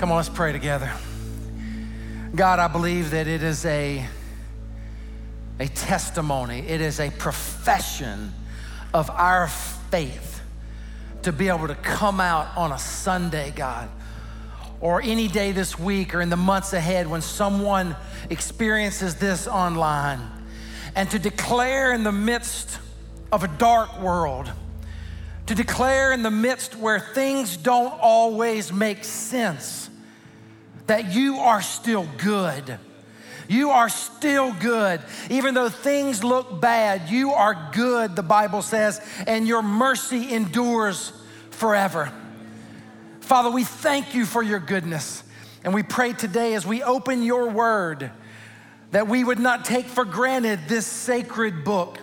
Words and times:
Come 0.00 0.12
on, 0.12 0.16
let's 0.16 0.30
pray 0.30 0.52
together. 0.52 0.90
God, 2.34 2.58
I 2.58 2.68
believe 2.68 3.10
that 3.10 3.26
it 3.26 3.42
is 3.42 3.66
a, 3.66 4.06
a 5.58 5.68
testimony, 5.68 6.60
it 6.60 6.80
is 6.80 6.98
a 7.00 7.10
profession 7.10 8.32
of 8.94 9.10
our 9.10 9.46
faith 9.48 10.40
to 11.24 11.32
be 11.32 11.48
able 11.48 11.68
to 11.68 11.74
come 11.74 12.18
out 12.18 12.56
on 12.56 12.72
a 12.72 12.78
Sunday, 12.78 13.52
God, 13.54 13.90
or 14.80 15.02
any 15.02 15.28
day 15.28 15.52
this 15.52 15.78
week 15.78 16.14
or 16.14 16.22
in 16.22 16.30
the 16.30 16.36
months 16.36 16.72
ahead 16.72 17.06
when 17.06 17.20
someone 17.20 17.94
experiences 18.30 19.16
this 19.16 19.46
online, 19.46 20.22
and 20.96 21.10
to 21.10 21.18
declare 21.18 21.92
in 21.92 22.04
the 22.04 22.12
midst 22.12 22.78
of 23.30 23.44
a 23.44 23.48
dark 23.48 24.00
world, 24.00 24.50
to 25.44 25.54
declare 25.54 26.10
in 26.14 26.22
the 26.22 26.30
midst 26.30 26.74
where 26.74 26.98
things 26.98 27.58
don't 27.58 27.92
always 28.00 28.72
make 28.72 29.04
sense 29.04 29.89
that 30.90 31.12
you 31.12 31.36
are 31.36 31.62
still 31.62 32.04
good. 32.18 32.76
You 33.46 33.70
are 33.70 33.88
still 33.88 34.52
good. 34.52 35.00
Even 35.30 35.54
though 35.54 35.68
things 35.68 36.24
look 36.24 36.60
bad, 36.60 37.08
you 37.08 37.30
are 37.30 37.70
good, 37.72 38.16
the 38.16 38.24
Bible 38.24 38.60
says, 38.60 39.00
and 39.28 39.46
your 39.46 39.62
mercy 39.62 40.32
endures 40.32 41.12
forever. 41.52 42.12
Father, 43.20 43.52
we 43.52 43.62
thank 43.62 44.16
you 44.16 44.26
for 44.26 44.42
your 44.42 44.58
goodness. 44.58 45.22
And 45.62 45.72
we 45.72 45.84
pray 45.84 46.12
today 46.12 46.54
as 46.54 46.66
we 46.66 46.82
open 46.82 47.22
your 47.22 47.50
word 47.50 48.10
that 48.90 49.06
we 49.06 49.22
would 49.22 49.38
not 49.38 49.64
take 49.64 49.86
for 49.86 50.04
granted 50.04 50.58
this 50.66 50.88
sacred 50.88 51.62
book. 51.62 52.00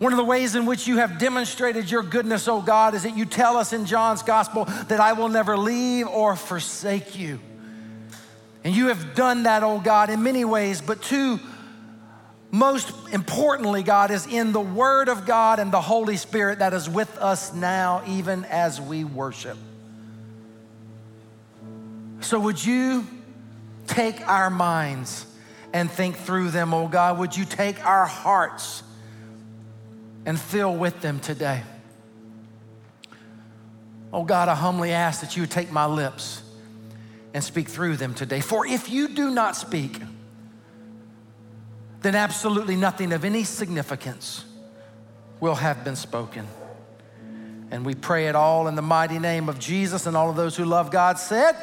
One 0.00 0.14
of 0.14 0.16
the 0.16 0.24
ways 0.24 0.54
in 0.54 0.64
which 0.64 0.86
you 0.86 0.96
have 0.96 1.18
demonstrated 1.18 1.90
your 1.90 2.02
goodness, 2.02 2.48
oh 2.48 2.62
God, 2.62 2.94
is 2.94 3.02
that 3.02 3.18
you 3.18 3.26
tell 3.26 3.58
us 3.58 3.74
in 3.74 3.84
John's 3.84 4.22
gospel 4.22 4.64
that 4.64 4.98
I 4.98 5.12
will 5.12 5.28
never 5.28 5.58
leave 5.58 6.08
or 6.08 6.36
forsake 6.36 7.18
you. 7.18 7.38
And 8.64 8.74
you 8.74 8.86
have 8.86 9.14
done 9.14 9.42
that, 9.42 9.62
oh 9.62 9.78
God, 9.78 10.08
in 10.08 10.22
many 10.22 10.42
ways, 10.42 10.80
but 10.80 11.02
two, 11.02 11.38
most 12.50 12.94
importantly, 13.12 13.82
God, 13.82 14.10
is 14.10 14.26
in 14.26 14.52
the 14.52 14.60
Word 14.60 15.10
of 15.10 15.26
God 15.26 15.58
and 15.58 15.70
the 15.70 15.82
Holy 15.82 16.16
Spirit 16.16 16.60
that 16.60 16.72
is 16.72 16.88
with 16.88 17.18
us 17.18 17.52
now, 17.52 18.02
even 18.06 18.46
as 18.46 18.80
we 18.80 19.04
worship. 19.04 19.58
So, 22.20 22.40
would 22.40 22.64
you 22.64 23.06
take 23.86 24.26
our 24.26 24.48
minds 24.48 25.26
and 25.74 25.90
think 25.90 26.16
through 26.16 26.52
them, 26.52 26.72
oh 26.72 26.88
God? 26.88 27.18
Would 27.18 27.36
you 27.36 27.44
take 27.44 27.84
our 27.84 28.06
hearts? 28.06 28.82
And 30.26 30.38
fill 30.38 30.74
with 30.74 31.00
them 31.00 31.20
today. 31.20 31.62
Oh 34.12 34.24
God, 34.24 34.48
I 34.48 34.54
humbly 34.54 34.92
ask 34.92 35.20
that 35.20 35.36
you 35.36 35.42
would 35.42 35.50
take 35.50 35.70
my 35.70 35.86
lips 35.86 36.42
and 37.32 37.42
speak 37.42 37.68
through 37.68 37.96
them 37.96 38.12
today. 38.12 38.40
For 38.40 38.66
if 38.66 38.90
you 38.90 39.08
do 39.08 39.30
not 39.30 39.56
speak, 39.56 40.00
then 42.02 42.14
absolutely 42.14 42.76
nothing 42.76 43.12
of 43.12 43.24
any 43.24 43.44
significance 43.44 44.44
will 45.38 45.54
have 45.54 45.84
been 45.84 45.96
spoken. 45.96 46.46
And 47.70 47.86
we 47.86 47.94
pray 47.94 48.26
it 48.26 48.34
all 48.34 48.66
in 48.66 48.74
the 48.74 48.82
mighty 48.82 49.20
name 49.20 49.48
of 49.48 49.60
Jesus, 49.60 50.06
and 50.06 50.16
all 50.16 50.28
of 50.28 50.34
those 50.34 50.56
who 50.56 50.64
love 50.64 50.90
God 50.90 51.18
said, 51.18 51.56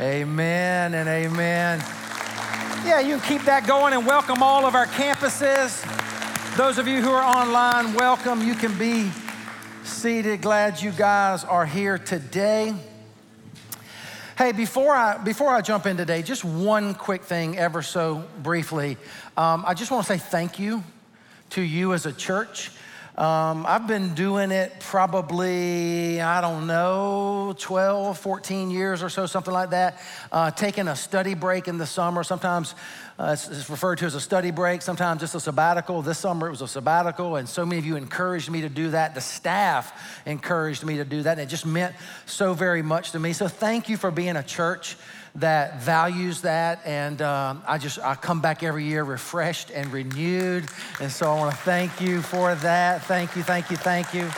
Amen, 0.00 0.94
amen 0.94 0.94
and 0.94 1.08
amen. 1.08 1.78
Yeah, 2.84 3.00
you 3.00 3.18
can 3.18 3.38
keep 3.38 3.46
that 3.46 3.66
going 3.66 3.92
and 3.92 4.06
welcome 4.06 4.42
all 4.42 4.66
of 4.66 4.74
our 4.74 4.86
campuses. 4.86 6.03
Those 6.56 6.78
of 6.78 6.86
you 6.86 7.02
who 7.02 7.10
are 7.10 7.40
online, 7.42 7.94
welcome. 7.94 8.46
You 8.46 8.54
can 8.54 8.78
be 8.78 9.10
seated. 9.82 10.40
Glad 10.40 10.80
you 10.80 10.92
guys 10.92 11.42
are 11.42 11.66
here 11.66 11.98
today. 11.98 12.72
Hey, 14.38 14.52
before 14.52 14.94
I, 14.94 15.18
before 15.18 15.48
I 15.48 15.62
jump 15.62 15.84
in 15.86 15.96
today, 15.96 16.22
just 16.22 16.44
one 16.44 16.94
quick 16.94 17.24
thing, 17.24 17.58
ever 17.58 17.82
so 17.82 18.22
briefly. 18.40 18.98
Um, 19.36 19.64
I 19.66 19.74
just 19.74 19.90
want 19.90 20.06
to 20.06 20.12
say 20.12 20.18
thank 20.18 20.60
you 20.60 20.84
to 21.50 21.60
you 21.60 21.92
as 21.92 22.06
a 22.06 22.12
church. 22.12 22.70
Um, 23.16 23.64
I've 23.66 23.86
been 23.86 24.14
doing 24.14 24.50
it 24.50 24.72
probably, 24.80 26.20
I 26.20 26.40
don't 26.40 26.66
know, 26.66 27.54
12, 27.58 28.18
14 28.18 28.72
years 28.72 29.04
or 29.04 29.08
so, 29.08 29.26
something 29.26 29.54
like 29.54 29.70
that. 29.70 30.00
Uh, 30.32 30.50
taking 30.50 30.88
a 30.88 30.96
study 30.96 31.34
break 31.34 31.68
in 31.68 31.78
the 31.78 31.86
summer. 31.86 32.24
Sometimes 32.24 32.74
uh, 33.18 33.36
it's, 33.38 33.70
referred 33.70 33.98
to 33.98 34.06
as 34.06 34.14
a 34.14 34.20
study 34.20 34.50
break, 34.50 34.82
sometimes 34.82 35.20
just 35.20 35.34
a 35.34 35.40
sabbatical. 35.40 36.02
This 36.02 36.18
summer 36.18 36.48
it 36.48 36.50
was 36.50 36.62
a 36.62 36.68
sabbatical, 36.68 37.36
and 37.36 37.48
so 37.48 37.64
many 37.64 37.78
of 37.78 37.86
you 37.86 37.96
encouraged 37.96 38.50
me 38.50 38.62
to 38.62 38.68
do 38.68 38.90
that. 38.90 39.14
The 39.14 39.20
staff 39.20 40.20
encouraged 40.26 40.84
me 40.84 40.96
to 40.96 41.04
do 41.04 41.22
that, 41.22 41.32
and 41.32 41.40
it 41.40 41.46
just 41.46 41.66
meant 41.66 41.94
so 42.26 42.54
very 42.54 42.82
much 42.82 43.12
to 43.12 43.20
me. 43.20 43.32
So 43.32 43.46
thank 43.46 43.88
you 43.88 43.96
for 43.96 44.10
being 44.10 44.36
a 44.36 44.42
church 44.42 44.96
that 45.36 45.80
values 45.80 46.42
that. 46.42 46.80
And 46.84 47.20
um, 47.22 47.62
I 47.66 47.78
just, 47.78 47.98
I 47.98 48.14
come 48.14 48.40
back 48.40 48.62
every 48.62 48.84
year 48.84 49.02
refreshed 49.02 49.70
and 49.70 49.92
renewed. 49.92 50.68
And 51.00 51.10
so 51.10 51.30
I 51.30 51.38
want 51.38 51.54
to 51.54 51.60
thank 51.62 52.00
you 52.00 52.22
for 52.22 52.54
that. 52.56 53.04
Thank 53.04 53.36
you, 53.36 53.42
thank 53.42 53.70
you, 53.70 53.76
thank 53.76 54.14
you. 54.14 54.30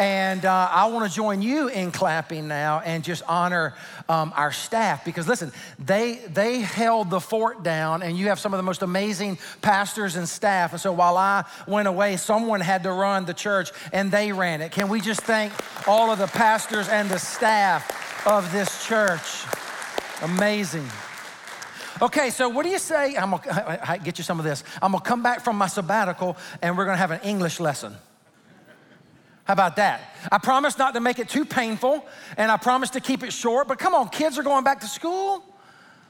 And 0.00 0.46
uh, 0.46 0.68
I 0.72 0.86
want 0.86 1.06
to 1.10 1.14
join 1.14 1.42
you 1.42 1.68
in 1.68 1.92
clapping 1.92 2.48
now 2.48 2.80
and 2.82 3.04
just 3.04 3.22
honor 3.28 3.74
um, 4.08 4.32
our 4.34 4.50
staff 4.50 5.04
because 5.04 5.28
listen, 5.28 5.52
they 5.78 6.14
they 6.14 6.60
held 6.60 7.10
the 7.10 7.20
fort 7.20 7.62
down, 7.62 8.02
and 8.02 8.16
you 8.16 8.28
have 8.28 8.40
some 8.40 8.54
of 8.54 8.56
the 8.56 8.62
most 8.62 8.80
amazing 8.80 9.36
pastors 9.60 10.16
and 10.16 10.26
staff. 10.26 10.72
And 10.72 10.80
so 10.80 10.90
while 10.90 11.18
I 11.18 11.44
went 11.66 11.86
away, 11.86 12.16
someone 12.16 12.62
had 12.62 12.82
to 12.84 12.92
run 12.92 13.26
the 13.26 13.34
church, 13.34 13.72
and 13.92 14.10
they 14.10 14.32
ran 14.32 14.62
it. 14.62 14.72
Can 14.72 14.88
we 14.88 15.02
just 15.02 15.20
thank 15.20 15.52
all 15.86 16.10
of 16.10 16.18
the 16.18 16.28
pastors 16.28 16.88
and 16.88 17.10
the 17.10 17.18
staff 17.18 18.26
of 18.26 18.50
this 18.52 18.86
church? 18.86 19.44
Amazing. 20.22 20.88
Okay, 22.00 22.30
so 22.30 22.48
what 22.48 22.62
do 22.62 22.70
you 22.70 22.78
say? 22.78 23.16
I'm 23.16 23.32
gonna 23.32 23.98
get 24.02 24.16
you 24.16 24.24
some 24.24 24.38
of 24.38 24.46
this. 24.46 24.64
I'm 24.80 24.92
gonna 24.92 25.04
come 25.04 25.22
back 25.22 25.44
from 25.44 25.58
my 25.58 25.66
sabbatical 25.66 26.38
and 26.62 26.78
we're 26.78 26.86
gonna 26.86 26.96
have 26.96 27.10
an 27.10 27.20
English 27.20 27.60
lesson. 27.60 27.94
How 29.44 29.54
about 29.54 29.76
that? 29.76 30.14
I 30.30 30.38
promise 30.38 30.78
not 30.78 30.94
to 30.94 31.00
make 31.00 31.18
it 31.18 31.28
too 31.28 31.44
painful 31.44 32.04
and 32.36 32.50
I 32.50 32.56
promise 32.56 32.90
to 32.90 33.00
keep 33.00 33.22
it 33.22 33.32
short, 33.32 33.66
but 33.68 33.78
come 33.78 33.94
on, 33.94 34.08
kids 34.08 34.38
are 34.38 34.42
going 34.42 34.64
back 34.64 34.80
to 34.80 34.86
school. 34.86 35.44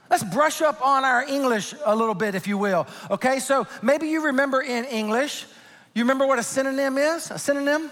Let's 0.09 0.23
brush 0.23 0.61
up 0.61 0.85
on 0.85 1.05
our 1.05 1.23
English 1.23 1.73
a 1.85 1.95
little 1.95 2.13
bit, 2.13 2.35
if 2.35 2.45
you 2.45 2.57
will. 2.57 2.85
Okay, 3.09 3.39
so 3.39 3.65
maybe 3.81 4.07
you 4.07 4.25
remember 4.25 4.61
in 4.61 4.85
English, 4.85 5.45
you 5.95 6.03
remember 6.03 6.27
what 6.27 6.37
a 6.37 6.43
synonym 6.43 6.97
is? 6.97 7.31
A 7.31 7.39
synonym? 7.39 7.89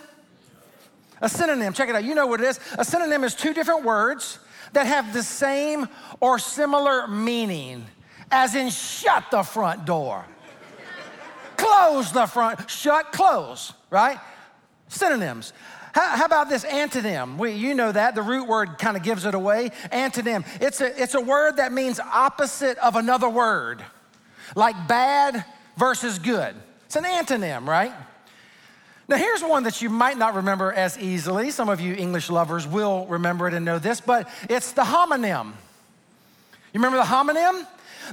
A 1.22 1.30
synonym, 1.30 1.74
check 1.74 1.90
it 1.90 1.96
out. 1.96 2.04
You 2.04 2.16
know 2.16 2.28
what 2.28 2.42
it 2.42 2.48
is. 2.48 2.60
A 2.78 2.86
synonym 2.86 3.24
is 3.24 3.36
two 3.36 3.54
different 3.54 3.84
words 3.84 4.40
that 4.74 4.86
have 4.86 5.14
the 5.14 5.24
same 5.24 5.88
or 6.20 6.40
similar 6.40 7.08
meaning, 7.08 7.86
as 8.32 8.56
in 8.56 8.70
shut 8.70 9.26
the 9.32 9.44
front 9.44 9.86
door, 9.86 10.26
close 11.58 12.12
the 12.12 12.26
front, 12.26 12.70
shut, 12.70 13.12
close, 13.12 13.74
right? 13.90 14.20
Synonyms. 14.90 15.54
How, 15.94 16.18
how, 16.18 16.26
about 16.26 16.50
this 16.50 16.66
antonym? 16.66 17.38
We, 17.38 17.54
you 17.54 17.74
know 17.74 17.92
that, 17.92 18.14
the 18.14 18.22
root 18.22 18.48
word 18.48 18.78
kind 18.78 18.96
of 18.96 19.04
gives 19.04 19.26
it 19.26 19.34
away. 19.34 19.72
Antonym. 19.92 20.46
It's 20.62 20.82
a, 20.82 21.02
it's 21.02 21.16
a 21.16 21.22
word 21.22 21.58
that 21.58 21.72
means 21.72 22.00
opposite 22.00 22.78
of 22.80 22.96
another 22.96 23.30
word, 23.30 23.84
like 24.56 24.88
bad 24.88 25.46
versus 25.78 26.20
good. 26.20 26.56
It's 26.86 26.96
an 26.96 27.06
antonym, 27.06 27.68
right? 27.68 27.94
Now, 29.08 29.18
here's 29.18 29.42
one 29.42 29.64
that 29.64 29.82
you 29.82 29.90
might 29.90 30.20
not 30.20 30.36
remember 30.36 30.72
as 30.72 30.98
easily. 31.00 31.50
Some 31.50 31.68
of 31.68 31.82
you 31.82 31.96
English 31.96 32.30
lovers 32.30 32.68
will 32.68 33.08
remember 33.08 33.48
it 33.48 33.56
and 33.56 33.66
know 33.66 33.80
this, 33.80 34.00
but 34.00 34.30
it's 34.48 34.72
the 34.74 34.84
homonym. 34.84 35.48
You 36.74 36.80
remember 36.80 36.98
the 36.98 37.04
homonym? 37.06 37.66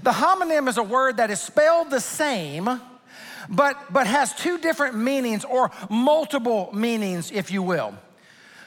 The 0.03 0.12
homonym 0.12 0.69
is 0.69 0.78
a 0.78 0.82
word 0.82 1.19
that 1.19 1.31
is 1.31 1.41
spelled 1.41 1.91
the 1.91 2.00
same, 2.00 2.81
but, 3.48 3.92
but 3.92 4.06
has 4.06 4.34
two 4.34 4.58
different 4.58 4.96
meanings 4.96 5.44
or 5.44 5.70
multiple 5.90 6.70
meanings, 6.72 7.30
if 7.30 7.50
you 7.50 7.62
will. 7.62 7.94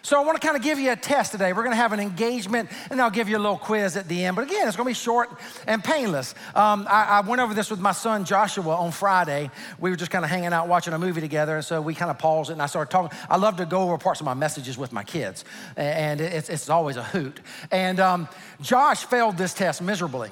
So 0.02 0.20
I 0.20 0.26
want 0.26 0.40
to 0.40 0.46
kind 0.46 0.58
of 0.58 0.64
give 0.64 0.80
you 0.80 0.92
a 0.92 0.96
test 0.96 1.34
today. 1.34 1.52
We're 1.52 1.64
going 1.64 1.76
to 1.76 1.82
have 1.82 1.92
an 1.92 2.00
engagement, 2.00 2.70
and 2.90 3.02
I'll 3.02 3.10
give 3.10 3.28
you 3.28 3.38
a 3.38 3.40
little 3.40 3.58
quiz 3.58 3.98
at 3.98 4.08
the 4.08 4.24
end. 4.24 4.36
But 4.36 4.46
again, 4.46 4.68
it's 4.68 4.78
going 4.78 4.86
to 4.86 4.90
be 4.90 4.94
short 4.94 5.30
and 5.68 5.84
painless. 5.84 6.36
Um, 6.56 6.88
I, 6.90 7.06
I, 7.06 7.22
went 7.22 7.42
over 7.42 7.54
this 7.54 7.70
with 7.70 7.80
my 7.80 7.92
son 7.92 8.24
Joshua 8.24 8.76
on 8.76 8.92
Friday. 8.92 9.52
We 9.78 9.90
were 9.90 9.96
just 9.96 10.12
kind 10.12 10.24
of 10.24 10.32
hanging 10.32 10.54
out 10.54 10.68
watching 10.68 10.94
a 10.94 11.00
movie 11.00 11.22
together, 11.22 11.58
and 11.58 11.66
so 11.66 11.82
we 11.82 11.96
kind 11.96 12.10
of 12.10 12.18
paused 12.18 12.50
it, 12.50 12.54
and 12.54 12.62
I 12.62 12.68
started 12.68 12.92
talking. 12.92 13.18
I 13.30 13.38
love 13.38 13.58
to 13.58 13.66
go 13.66 13.82
over 13.82 13.98
parts 13.98 14.22
of 14.22 14.26
my 14.26 14.34
messages 14.34 14.78
with 14.78 14.94
my 14.94 15.04
kids, 15.04 15.44
and 15.76 16.22
it's, 16.22 16.50
it's 16.50 16.70
always 16.70 16.96
a 16.96 17.04
hoot. 17.04 17.40
And 17.72 18.00
um, 18.00 18.30
Josh 18.62 19.04
failed 19.04 19.38
this 19.38 19.54
test 19.54 19.82
miserably. 19.82 20.30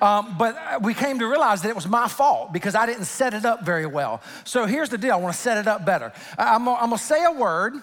Um, 0.00 0.36
but 0.38 0.82
we 0.82 0.94
came 0.94 1.18
to 1.18 1.26
realize 1.26 1.62
that 1.62 1.68
it 1.68 1.74
was 1.74 1.88
my 1.88 2.08
fault 2.08 2.52
because 2.52 2.74
I 2.74 2.86
didn't 2.86 3.06
set 3.06 3.34
it 3.34 3.44
up 3.44 3.64
very 3.64 3.86
well. 3.86 4.22
So 4.44 4.64
here's 4.66 4.88
the 4.88 4.98
deal 4.98 5.12
I 5.12 5.16
want 5.16 5.34
to 5.34 5.40
set 5.40 5.58
it 5.58 5.66
up 5.66 5.84
better. 5.84 6.12
I'm 6.38 6.64
going 6.64 6.90
to 6.90 6.98
say 6.98 7.24
a 7.24 7.32
word, 7.32 7.74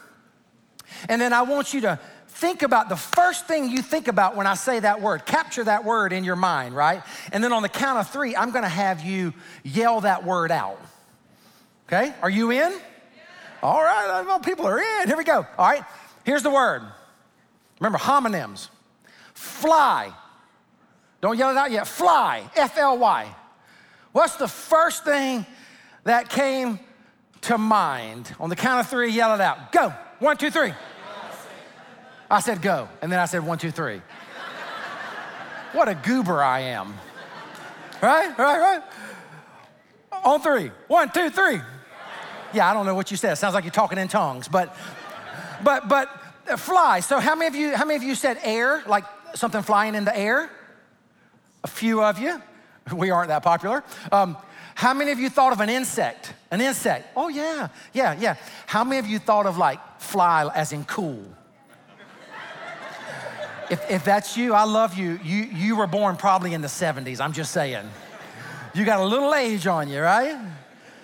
and 1.10 1.22
then 1.22 1.34
I 1.34 1.42
want 1.42 1.74
you 1.74 1.82
to 1.82 2.00
think 2.28 2.64
about 2.64 2.90
the 2.90 2.96
first 2.96 3.48
thing 3.48 3.70
you 3.70 3.82
think 3.82 4.08
about 4.08 4.36
when 4.36 4.48
I 4.48 4.56
say 4.56 4.80
that 4.80 5.02
word. 5.02 5.26
Capture 5.26 5.64
that 5.64 5.86
word 5.86 6.14
in 6.14 6.24
your 6.24 6.36
mind, 6.36 6.76
right? 6.76 7.02
And 7.32 7.44
then 7.44 7.54
on 7.54 7.62
the 7.62 7.70
count 7.70 8.00
of 8.00 8.10
three, 8.10 8.36
I'm 8.36 8.52
gonna 8.52 8.70
have 8.70 9.04
you 9.04 9.34
yell 9.64 10.02
that 10.02 10.26
word 10.26 10.52
out. 10.52 10.80
Okay? 11.88 12.14
Are 12.22 12.30
you 12.30 12.52
in? 12.52 12.72
Yeah. 12.72 12.80
All 13.64 13.82
right, 13.82 14.24
well, 14.26 14.40
people 14.40 14.66
are 14.66 14.80
in. 14.80 15.08
Here 15.08 15.18
we 15.18 15.24
go. 15.24 15.46
All 15.58 15.70
right, 15.70 15.84
here's 16.24 16.44
the 16.44 16.50
word 16.50 16.84
Remember, 17.80 17.98
homonyms. 17.98 18.70
Fly. 19.34 20.14
Don't 21.26 21.40
yell 21.40 21.50
it 21.50 21.58
out 21.58 21.72
yet. 21.72 21.88
Fly. 21.88 22.48
F 22.56 22.78
L 22.78 23.00
Y. 23.00 23.26
What's 24.12 24.36
the 24.36 24.48
first 24.48 25.04
thing 25.04 25.44
that 26.04 26.30
came 26.30 26.80
to 27.42 27.58
mind? 27.58 28.32
On 28.40 28.48
the 28.48 28.56
count 28.56 28.82
of 28.82 28.88
three, 28.92 29.10
yell 29.10 29.34
it 29.34 29.42
out. 29.42 29.72
Go. 29.72 29.92
One, 30.20 30.38
two, 30.38 30.52
three. 30.52 30.72
I 32.30 32.40
said 32.42 32.62
go, 32.62 32.88
and 33.02 33.12
then 33.12 33.18
I 33.18 33.26
said 33.26 33.44
one, 33.44 33.58
two, 33.58 33.72
three. 33.72 34.04
what 35.72 35.90
a 35.90 35.96
goober 35.96 36.44
I 36.44 36.60
am. 36.60 36.94
Right, 38.04 38.38
right, 38.38 38.60
right. 38.60 38.84
On 40.24 40.40
three. 40.40 40.70
One, 40.88 41.10
two, 41.10 41.32
three. 41.32 41.60
Yeah, 42.54 42.70
I 42.70 42.74
don't 42.76 42.86
know 42.86 42.94
what 42.94 43.10
you 43.10 43.18
said. 43.18 43.34
It 43.34 43.38
sounds 43.38 43.56
like 43.56 43.64
you're 43.64 43.72
talking 43.72 43.98
in 43.98 44.10
tongues, 44.10 44.48
but, 44.48 44.78
but, 45.64 45.88
but 45.88 46.08
uh, 46.48 46.56
fly. 46.56 47.00
So 47.00 47.20
how 47.20 47.34
many 47.34 47.48
of 47.48 47.56
you, 47.56 47.76
how 47.76 47.86
many 47.86 47.98
of 47.98 48.04
you 48.04 48.14
said 48.14 48.38
air, 48.44 48.84
like 48.86 49.06
something 49.34 49.64
flying 49.64 49.96
in 49.96 50.06
the 50.06 50.16
air? 50.16 50.52
A 51.66 51.68
few 51.68 52.04
of 52.04 52.20
you. 52.20 52.42
We 52.94 53.10
aren't 53.10 53.30
that 53.30 53.42
popular. 53.42 53.84
Um, 54.12 54.38
how 54.76 54.94
many 54.94 55.12
of 55.12 55.18
you 55.18 55.28
thought 55.32 55.52
of 55.52 55.60
an 55.60 55.70
insect? 55.70 56.36
An 56.52 56.62
insect. 56.62 57.08
Oh 57.16 57.30
yeah, 57.30 57.70
yeah, 57.94 58.16
yeah. 58.20 58.36
How 58.68 58.84
many 58.84 59.00
of 59.00 59.08
you 59.08 59.18
thought 59.18 59.48
of 59.48 59.58
like 59.58 59.80
fly 60.00 60.48
as 60.54 60.72
in 60.72 60.86
cool? 60.86 61.26
if, 63.72 63.90
if 63.90 64.06
that's 64.06 64.38
you, 64.38 64.54
I 64.54 64.66
love 64.66 64.94
you. 64.94 65.20
You 65.24 65.46
you 65.46 65.76
were 65.76 65.88
born 65.88 66.16
probably 66.16 66.54
in 66.54 66.62
the 66.62 66.68
70s. 66.68 67.20
I'm 67.20 67.34
just 67.34 67.52
saying. 67.52 67.90
You 68.76 68.86
got 68.86 69.00
a 69.00 69.06
little 69.06 69.34
age 69.34 69.66
on 69.66 69.90
you, 69.90 70.02
right? 70.02 70.36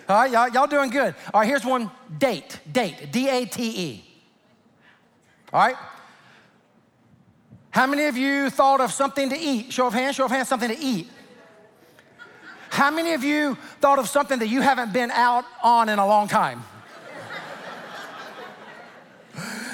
All 0.08 0.16
right, 0.16 0.32
y'all, 0.32 0.50
y'all 0.50 0.68
doing 0.68 0.92
good. 0.92 1.16
All 1.34 1.40
right, 1.40 1.48
here's 1.48 1.66
one 1.66 1.90
date. 2.20 2.60
Date. 2.72 3.12
D 3.12 3.28
A 3.28 3.46
T 3.46 3.64
E. 3.64 4.04
All 5.52 5.62
right? 5.62 5.76
How 7.72 7.88
many 7.88 8.06
of 8.06 8.18
you 8.18 8.50
thought 8.50 8.82
of 8.82 8.92
something 8.92 9.30
to 9.30 9.38
eat? 9.38 9.72
Show 9.72 9.88
of 9.88 9.94
hands, 9.94 10.18
show 10.18 10.26
of 10.26 10.32
hands, 10.32 10.50
something 10.50 10.70
to 10.70 10.78
eat. 10.78 11.08
How 12.70 12.92
many 12.92 13.14
of 13.14 13.24
you 13.24 13.56
thought 13.80 13.98
of 13.98 14.08
something 14.08 14.40
that 14.40 14.48
you 14.48 14.62
haven't 14.62 14.94
been 14.94 15.10
out 15.12 15.46
on 15.64 15.90
in 15.90 15.98
a 15.98 16.06
long 16.06 16.28
time? 16.28 16.64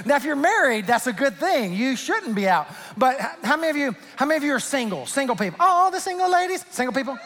now, 0.05 0.15
if 0.15 0.23
you're 0.23 0.35
married, 0.35 0.85
that's 0.85 1.07
a 1.07 1.13
good 1.13 1.37
thing. 1.37 1.73
You 1.73 1.95
shouldn't 1.95 2.35
be 2.35 2.47
out. 2.47 2.67
But 2.95 3.19
how 3.43 3.57
many 3.57 3.69
of 3.69 3.77
you, 3.77 3.95
how 4.15 4.25
many 4.25 4.37
of 4.37 4.43
you 4.43 4.53
are 4.53 4.59
single? 4.59 5.07
Single 5.07 5.35
people. 5.35 5.57
Oh, 5.59 5.65
all 5.65 5.91
the 5.91 5.99
single 5.99 6.31
ladies? 6.31 6.65
Single 6.69 6.93
people? 6.93 7.17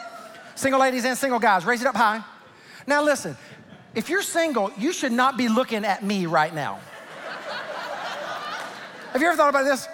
Single 0.54 0.80
ladies 0.80 1.04
and 1.04 1.16
single 1.16 1.38
guys. 1.38 1.64
Raise 1.66 1.82
it 1.82 1.86
up 1.86 1.96
high. 1.96 2.22
Now 2.86 3.02
listen, 3.02 3.36
if 3.94 4.08
you're 4.08 4.22
single, 4.22 4.70
you 4.78 4.92
should 4.92 5.12
not 5.12 5.36
be 5.36 5.48
looking 5.48 5.84
at 5.84 6.02
me 6.02 6.26
right 6.26 6.54
now. 6.54 6.80
Have 9.12 9.20
you 9.20 9.28
ever 9.28 9.36
thought 9.36 9.50
about 9.50 9.64
this? 9.64 9.86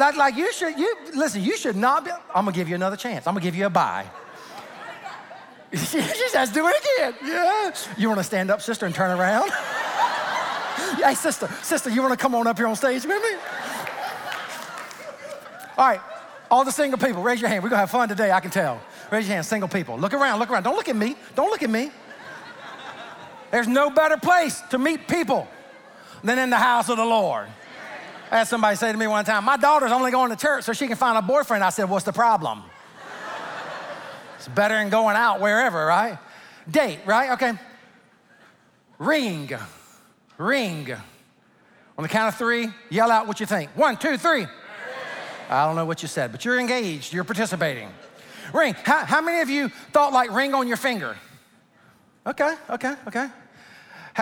Like, 0.00 0.16
like 0.16 0.34
you 0.34 0.50
should, 0.50 0.78
you 0.78 0.96
listen, 1.14 1.42
you 1.42 1.58
should 1.58 1.76
not 1.76 2.06
be, 2.06 2.10
I'm 2.34 2.46
gonna 2.46 2.52
give 2.52 2.70
you 2.70 2.74
another 2.74 2.96
chance. 2.96 3.26
I'm 3.26 3.34
gonna 3.34 3.44
give 3.44 3.54
you 3.54 3.66
a 3.66 3.70
bye. 3.70 4.06
she 5.72 5.78
says, 6.28 6.50
do 6.50 6.66
it 6.66 6.74
again. 6.80 7.14
Yeah. 7.22 7.74
You 7.98 8.08
wanna 8.08 8.24
stand 8.24 8.50
up, 8.50 8.62
sister, 8.62 8.86
and 8.86 8.94
turn 8.94 9.16
around? 9.16 9.50
hey, 11.04 11.14
sister, 11.14 11.48
sister, 11.62 11.90
you 11.90 12.00
wanna 12.00 12.16
come 12.16 12.34
on 12.34 12.46
up 12.46 12.56
here 12.56 12.66
on 12.66 12.76
stage 12.76 13.04
with 13.04 13.22
me? 13.22 13.38
All 15.76 15.86
right, 15.86 16.00
all 16.50 16.64
the 16.64 16.72
single 16.72 16.98
people, 16.98 17.22
raise 17.22 17.42
your 17.42 17.50
hand. 17.50 17.62
We're 17.62 17.68
gonna 17.68 17.80
have 17.80 17.90
fun 17.90 18.08
today, 18.08 18.32
I 18.32 18.40
can 18.40 18.50
tell. 18.50 18.80
Raise 19.12 19.26
your 19.26 19.34
hand, 19.34 19.44
single 19.44 19.68
people. 19.68 19.98
Look 19.98 20.14
around, 20.14 20.38
look 20.38 20.50
around. 20.50 20.62
Don't 20.62 20.76
look 20.76 20.88
at 20.88 20.96
me. 20.96 21.14
Don't 21.34 21.50
look 21.50 21.62
at 21.62 21.70
me. 21.70 21.90
There's 23.50 23.68
no 23.68 23.90
better 23.90 24.16
place 24.16 24.62
to 24.70 24.78
meet 24.78 25.06
people 25.06 25.46
than 26.24 26.38
in 26.38 26.48
the 26.48 26.56
house 26.56 26.88
of 26.88 26.96
the 26.96 27.04
Lord. 27.04 27.48
I 28.30 28.38
had 28.38 28.48
somebody 28.48 28.76
say 28.76 28.92
to 28.92 28.98
me 28.98 29.06
one 29.06 29.24
time, 29.24 29.44
My 29.44 29.56
daughter's 29.56 29.92
only 29.92 30.10
going 30.10 30.30
to 30.30 30.36
church 30.36 30.64
so 30.64 30.72
she 30.72 30.86
can 30.86 30.96
find 30.96 31.18
a 31.18 31.22
boyfriend. 31.22 31.64
I 31.64 31.70
said, 31.70 31.90
What's 31.90 32.04
the 32.04 32.12
problem? 32.12 32.62
it's 34.36 34.48
better 34.48 34.74
than 34.74 34.88
going 34.88 35.16
out 35.16 35.40
wherever, 35.40 35.84
right? 35.84 36.18
Date, 36.70 37.00
right? 37.04 37.32
Okay. 37.32 37.52
Ring. 38.98 39.50
Ring. 40.38 40.92
On 41.98 42.02
the 42.02 42.08
count 42.08 42.28
of 42.28 42.36
three, 42.36 42.68
yell 42.88 43.10
out 43.10 43.26
what 43.26 43.40
you 43.40 43.46
think. 43.46 43.70
One, 43.76 43.96
two, 43.96 44.16
three. 44.16 44.46
I 45.50 45.66
don't 45.66 45.74
know 45.74 45.84
what 45.84 46.00
you 46.00 46.08
said, 46.08 46.30
but 46.30 46.44
you're 46.44 46.60
engaged, 46.60 47.12
you're 47.12 47.24
participating. 47.24 47.90
Ring. 48.54 48.74
How, 48.84 49.04
how 49.04 49.20
many 49.20 49.40
of 49.40 49.50
you 49.50 49.68
thought 49.92 50.12
like 50.12 50.30
ring 50.30 50.54
on 50.54 50.68
your 50.68 50.76
finger? 50.76 51.16
Okay, 52.26 52.54
okay, 52.70 52.94
okay. 53.08 53.24
H- 53.24 53.30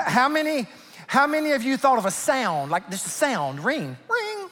how 0.05 0.29
many 0.29 0.67
how 1.09 1.27
many 1.27 1.53
of 1.53 1.63
you 1.63 1.79
thought 1.79 1.97
of 1.97 2.05
a 2.05 2.11
sound, 2.11 2.71
like 2.71 2.91
this 2.91 3.01
sound, 3.01 3.65
ring, 3.65 3.97
ring? 4.09 4.49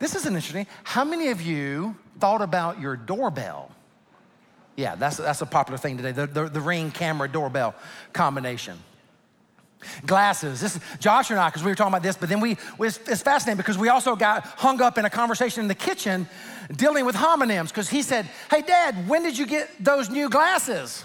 This 0.00 0.16
is 0.16 0.26
interesting. 0.26 0.66
How 0.82 1.04
many 1.04 1.28
of 1.28 1.40
you 1.40 1.94
thought 2.18 2.42
about 2.42 2.80
your 2.80 2.96
doorbell? 2.96 3.70
Yeah, 4.74 4.96
that's, 4.96 5.18
that's 5.18 5.40
a 5.40 5.46
popular 5.46 5.78
thing 5.78 5.96
today, 5.96 6.10
the, 6.10 6.26
the, 6.26 6.48
the 6.48 6.60
ring 6.60 6.90
camera 6.90 7.28
doorbell 7.28 7.76
combination. 8.12 8.76
Glasses. 10.04 10.60
This 10.60 10.74
is 10.74 10.82
Josh 10.98 11.30
and 11.30 11.38
I, 11.38 11.48
because 11.48 11.62
we 11.62 11.70
were 11.70 11.76
talking 11.76 11.92
about 11.92 12.02
this, 12.02 12.16
but 12.16 12.28
then 12.28 12.40
we, 12.40 12.58
it's, 12.80 12.98
it's 13.06 13.22
fascinating 13.22 13.56
because 13.56 13.78
we 13.78 13.88
also 13.88 14.16
got 14.16 14.44
hung 14.44 14.82
up 14.82 14.98
in 14.98 15.04
a 15.04 15.10
conversation 15.10 15.62
in 15.62 15.68
the 15.68 15.76
kitchen 15.76 16.28
dealing 16.74 17.04
with 17.04 17.14
homonyms 17.14 17.68
because 17.68 17.88
he 17.88 18.02
said, 18.02 18.28
Hey, 18.50 18.62
Dad, 18.62 19.08
when 19.08 19.22
did 19.22 19.38
you 19.38 19.46
get 19.46 19.70
those 19.78 20.10
new 20.10 20.28
glasses? 20.28 21.04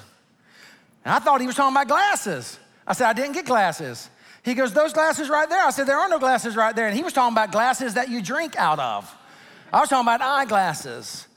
And 1.05 1.13
I 1.13 1.19
thought 1.19 1.41
he 1.41 1.47
was 1.47 1.55
talking 1.55 1.75
about 1.75 1.87
glasses. 1.87 2.57
I 2.87 2.93
said, 2.93 3.07
I 3.07 3.13
didn't 3.13 3.33
get 3.33 3.45
glasses. 3.45 4.09
He 4.45 4.53
goes, 4.53 4.71
Those 4.71 4.93
glasses 4.93 5.27
right 5.27 5.49
there? 5.49 5.65
I 5.65 5.71
said, 5.71 5.87
There 5.87 5.97
are 5.97 6.07
no 6.07 6.19
glasses 6.19 6.55
right 6.55 6.75
there. 6.75 6.87
And 6.87 6.95
he 6.95 7.03
was 7.03 7.11
talking 7.11 7.33
about 7.33 7.51
glasses 7.51 7.95
that 7.95 8.09
you 8.09 8.21
drink 8.21 8.55
out 8.55 8.79
of. 8.79 9.13
I 9.73 9.79
was 9.79 9.89
talking 9.89 10.07
about 10.07 10.21
eyeglasses. 10.21 11.27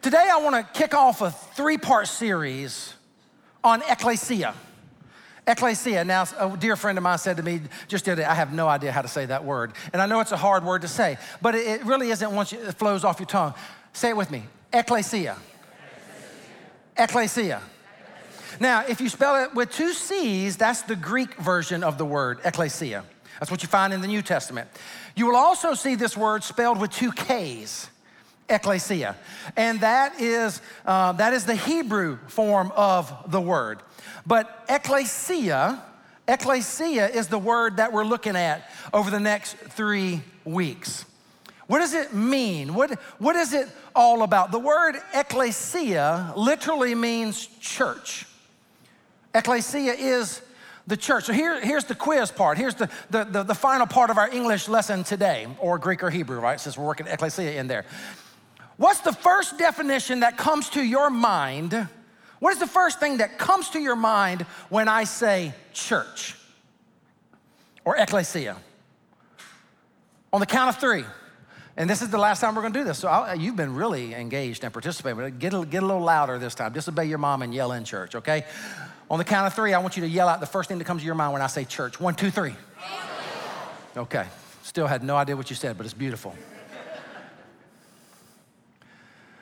Today, 0.00 0.28
I 0.32 0.38
want 0.38 0.56
to 0.56 0.78
kick 0.78 0.94
off 0.94 1.20
a 1.20 1.30
three 1.30 1.76
part 1.76 2.08
series 2.08 2.94
on 3.62 3.82
ecclesia. 3.82 4.54
Ecclesia. 5.46 6.04
Now, 6.04 6.24
a 6.38 6.56
dear 6.56 6.74
friend 6.74 6.96
of 6.96 7.04
mine 7.04 7.18
said 7.18 7.36
to 7.36 7.42
me 7.42 7.60
just 7.86 8.06
the 8.06 8.12
other 8.12 8.22
day, 8.22 8.28
I 8.28 8.34
have 8.34 8.54
no 8.54 8.66
idea 8.66 8.90
how 8.90 9.02
to 9.02 9.08
say 9.08 9.26
that 9.26 9.44
word. 9.44 9.74
And 9.92 10.00
I 10.00 10.06
know 10.06 10.20
it's 10.20 10.32
a 10.32 10.38
hard 10.38 10.64
word 10.64 10.82
to 10.82 10.88
say, 10.88 11.18
but 11.42 11.54
it 11.54 11.84
really 11.84 12.10
isn't 12.10 12.34
once 12.34 12.54
it 12.54 12.72
flows 12.72 13.04
off 13.04 13.20
your 13.20 13.26
tongue. 13.26 13.52
Say 13.92 14.08
it 14.08 14.16
with 14.16 14.30
me 14.30 14.44
Ecclesia. 14.72 15.36
Ecclesia. 16.96 17.60
Ecclesia. 17.60 17.73
Now, 18.60 18.84
if 18.86 19.00
you 19.00 19.08
spell 19.08 19.44
it 19.44 19.54
with 19.54 19.70
two 19.70 19.92
C's, 19.92 20.56
that's 20.56 20.82
the 20.82 20.96
Greek 20.96 21.34
version 21.36 21.82
of 21.82 21.98
the 21.98 22.04
word 22.04 22.40
ecclesia. 22.44 23.04
That's 23.40 23.50
what 23.50 23.62
you 23.62 23.68
find 23.68 23.92
in 23.92 24.00
the 24.00 24.06
New 24.06 24.22
Testament. 24.22 24.68
You 25.16 25.26
will 25.26 25.36
also 25.36 25.74
see 25.74 25.94
this 25.94 26.16
word 26.16 26.44
spelled 26.44 26.80
with 26.80 26.90
two 26.90 27.12
K's, 27.12 27.88
ecclesia, 28.48 29.16
and 29.56 29.80
that 29.80 30.20
is 30.20 30.60
uh, 30.86 31.12
that 31.12 31.32
is 31.32 31.44
the 31.44 31.56
Hebrew 31.56 32.18
form 32.28 32.72
of 32.76 33.12
the 33.30 33.40
word. 33.40 33.80
But 34.26 34.64
ecclesia, 34.68 35.82
ecclesia 36.28 37.08
is 37.08 37.28
the 37.28 37.38
word 37.38 37.78
that 37.78 37.92
we're 37.92 38.04
looking 38.04 38.36
at 38.36 38.70
over 38.92 39.10
the 39.10 39.20
next 39.20 39.56
three 39.56 40.22
weeks. 40.44 41.04
What 41.66 41.78
does 41.78 41.94
it 41.94 42.12
mean? 42.12 42.74
What, 42.74 42.92
what 43.18 43.36
is 43.36 43.54
it 43.54 43.68
all 43.94 44.22
about? 44.22 44.52
The 44.52 44.58
word 44.58 44.96
ecclesia 45.14 46.34
literally 46.36 46.94
means 46.94 47.46
church. 47.46 48.26
Ecclesia 49.34 49.92
is 49.92 50.40
the 50.86 50.96
church. 50.96 51.24
So 51.24 51.32
here, 51.32 51.60
here's 51.60 51.84
the 51.84 51.94
quiz 51.94 52.30
part. 52.30 52.58
Here's 52.58 52.74
the, 52.74 52.88
the, 53.10 53.24
the, 53.24 53.42
the, 53.42 53.54
final 53.54 53.86
part 53.86 54.10
of 54.10 54.18
our 54.18 54.28
English 54.28 54.68
lesson 54.68 55.02
today, 55.02 55.46
or 55.58 55.78
Greek 55.78 56.02
or 56.02 56.10
Hebrew, 56.10 56.38
right? 56.38 56.60
Since 56.60 56.78
we're 56.78 56.86
working 56.86 57.06
ecclesia 57.06 57.58
in 57.58 57.66
there. 57.66 57.84
What's 58.76 59.00
the 59.00 59.12
first 59.12 59.58
definition 59.58 60.20
that 60.20 60.36
comes 60.36 60.70
to 60.70 60.82
your 60.82 61.10
mind? 61.10 61.88
What 62.38 62.52
is 62.52 62.58
the 62.58 62.66
first 62.66 63.00
thing 63.00 63.18
that 63.18 63.38
comes 63.38 63.70
to 63.70 63.80
your 63.80 63.96
mind 63.96 64.42
when 64.68 64.88
I 64.88 65.04
say 65.04 65.54
church 65.72 66.36
or 67.84 67.96
ecclesia? 67.96 68.56
On 70.32 70.40
the 70.40 70.46
count 70.46 70.68
of 70.68 70.80
three. 70.80 71.04
And 71.76 71.90
this 71.90 72.02
is 72.02 72.10
the 72.10 72.18
last 72.18 72.40
time 72.40 72.54
we're 72.54 72.62
going 72.62 72.72
to 72.72 72.78
do 72.78 72.84
this. 72.84 72.98
So 72.98 73.08
I'll, 73.08 73.30
uh, 73.30 73.34
you've 73.34 73.56
been 73.56 73.74
really 73.74 74.14
engaged 74.14 74.62
and 74.62 74.72
participating. 74.72 75.38
Get 75.38 75.54
a, 75.54 75.66
get 75.66 75.82
a 75.82 75.86
little 75.86 76.02
louder 76.02 76.38
this 76.38 76.54
time. 76.54 76.72
Disobey 76.72 77.06
your 77.06 77.18
mom 77.18 77.42
and 77.42 77.52
yell 77.52 77.72
in 77.72 77.84
church, 77.84 78.14
okay? 78.14 78.44
On 79.10 79.18
the 79.18 79.24
count 79.24 79.46
of 79.46 79.54
three, 79.54 79.74
I 79.74 79.78
want 79.78 79.96
you 79.96 80.02
to 80.02 80.08
yell 80.08 80.28
out 80.28 80.40
the 80.40 80.46
first 80.46 80.68
thing 80.68 80.78
that 80.78 80.84
comes 80.84 81.02
to 81.02 81.06
your 81.06 81.16
mind 81.16 81.32
when 81.32 81.42
I 81.42 81.48
say 81.48 81.64
church. 81.64 81.98
One, 81.98 82.14
two, 82.14 82.30
three. 82.30 82.54
Okay. 83.96 84.26
Still 84.62 84.86
had 84.86 85.02
no 85.02 85.16
idea 85.16 85.36
what 85.36 85.50
you 85.50 85.56
said, 85.56 85.76
but 85.76 85.84
it's 85.84 85.94
beautiful. 85.94 86.34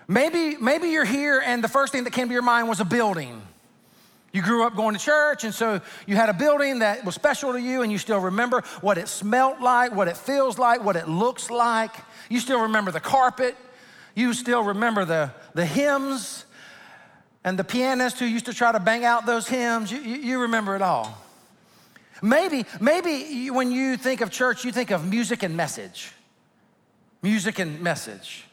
Maybe, 0.09 0.57
maybe 0.57 0.89
you're 0.89 1.05
here 1.05 1.41
and 1.45 1.63
the 1.63 1.69
first 1.69 1.93
thing 1.93 2.05
that 2.05 2.13
came 2.13 2.29
to 2.29 2.35
your 2.35 2.43
mind 2.43 2.69
was 2.69 2.81
a 2.81 2.85
building. 2.85 3.41
You 4.33 4.41
grew 4.43 4.67
up 4.67 4.75
going 4.75 4.95
to 4.95 5.01
church, 5.01 5.45
and 5.45 5.55
so 5.55 5.81
you 6.07 6.17
had 6.17 6.31
a 6.31 6.33
building 6.33 6.79
that 6.79 7.05
was 7.05 7.15
special 7.15 7.53
to 7.53 7.61
you, 7.61 7.83
and 7.83 7.93
you 7.93 7.99
still 7.99 8.21
remember 8.21 8.63
what 8.81 8.97
it 8.97 9.09
smelt 9.09 9.61
like, 9.61 9.95
what 9.95 10.09
it 10.09 10.17
feels 10.17 10.59
like, 10.59 10.83
what 10.83 10.97
it 10.97 11.07
looks 11.07 11.51
like. 11.51 11.95
You 12.31 12.41
still 12.41 12.63
remember 12.63 12.91
the 12.91 13.01
carpet. 13.01 13.57
You 14.15 14.33
still 14.33 14.63
remember 14.63 15.05
the, 15.05 15.33
the 15.55 15.67
hymns 15.67 16.47
and 17.45 17.59
the 17.59 17.65
pianist 17.65 18.19
who 18.19 18.25
used 18.25 18.47
to 18.47 18.55
try 18.55 18.73
to 18.73 18.81
bang 18.81 19.05
out 19.05 19.27
those 19.27 19.49
hymns, 19.49 19.91
you, 19.91 20.01
you, 20.01 20.17
you 20.17 20.41
remember 20.43 20.77
it 20.77 20.83
all. 20.83 21.19
Maybe, 22.23 22.65
maybe 22.81 23.51
when 23.51 23.73
you 23.73 23.97
think 23.97 24.21
of 24.21 24.31
church, 24.31 24.65
you 24.65 24.71
think 24.71 24.93
of 24.93 25.09
music 25.09 25.43
and 25.43 25.57
message. 25.57 26.13
Music 27.21 27.59
and 27.59 27.81
message. 27.81 28.45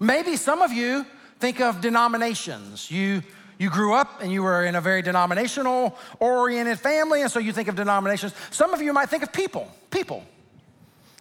Maybe 0.00 0.36
some 0.36 0.62
of 0.62 0.72
you 0.72 1.06
think 1.38 1.60
of 1.60 1.80
denominations. 1.80 2.90
You, 2.90 3.22
you 3.58 3.70
grew 3.70 3.94
up 3.94 4.22
and 4.22 4.32
you 4.32 4.42
were 4.42 4.64
in 4.64 4.74
a 4.74 4.80
very 4.80 5.02
denominational 5.02 5.96
oriented 6.18 6.78
family, 6.78 7.22
and 7.22 7.30
so 7.30 7.38
you 7.38 7.52
think 7.52 7.68
of 7.68 7.76
denominations. 7.76 8.34
Some 8.50 8.74
of 8.74 8.82
you 8.82 8.92
might 8.92 9.08
think 9.08 9.22
of 9.22 9.32
people, 9.32 9.70
people. 9.90 10.24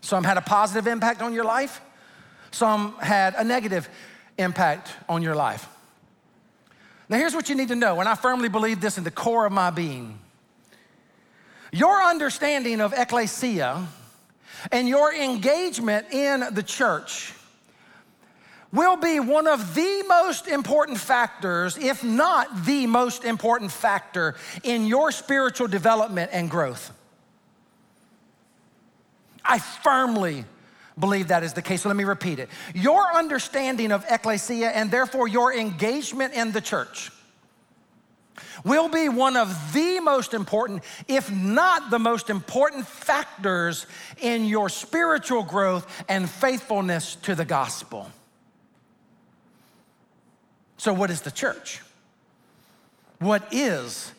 Some 0.01 0.23
had 0.23 0.37
a 0.37 0.41
positive 0.41 0.87
impact 0.87 1.21
on 1.21 1.33
your 1.33 1.45
life, 1.45 1.81
some 2.51 2.95
had 2.97 3.35
a 3.35 3.43
negative 3.43 3.87
impact 4.37 4.89
on 5.07 5.21
your 5.21 5.35
life. 5.35 5.67
Now, 7.09 7.17
here's 7.17 7.35
what 7.35 7.49
you 7.49 7.55
need 7.55 7.67
to 7.67 7.75
know, 7.75 7.99
and 7.99 8.09
I 8.09 8.15
firmly 8.15 8.49
believe 8.49 8.81
this 8.81 8.97
in 8.97 9.03
the 9.03 9.11
core 9.11 9.45
of 9.45 9.51
my 9.51 9.69
being. 9.69 10.19
Your 11.71 12.03
understanding 12.03 12.81
of 12.81 12.93
ecclesia 12.93 13.87
and 14.71 14.87
your 14.87 15.13
engagement 15.13 16.11
in 16.11 16.43
the 16.51 16.63
church 16.63 17.33
will 18.73 18.97
be 18.97 19.19
one 19.19 19.47
of 19.47 19.75
the 19.75 20.03
most 20.07 20.47
important 20.47 20.97
factors, 20.97 21.77
if 21.77 22.03
not 22.03 22.65
the 22.65 22.87
most 22.87 23.23
important 23.23 23.71
factor, 23.71 24.35
in 24.63 24.87
your 24.87 25.11
spiritual 25.11 25.67
development 25.67 26.31
and 26.33 26.49
growth. 26.49 26.91
I 29.45 29.59
firmly 29.59 30.45
believe 30.99 31.27
that 31.27 31.43
is 31.43 31.53
the 31.53 31.61
case. 31.61 31.83
So 31.83 31.89
let 31.89 31.95
me 31.95 32.03
repeat 32.03 32.39
it. 32.39 32.49
Your 32.73 33.13
understanding 33.13 33.91
of 33.91 34.05
ecclesia 34.09 34.69
and 34.69 34.89
therefore 34.89 35.27
your 35.27 35.53
engagement 35.53 36.33
in 36.33 36.51
the 36.51 36.61
church 36.61 37.11
will 38.63 38.87
be 38.87 39.09
one 39.09 39.35
of 39.35 39.73
the 39.73 39.99
most 39.99 40.33
important, 40.33 40.83
if 41.07 41.31
not 41.31 41.91
the 41.91 41.99
most 41.99 42.29
important 42.29 42.87
factors 42.87 43.85
in 44.21 44.45
your 44.45 44.69
spiritual 44.69 45.43
growth 45.43 46.05
and 46.07 46.29
faithfulness 46.29 47.15
to 47.15 47.35
the 47.35 47.45
gospel. 47.45 48.09
So, 50.83 50.91
what 50.91 51.09
is 51.09 51.21
the 51.21 51.31
church? 51.31 51.79
What 53.19 53.53
is 53.53 54.11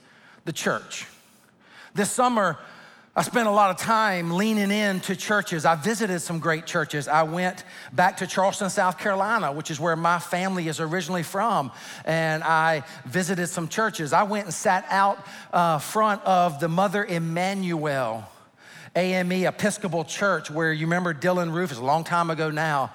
the 0.46 0.52
church? 0.54 1.06
This 1.92 2.10
summer, 2.10 2.56
I 3.14 3.20
spent 3.20 3.48
a 3.48 3.50
lot 3.50 3.68
of 3.68 3.76
time 3.76 4.30
leaning 4.30 4.70
in 4.70 5.00
to 5.00 5.14
churches. 5.14 5.66
I 5.66 5.74
visited 5.74 6.20
some 6.20 6.38
great 6.38 6.64
churches. 6.64 7.06
I 7.06 7.24
went 7.24 7.64
back 7.92 8.16
to 8.16 8.26
Charleston, 8.26 8.70
South 8.70 8.96
Carolina, 8.96 9.52
which 9.52 9.70
is 9.70 9.78
where 9.78 9.94
my 9.94 10.18
family 10.18 10.66
is 10.66 10.80
originally 10.80 11.22
from, 11.22 11.70
and 12.06 12.42
I 12.42 12.84
visited 13.04 13.48
some 13.48 13.68
churches. 13.68 14.14
I 14.14 14.22
went 14.22 14.46
and 14.46 14.54
sat 14.54 14.86
out 14.88 15.18
uh, 15.52 15.78
front 15.80 16.24
of 16.24 16.60
the 16.60 16.68
Mother 16.68 17.04
Emanuel 17.04 18.26
AME 18.96 19.32
Episcopal 19.32 20.04
Church, 20.04 20.50
where 20.50 20.72
you 20.72 20.86
remember 20.86 21.12
Dylann 21.12 21.52
Roof, 21.52 21.72
it's 21.72 21.78
a 21.78 21.84
long 21.84 22.04
time 22.04 22.30
ago 22.30 22.50
now, 22.50 22.90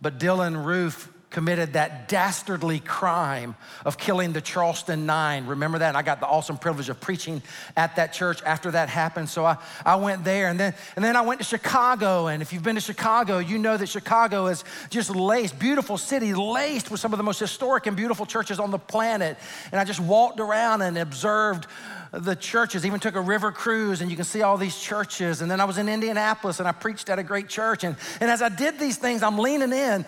but 0.00 0.18
Dylann 0.18 0.64
Roof 0.64 1.12
committed 1.30 1.74
that 1.74 2.08
dastardly 2.08 2.80
crime 2.80 3.54
of 3.84 3.96
killing 3.96 4.32
the 4.32 4.40
Charleston 4.40 5.06
Nine. 5.06 5.46
Remember 5.46 5.78
that? 5.78 5.88
And 5.88 5.96
I 5.96 6.02
got 6.02 6.18
the 6.18 6.26
awesome 6.26 6.58
privilege 6.58 6.88
of 6.88 7.00
preaching 7.00 7.40
at 7.76 7.96
that 7.96 8.12
church 8.12 8.42
after 8.42 8.72
that 8.72 8.88
happened. 8.88 9.28
So 9.28 9.44
I, 9.44 9.56
I 9.86 9.94
went 9.94 10.24
there 10.24 10.48
and 10.48 10.58
then, 10.58 10.74
and 10.96 11.04
then 11.04 11.16
I 11.16 11.20
went 11.20 11.40
to 11.40 11.46
Chicago. 11.46 12.26
And 12.26 12.42
if 12.42 12.52
you've 12.52 12.64
been 12.64 12.74
to 12.74 12.80
Chicago, 12.80 13.38
you 13.38 13.58
know 13.58 13.76
that 13.76 13.88
Chicago 13.88 14.48
is 14.48 14.64
just 14.90 15.10
laced, 15.10 15.58
beautiful 15.58 15.96
city, 15.96 16.34
laced 16.34 16.90
with 16.90 17.00
some 17.00 17.12
of 17.12 17.16
the 17.16 17.22
most 17.22 17.38
historic 17.38 17.86
and 17.86 17.96
beautiful 17.96 18.26
churches 18.26 18.58
on 18.58 18.72
the 18.72 18.78
planet. 18.78 19.38
And 19.70 19.80
I 19.80 19.84
just 19.84 20.00
walked 20.00 20.40
around 20.40 20.82
and 20.82 20.98
observed 20.98 21.68
the 22.12 22.34
churches, 22.34 22.84
even 22.84 22.98
took 22.98 23.14
a 23.14 23.20
river 23.20 23.52
cruise, 23.52 24.00
and 24.00 24.10
you 24.10 24.16
can 24.16 24.24
see 24.24 24.42
all 24.42 24.56
these 24.56 24.76
churches. 24.76 25.42
And 25.42 25.50
then 25.50 25.60
I 25.60 25.64
was 25.64 25.78
in 25.78 25.88
Indianapolis 25.88 26.58
and 26.58 26.66
I 26.66 26.72
preached 26.72 27.08
at 27.08 27.20
a 27.20 27.22
great 27.22 27.48
church. 27.48 27.84
And, 27.84 27.94
and 28.20 28.28
as 28.28 28.42
I 28.42 28.48
did 28.48 28.80
these 28.80 28.96
things, 28.96 29.22
I'm 29.22 29.38
leaning 29.38 29.72
in 29.72 30.04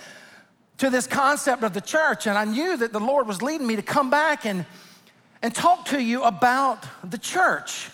to 0.83 0.91
this 0.91 1.07
concept 1.07 1.63
of 1.63 1.75
the 1.75 1.81
church, 1.81 2.27
and 2.27 2.37
I 2.37 2.45
knew 2.45 2.77
that 2.77 2.93
the 2.93 2.99
Lord 2.99 3.29
was 3.29 3.41
leading 3.41 3.69
me 3.69 3.77
to 3.77 3.83
come 3.83 4.11
back 4.11 4.45
and, 4.45 4.67
and 5.41 5.55
talk 5.55 5.85
to 5.91 6.03
you 6.03 6.25
about 6.25 6.85
the 7.09 7.19
church. 7.19 7.89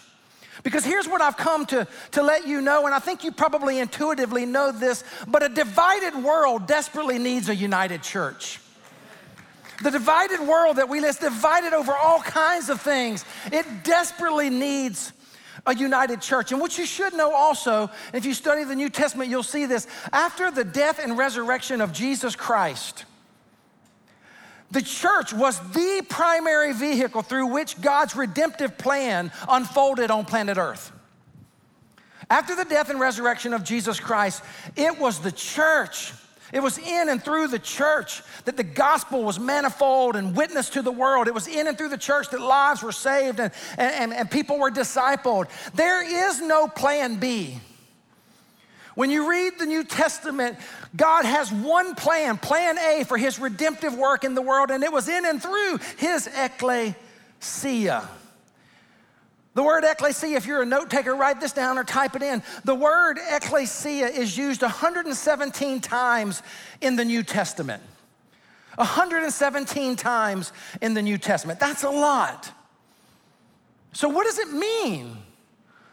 Because 0.62 0.86
here's 0.86 1.06
what 1.06 1.20
I've 1.20 1.36
come 1.36 1.66
to, 1.66 1.86
to 2.12 2.22
let 2.22 2.48
you 2.48 2.62
know, 2.62 2.86
and 2.86 2.94
I 2.94 2.98
think 2.98 3.24
you 3.24 3.30
probably 3.30 3.78
intuitively 3.78 4.46
know 4.46 4.72
this, 4.72 5.04
but 5.26 5.42
a 5.42 5.50
divided 5.50 6.24
world 6.24 6.66
desperately 6.66 7.18
needs 7.18 7.50
a 7.50 7.54
united 7.54 8.02
church. 8.02 8.58
The 9.82 9.90
divided 9.90 10.40
world 10.40 10.76
that 10.76 10.88
we 10.88 11.00
live 11.00 11.10
is 11.10 11.18
divided 11.18 11.74
over 11.74 11.92
all 11.92 12.22
kinds 12.22 12.70
of 12.70 12.80
things. 12.80 13.22
It 13.52 13.66
desperately 13.84 14.48
needs 14.48 15.12
a 15.66 15.74
united 15.74 16.20
church. 16.20 16.52
And 16.52 16.60
what 16.60 16.78
you 16.78 16.86
should 16.86 17.14
know 17.14 17.34
also, 17.34 17.90
if 18.12 18.24
you 18.24 18.34
study 18.34 18.64
the 18.64 18.76
New 18.76 18.88
Testament, 18.88 19.30
you'll 19.30 19.42
see 19.42 19.66
this. 19.66 19.86
After 20.12 20.50
the 20.50 20.64
death 20.64 20.98
and 21.02 21.16
resurrection 21.16 21.80
of 21.80 21.92
Jesus 21.92 22.36
Christ, 22.36 23.04
the 24.70 24.82
church 24.82 25.32
was 25.32 25.58
the 25.72 26.04
primary 26.08 26.72
vehicle 26.72 27.22
through 27.22 27.46
which 27.46 27.80
God's 27.80 28.14
redemptive 28.14 28.76
plan 28.76 29.32
unfolded 29.48 30.10
on 30.10 30.24
planet 30.24 30.58
Earth. 30.58 30.92
After 32.30 32.54
the 32.54 32.64
death 32.64 32.90
and 32.90 33.00
resurrection 33.00 33.54
of 33.54 33.64
Jesus 33.64 33.98
Christ, 33.98 34.42
it 34.76 34.98
was 34.98 35.20
the 35.20 35.32
church 35.32 36.12
it 36.52 36.60
was 36.60 36.78
in 36.78 37.08
and 37.08 37.22
through 37.22 37.48
the 37.48 37.58
church 37.58 38.22
that 38.44 38.56
the 38.56 38.64
gospel 38.64 39.22
was 39.22 39.38
manifold 39.38 40.16
and 40.16 40.34
witnessed 40.34 40.72
to 40.74 40.82
the 40.82 40.92
world. 40.92 41.28
It 41.28 41.34
was 41.34 41.46
in 41.46 41.66
and 41.66 41.76
through 41.76 41.90
the 41.90 41.98
church 41.98 42.30
that 42.30 42.40
lives 42.40 42.82
were 42.82 42.92
saved 42.92 43.38
and, 43.38 43.52
and, 43.76 44.14
and 44.14 44.30
people 44.30 44.58
were 44.58 44.70
discipled. 44.70 45.48
There 45.74 46.30
is 46.30 46.40
no 46.40 46.66
plan 46.66 47.16
B. 47.16 47.60
When 48.94 49.10
you 49.10 49.30
read 49.30 49.60
the 49.60 49.66
New 49.66 49.84
Testament, 49.84 50.58
God 50.96 51.24
has 51.24 51.52
one 51.52 51.94
plan, 51.94 52.36
plan 52.36 52.78
A, 52.78 53.04
for 53.04 53.16
his 53.16 53.38
redemptive 53.38 53.94
work 53.94 54.24
in 54.24 54.34
the 54.34 54.42
world, 54.42 54.72
and 54.72 54.82
it 54.82 54.92
was 54.92 55.08
in 55.08 55.24
and 55.24 55.40
through 55.40 55.78
his 55.98 56.26
ecclesia. 56.26 58.08
The 59.58 59.64
word 59.64 59.82
ecclesia, 59.82 60.36
if 60.36 60.46
you're 60.46 60.62
a 60.62 60.64
note 60.64 60.88
taker, 60.88 61.16
write 61.16 61.40
this 61.40 61.50
down 61.50 61.78
or 61.78 61.82
type 61.82 62.14
it 62.14 62.22
in. 62.22 62.44
The 62.62 62.76
word 62.76 63.18
ecclesia 63.28 64.06
is 64.06 64.38
used 64.38 64.62
117 64.62 65.80
times 65.80 66.44
in 66.80 66.94
the 66.94 67.04
New 67.04 67.24
Testament. 67.24 67.82
117 68.76 69.96
times 69.96 70.52
in 70.80 70.94
the 70.94 71.02
New 71.02 71.18
Testament. 71.18 71.58
That's 71.58 71.82
a 71.82 71.90
lot. 71.90 72.52
So, 73.92 74.08
what 74.08 74.26
does 74.26 74.38
it 74.38 74.52
mean? 74.52 75.16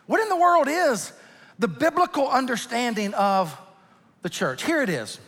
What 0.05 0.21
in 0.21 0.29
the 0.29 0.37
world 0.37 0.67
is 0.67 1.11
the 1.57 1.67
biblical 1.67 2.29
understanding 2.29 3.15
of 3.15 3.57
the 4.21 4.29
church? 4.29 4.61
Here 4.61 4.83
it 4.83 4.89
is. 4.89 5.19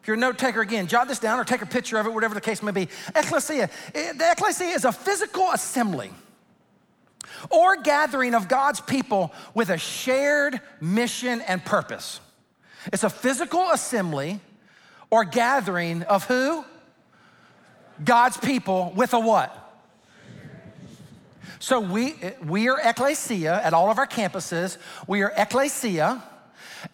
If 0.00 0.06
you're 0.06 0.16
a 0.16 0.18
note 0.18 0.38
taker 0.38 0.62
again, 0.62 0.86
jot 0.86 1.08
this 1.08 1.18
down 1.18 1.38
or 1.38 1.44
take 1.44 1.60
a 1.60 1.66
picture 1.66 1.98
of 1.98 2.06
it, 2.06 2.14
whatever 2.14 2.34
the 2.34 2.40
case 2.40 2.62
may 2.62 2.72
be. 2.72 2.88
Ecclesia. 3.14 3.68
Eh, 3.94 4.14
the 4.14 4.32
ecclesia 4.32 4.68
is 4.68 4.86
a 4.86 4.92
physical 4.92 5.50
assembly 5.52 6.10
or 7.50 7.76
gathering 7.76 8.34
of 8.34 8.48
God's 8.48 8.80
people 8.80 9.32
with 9.54 9.70
a 9.70 9.78
shared 9.78 10.60
mission 10.80 11.40
and 11.42 11.64
purpose. 11.64 12.20
It's 12.92 13.04
a 13.04 13.10
physical 13.10 13.70
assembly 13.70 14.40
or 15.10 15.24
gathering 15.24 16.02
of 16.04 16.24
who? 16.24 16.64
God's 18.02 18.36
people 18.36 18.92
with 18.96 19.12
a 19.12 19.20
what? 19.20 19.56
So 21.58 21.78
we, 21.78 22.14
we 22.46 22.68
are 22.68 22.80
ecclesia 22.82 23.60
at 23.62 23.74
all 23.74 23.90
of 23.90 23.98
our 23.98 24.06
campuses. 24.06 24.78
We 25.06 25.22
are 25.22 25.32
ecclesia, 25.36 26.22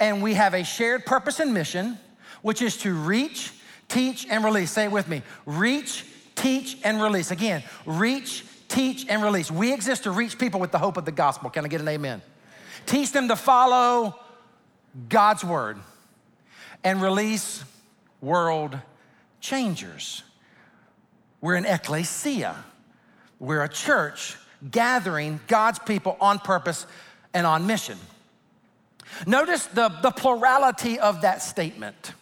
and 0.01 0.23
we 0.23 0.35
have 0.35 0.55
a 0.55 0.65
shared 0.65 1.07
purpose 1.07 1.39
and 1.39 1.55
mission, 1.55 1.99
which 2.43 2.61
is 2.63 2.77
to 2.79 2.93
reach, 2.93 3.53
teach, 3.89 4.27
and 4.29 4.45
release. 4.45 4.73
Say 4.73 4.87
it 4.87 4.91
with 4.91 5.07
me 5.07 5.23
reach, 5.47 6.05
teach, 6.35 6.79
and 6.83 7.01
release. 7.01 7.31
Again, 7.31 7.63
reach, 7.85 8.45
teach, 8.69 9.07
and 9.09 9.23
release. 9.23 9.51
We 9.51 9.73
exist 9.73 10.05
to 10.05 10.11
reach 10.11 10.39
people 10.39 10.61
with 10.61 10.73
the 10.73 10.79
hope 10.79 10.97
of 10.97 11.05
the 11.05 11.13
gospel. 11.13 11.51
Can 11.51 11.65
I 11.65 11.69
get 11.69 11.81
an 11.81 11.89
amen? 11.89 12.23
Teach 12.87 13.13
them 13.13 13.29
to 13.29 13.37
follow 13.37 14.19
God's 15.09 15.45
word 15.45 15.79
and 16.85 17.03
release 17.03 17.65
world 18.21 18.79
changers. 19.41 20.23
We're 21.41 21.57
an 21.57 21.67
ecclesia, 21.67 22.57
we're 23.39 23.63
a 23.63 23.69
church 23.69 24.37
gathering 24.71 25.41
God's 25.49 25.79
people 25.79 26.17
on 26.21 26.39
purpose 26.39 26.87
and 27.35 27.47
on 27.47 27.67
mission. 27.67 27.99
Notice 29.27 29.67
the, 29.67 29.89
the 30.03 30.11
plurality 30.11 30.99
of 30.99 31.23
that 31.23 31.43
statement 31.43 32.13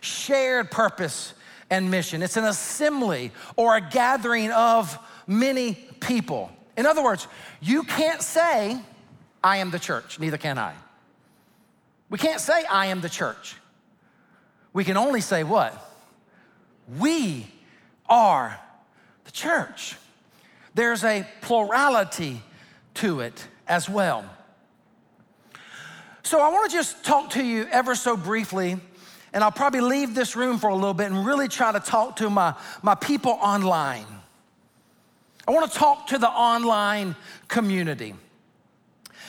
shared 0.00 0.70
purpose 0.70 1.34
and 1.70 1.90
mission. 1.90 2.22
It's 2.22 2.36
an 2.36 2.44
assembly 2.44 3.32
or 3.56 3.76
a 3.76 3.80
gathering 3.80 4.50
of 4.52 4.98
many 5.30 5.74
people. 6.00 6.50
In 6.76 6.86
other 6.86 7.02
words, 7.02 7.28
you 7.60 7.84
can't 7.84 8.20
say, 8.20 8.78
I 9.42 9.58
am 9.58 9.70
the 9.70 9.78
church, 9.78 10.18
neither 10.18 10.36
can 10.36 10.58
I. 10.58 10.74
We 12.10 12.18
can't 12.18 12.40
say, 12.40 12.64
I 12.64 12.86
am 12.86 13.00
the 13.00 13.08
church. 13.08 13.54
We 14.72 14.82
can 14.82 14.96
only 14.96 15.20
say 15.20 15.44
what? 15.44 15.72
We 16.98 17.46
are 18.08 18.58
the 19.24 19.30
church. 19.30 19.96
There's 20.74 21.04
a 21.04 21.24
plurality 21.42 22.42
to 22.94 23.20
it 23.20 23.46
as 23.68 23.88
well. 23.88 24.24
So 26.24 26.40
I 26.40 26.48
want 26.50 26.70
to 26.70 26.76
just 26.76 27.04
talk 27.04 27.30
to 27.30 27.44
you 27.44 27.68
ever 27.70 27.94
so 27.94 28.16
briefly, 28.16 28.76
and 29.32 29.44
I'll 29.44 29.52
probably 29.52 29.80
leave 29.80 30.16
this 30.16 30.34
room 30.34 30.58
for 30.58 30.70
a 30.70 30.74
little 30.74 30.94
bit 30.94 31.06
and 31.06 31.24
really 31.24 31.46
try 31.46 31.70
to 31.70 31.80
talk 31.80 32.16
to 32.16 32.28
my, 32.28 32.54
my 32.82 32.96
people 32.96 33.38
online. 33.40 34.19
I 35.46 35.52
want 35.52 35.70
to 35.70 35.78
talk 35.78 36.08
to 36.08 36.18
the 36.18 36.28
online 36.28 37.16
community. 37.48 38.14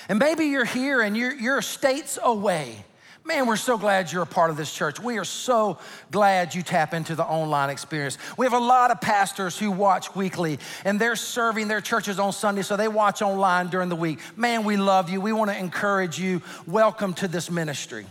And 0.10 0.20
maybe 0.20 0.46
you're 0.46 0.66
here 0.66 1.02
and 1.02 1.16
you're, 1.16 1.34
you're 1.34 1.62
states 1.62 2.20
away. 2.22 2.84
Man, 3.24 3.46
we're 3.46 3.56
so 3.56 3.78
glad 3.78 4.12
you're 4.12 4.24
a 4.24 4.28
part 4.28 4.50
of 4.50 4.58
this 4.58 4.74
church. 4.74 5.00
We 5.00 5.20
are 5.20 5.26
so 5.26 5.78
glad 6.10 6.56
you 6.56 6.64
tap 6.64 6.94
into 6.94 7.14
the 7.14 7.24
online 7.24 7.70
experience. 7.70 8.18
We 8.36 8.48
have 8.48 8.54
a 8.54 8.60
lot 8.60 8.90
of 8.90 9.00
pastors 9.00 9.58
who 9.60 9.72
watch 9.72 10.16
weekly 10.16 10.58
and 10.86 11.00
they're 11.00 11.16
serving 11.16 11.68
their 11.68 11.82
churches 11.82 12.18
on 12.18 12.34
Sunday, 12.34 12.64
so 12.64 12.76
they 12.76 12.88
watch 12.88 13.22
online 13.22 13.68
during 13.68 13.90
the 13.90 13.96
week. 13.96 14.20
Man, 14.36 14.64
we 14.64 14.76
love 14.76 15.10
you. 15.10 15.22
We 15.22 15.34
want 15.34 15.52
to 15.52 15.58
encourage 15.58 16.20
you. 16.20 16.42
Welcome 16.66 17.14
to 17.16 17.28
this 17.28 17.52
ministry. 17.52 18.08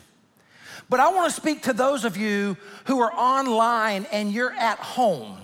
But 0.89 1.01
I 1.01 1.13
want 1.13 1.29
to 1.35 1.41
speak 1.41 1.63
to 1.63 1.73
those 1.73 2.05
of 2.05 2.17
you 2.17 2.57
who 2.87 3.01
are 3.01 3.13
online 3.13 4.07
and 4.13 4.33
you're 4.33 4.53
at 4.53 4.79
home. 4.79 5.39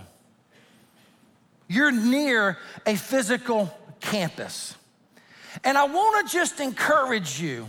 You're 1.76 1.92
near 1.92 2.59
a 2.87 2.97
physical 2.97 3.73
campus. 4.00 4.75
And 5.62 5.78
I 5.78 5.85
want 5.85 6.26
to 6.26 6.33
just 6.33 6.59
encourage 6.61 7.40
you 7.40 7.66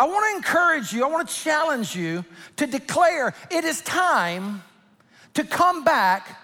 I 0.00 0.04
want 0.04 0.24
to 0.30 0.36
encourage 0.36 0.94
you, 0.94 1.04
I 1.04 1.08
want 1.08 1.28
to 1.28 1.34
challenge 1.34 1.94
you 1.94 2.24
to 2.56 2.66
declare 2.66 3.34
it 3.50 3.64
is 3.64 3.82
time 3.82 4.62
to 5.34 5.44
come 5.44 5.84
back 5.84 6.40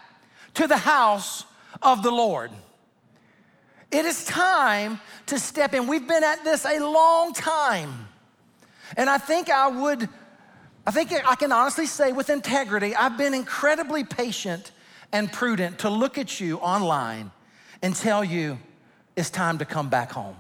to 0.55 0.67
the 0.67 0.77
house 0.77 1.47
of 1.81 2.03
the 2.03 2.11
Lord. 2.11 2.51
It 3.91 4.05
is 4.05 4.27
time 4.27 5.01
to 5.27 5.39
step 5.39 5.73
in. 5.73 5.87
We've 5.87 6.07
been 6.07 6.23
at 6.23 6.45
this 6.45 6.67
a 6.67 6.81
long 6.81 7.33
time. 7.33 8.09
And 8.99 9.09
I 9.09 9.17
think 9.17 9.49
I 9.49 9.69
would, 9.69 10.07
I 10.87 10.91
think 10.91 11.13
I 11.13 11.35
can 11.35 11.51
honestly 11.51 11.87
say 11.87 12.13
with 12.13 12.29
integrity, 12.29 12.95
I've 12.95 13.17
been 13.17 13.33
incredibly 13.33 14.05
patient 14.05 14.71
and 15.13 15.33
prudent 15.33 15.81
to 15.81 15.91
look 15.91 16.19
at 16.19 16.41
you 16.41 16.59
online 16.59 17.31
and 17.83 17.95
tell 17.95 18.25
you 18.25 18.59
it's 19.15 19.31
time 19.31 19.59
to 19.59 19.65
come 19.65 19.89
back 19.89 20.13
home. 20.13 20.37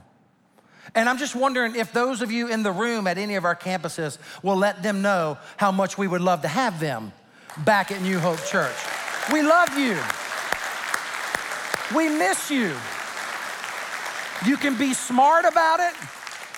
And 0.95 1.09
I'm 1.09 1.19
just 1.19 1.35
wondering 1.35 1.75
if 1.77 1.93
those 1.93 2.23
of 2.23 2.31
you 2.31 2.49
in 2.49 2.63
the 2.63 2.73
room 2.73 3.07
at 3.07 3.19
any 3.19 3.35
of 3.35 3.45
our 3.45 3.57
campuses 3.57 4.19
will 4.43 4.57
let 4.57 4.83
them 4.83 5.03
know 5.03 5.39
how 5.57 5.73
much 5.73 5.99
we 5.99 6.07
would 6.07 6.21
love 6.21 6.43
to 6.43 6.49
have 6.49 6.81
them 6.81 7.13
back 7.65 7.91
at 7.91 8.01
New 8.03 8.19
Hope 8.19 8.43
Church. 8.45 8.77
We 9.33 9.43
love 9.43 9.77
you. 9.77 9.99
We 11.95 12.09
miss 12.09 12.51
you. 12.51 12.75
You 14.47 14.57
can 14.57 14.77
be 14.77 14.93
smart 14.93 15.45
about 15.45 15.81
it, 15.81 15.95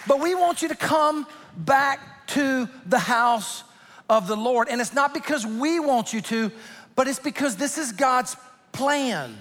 but 0.06 0.20
we 0.20 0.34
want 0.34 0.62
you 0.62 0.68
to 0.68 0.74
come 0.74 1.26
back 1.56 2.26
to 2.28 2.68
the 2.86 2.98
house 2.98 3.64
of 4.08 4.26
the 4.26 4.36
Lord. 4.36 4.68
And 4.68 4.80
it's 4.80 4.94
not 4.94 5.14
because 5.14 5.46
we 5.46 5.80
want 5.80 6.12
you 6.12 6.20
to, 6.22 6.50
but 6.98 7.06
it's 7.06 7.20
because 7.20 7.54
this 7.54 7.78
is 7.78 7.92
God's 7.92 8.36
plan. 8.72 9.32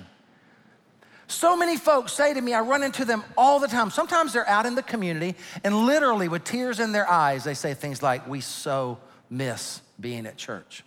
So 1.26 1.58
many 1.58 1.76
folks 1.76 2.14
say 2.14 2.36
to 2.36 2.40
me, 2.40 2.54
I 2.54 2.60
run 2.60 2.84
into 2.84 3.04
them 3.04 3.24
all 3.36 3.60
the 3.60 3.68
time. 3.68 3.90
Sometimes 3.90 4.32
they're 4.32 4.48
out 4.48 4.68
in 4.68 4.76
the 4.76 4.84
community 4.84 5.36
and 5.64 5.76
literally 5.88 6.28
with 6.28 6.44
tears 6.44 6.80
in 6.80 6.92
their 6.92 7.10
eyes, 7.10 7.44
they 7.44 7.56
say 7.56 7.74
things 7.74 8.04
like, 8.04 8.28
We 8.28 8.42
so 8.42 9.00
miss 9.32 9.82
being 10.00 10.28
at 10.28 10.38
church. 10.38 10.84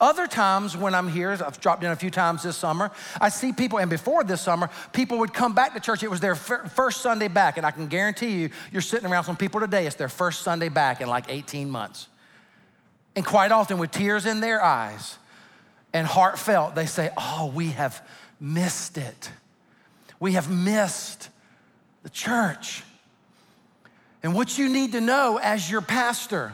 Other 0.00 0.28
times 0.28 0.76
when 0.76 0.94
I'm 0.94 1.08
here, 1.08 1.32
I've 1.32 1.58
dropped 1.58 1.82
in 1.82 1.90
a 1.90 1.96
few 1.96 2.10
times 2.10 2.44
this 2.44 2.56
summer, 2.56 2.92
I 3.20 3.28
see 3.28 3.52
people, 3.52 3.80
and 3.80 3.90
before 3.90 4.22
this 4.22 4.40
summer, 4.40 4.70
people 4.92 5.18
would 5.18 5.34
come 5.34 5.52
back 5.52 5.74
to 5.74 5.80
church. 5.80 6.04
It 6.04 6.10
was 6.12 6.20
their 6.20 6.36
first 6.36 7.00
Sunday 7.00 7.26
back, 7.26 7.56
and 7.56 7.66
I 7.66 7.72
can 7.72 7.88
guarantee 7.88 8.42
you, 8.42 8.50
you're 8.70 8.82
sitting 8.82 9.10
around 9.10 9.24
some 9.24 9.36
people 9.36 9.58
today, 9.58 9.84
it's 9.84 9.96
their 9.96 10.08
first 10.08 10.42
Sunday 10.42 10.68
back 10.68 11.00
in 11.00 11.08
like 11.08 11.24
18 11.28 11.68
months. 11.68 12.06
And 13.16 13.26
quite 13.26 13.50
often, 13.50 13.78
with 13.78 13.90
tears 13.90 14.26
in 14.26 14.40
their 14.40 14.62
eyes 14.62 15.18
and 15.92 16.06
heartfelt, 16.06 16.74
they 16.74 16.86
say, 16.86 17.10
Oh, 17.16 17.52
we 17.54 17.68
have 17.68 18.06
missed 18.40 18.98
it 18.98 19.30
we 20.22 20.34
have 20.34 20.48
missed 20.48 21.30
the 22.04 22.08
church. 22.08 22.84
And 24.22 24.36
what 24.36 24.56
you 24.56 24.68
need 24.68 24.92
to 24.92 25.00
know 25.00 25.40
as 25.42 25.68
your 25.68 25.80
pastor, 25.80 26.52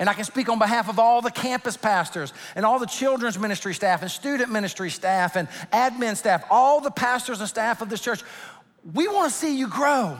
and 0.00 0.08
I 0.08 0.14
can 0.14 0.24
speak 0.24 0.48
on 0.48 0.58
behalf 0.58 0.88
of 0.88 0.98
all 0.98 1.22
the 1.22 1.30
campus 1.30 1.76
pastors 1.76 2.32
and 2.56 2.66
all 2.66 2.80
the 2.80 2.88
children's 2.88 3.38
ministry 3.38 3.72
staff 3.72 4.02
and 4.02 4.10
student 4.10 4.50
ministry 4.50 4.90
staff 4.90 5.36
and 5.36 5.46
admin 5.72 6.16
staff, 6.16 6.44
all 6.50 6.80
the 6.80 6.90
pastors 6.90 7.38
and 7.38 7.48
staff 7.48 7.82
of 7.82 7.88
this 7.88 8.00
church, 8.00 8.20
we 8.92 9.06
want 9.06 9.30
to 9.30 9.38
see 9.38 9.56
you 9.56 9.68
grow. 9.68 10.18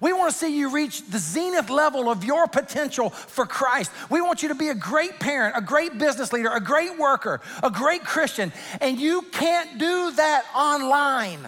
We 0.00 0.12
want 0.12 0.32
to 0.32 0.36
see 0.36 0.56
you 0.56 0.70
reach 0.70 1.06
the 1.06 1.18
zenith 1.18 1.70
level 1.70 2.10
of 2.10 2.24
your 2.24 2.46
potential 2.46 3.10
for 3.10 3.46
Christ. 3.46 3.90
We 4.10 4.20
want 4.20 4.42
you 4.42 4.48
to 4.48 4.54
be 4.54 4.68
a 4.68 4.74
great 4.74 5.18
parent, 5.18 5.56
a 5.56 5.60
great 5.60 5.98
business 5.98 6.32
leader, 6.32 6.50
a 6.50 6.60
great 6.60 6.98
worker, 6.98 7.40
a 7.62 7.70
great 7.70 8.04
Christian, 8.04 8.52
and 8.80 8.98
you 8.98 9.22
can't 9.32 9.78
do 9.78 10.12
that 10.12 10.44
online. 10.54 11.40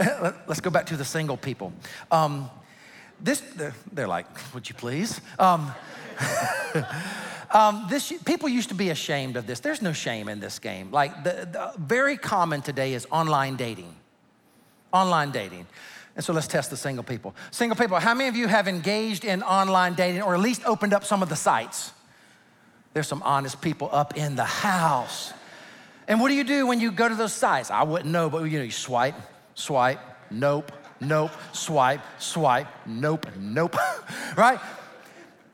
Let's 0.46 0.60
go 0.60 0.70
back 0.70 0.86
to 0.86 0.96
the 0.96 1.04
single 1.04 1.36
people. 1.36 1.72
Um, 2.10 2.50
this, 3.22 3.42
they're, 3.92 4.08
like, 4.08 4.26
would 4.54 4.68
you 4.68 4.74
please? 4.74 5.20
Um, 5.38 5.72
um, 7.50 7.86
this, 7.90 8.12
people 8.24 8.48
used 8.48 8.70
to 8.70 8.74
be 8.74 8.90
ashamed 8.90 9.36
of 9.36 9.46
this. 9.46 9.60
There's 9.60 9.82
no 9.82 9.92
shame 9.92 10.28
in 10.28 10.40
this 10.40 10.58
game. 10.58 10.90
Like, 10.90 11.22
the, 11.22 11.48
the, 11.50 11.72
very 11.78 12.16
common 12.16 12.62
today 12.62 12.94
is 12.94 13.06
online 13.10 13.56
dating. 13.56 13.94
Online 14.92 15.30
dating. 15.30 15.66
And 16.20 16.24
so 16.26 16.34
let's 16.34 16.48
test 16.48 16.68
the 16.68 16.76
single 16.76 17.02
people. 17.02 17.34
Single 17.50 17.76
people, 17.76 17.98
how 17.98 18.12
many 18.12 18.28
of 18.28 18.36
you 18.36 18.46
have 18.46 18.68
engaged 18.68 19.24
in 19.24 19.42
online 19.42 19.94
dating 19.94 20.20
or 20.20 20.34
at 20.34 20.40
least 20.40 20.62
opened 20.66 20.92
up 20.92 21.02
some 21.02 21.22
of 21.22 21.30
the 21.30 21.34
sites? 21.34 21.92
There's 22.92 23.08
some 23.08 23.22
honest 23.22 23.62
people 23.62 23.88
up 23.90 24.18
in 24.18 24.36
the 24.36 24.44
house. 24.44 25.32
And 26.06 26.20
what 26.20 26.28
do 26.28 26.34
you 26.34 26.44
do 26.44 26.66
when 26.66 26.78
you 26.78 26.92
go 26.92 27.08
to 27.08 27.14
those 27.14 27.32
sites? 27.32 27.70
I 27.70 27.84
wouldn't 27.84 28.10
know, 28.10 28.28
but 28.28 28.44
you 28.44 28.58
know, 28.58 28.64
you 28.64 28.70
swipe, 28.70 29.14
swipe, 29.54 29.98
nope, 30.30 30.70
nope, 31.00 31.30
swipe, 31.54 32.02
swipe, 32.18 32.66
nope, 32.84 33.26
nope, 33.38 33.74
right? 34.36 34.60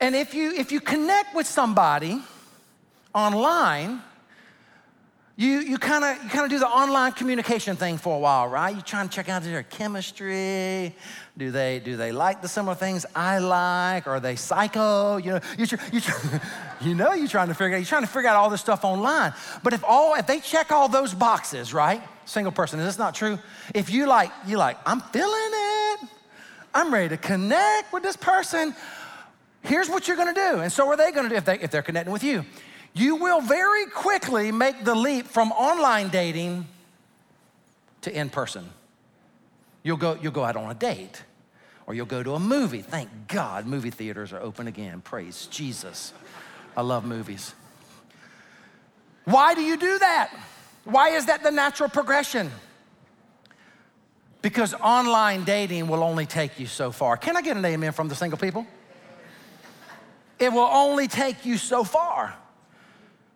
And 0.01 0.17
if 0.17 0.33
you 0.33 0.51
if 0.51 0.73
you 0.73 0.81
connect 0.81 1.33
with 1.33 1.47
somebody 1.47 2.21
online, 3.15 4.01
you 5.39 5.59
you 5.59 5.77
kind 5.77 6.03
of 6.03 6.23
you 6.23 6.29
kind 6.31 6.45
of 6.45 6.49
do 6.49 6.57
the 6.57 6.67
online 6.67 7.11
communication 7.11 7.75
thing 7.75 7.99
for 7.99 8.15
a 8.15 8.19
while, 8.19 8.47
right? 8.47 8.75
You 8.75 8.81
trying 8.81 9.07
to 9.07 9.15
check 9.15 9.29
out 9.29 9.43
their 9.43 9.61
chemistry. 9.61 10.95
Do 11.37 11.51
they 11.51 11.79
do 11.79 11.95
they 11.95 12.11
like 12.11 12.41
the 12.41 12.47
similar 12.47 12.73
things 12.73 13.05
I 13.15 13.37
like? 13.37 14.07
Are 14.07 14.19
they 14.19 14.35
psycho? 14.35 15.17
You 15.17 15.33
know, 15.33 15.39
you 15.59 15.67
you 15.91 16.01
you 16.81 16.95
know 16.95 17.13
you're 17.13 17.27
trying 17.27 17.49
to 17.49 17.53
figure 17.53 17.75
out 17.75 17.77
you're 17.77 17.85
trying 17.85 18.01
to 18.01 18.07
figure 18.07 18.29
out 18.29 18.35
all 18.35 18.49
this 18.49 18.61
stuff 18.61 18.83
online. 18.83 19.31
But 19.61 19.73
if 19.73 19.83
all 19.83 20.15
if 20.15 20.25
they 20.25 20.39
check 20.39 20.71
all 20.71 20.89
those 20.89 21.13
boxes, 21.13 21.71
right? 21.71 22.01
Single 22.25 22.51
person, 22.51 22.79
is 22.79 22.87
this 22.87 22.97
not 22.97 23.13
true? 23.13 23.37
If 23.75 23.91
you 23.91 24.07
like 24.07 24.31
you 24.47 24.57
like 24.57 24.79
I'm 24.87 25.01
feeling 25.01 25.51
it. 25.53 25.99
I'm 26.73 26.91
ready 26.91 27.09
to 27.09 27.17
connect 27.17 27.93
with 27.93 28.01
this 28.01 28.17
person. 28.17 28.75
Here's 29.61 29.89
what 29.89 30.07
you're 30.07 30.17
going 30.17 30.33
to 30.33 30.39
do, 30.39 30.59
and 30.61 30.71
so 30.71 30.87
are 30.87 30.97
they 30.97 31.11
going 31.11 31.25
to 31.25 31.29
do 31.29 31.35
if 31.35 31.45
they 31.45 31.59
if 31.59 31.69
they're 31.69 31.83
connecting 31.83 32.11
with 32.11 32.23
you 32.23 32.43
you 32.93 33.15
will 33.15 33.41
very 33.41 33.85
quickly 33.87 34.51
make 34.51 34.83
the 34.83 34.95
leap 34.95 35.27
from 35.27 35.51
online 35.51 36.09
dating 36.09 36.67
to 38.01 38.15
in 38.15 38.29
person. 38.29 38.69
You'll 39.83 39.97
go, 39.97 40.17
you'll 40.21 40.31
go 40.31 40.43
out 40.43 40.55
on 40.55 40.69
a 40.69 40.73
date 40.73 41.23
or 41.85 41.93
you'll 41.93 42.05
go 42.05 42.21
to 42.21 42.33
a 42.33 42.39
movie. 42.39 42.81
Thank 42.81 43.09
God 43.27 43.65
movie 43.65 43.89
theaters 43.89 44.33
are 44.33 44.39
open 44.41 44.67
again. 44.67 45.01
Praise 45.01 45.47
Jesus. 45.47 46.13
I 46.75 46.81
love 46.81 47.05
movies. 47.05 47.53
Why 49.25 49.55
do 49.55 49.61
you 49.61 49.77
do 49.77 49.99
that? 49.99 50.31
Why 50.83 51.09
is 51.09 51.25
that 51.25 51.43
the 51.43 51.51
natural 51.51 51.89
progression? 51.89 52.51
Because 54.41 54.73
online 54.75 55.43
dating 55.43 55.87
will 55.87 56.03
only 56.03 56.25
take 56.25 56.59
you 56.59 56.67
so 56.67 56.91
far. 56.91 57.17
Can 57.17 57.35
I 57.35 57.41
get 57.41 57.57
an 57.57 57.65
amen 57.65 57.91
from 57.91 58.07
the 58.07 58.15
single 58.15 58.39
people? 58.39 58.65
It 60.39 60.53
will 60.53 60.59
only 60.59 61.07
take 61.07 61.45
you 61.45 61.57
so 61.57 61.83
far. 61.83 62.35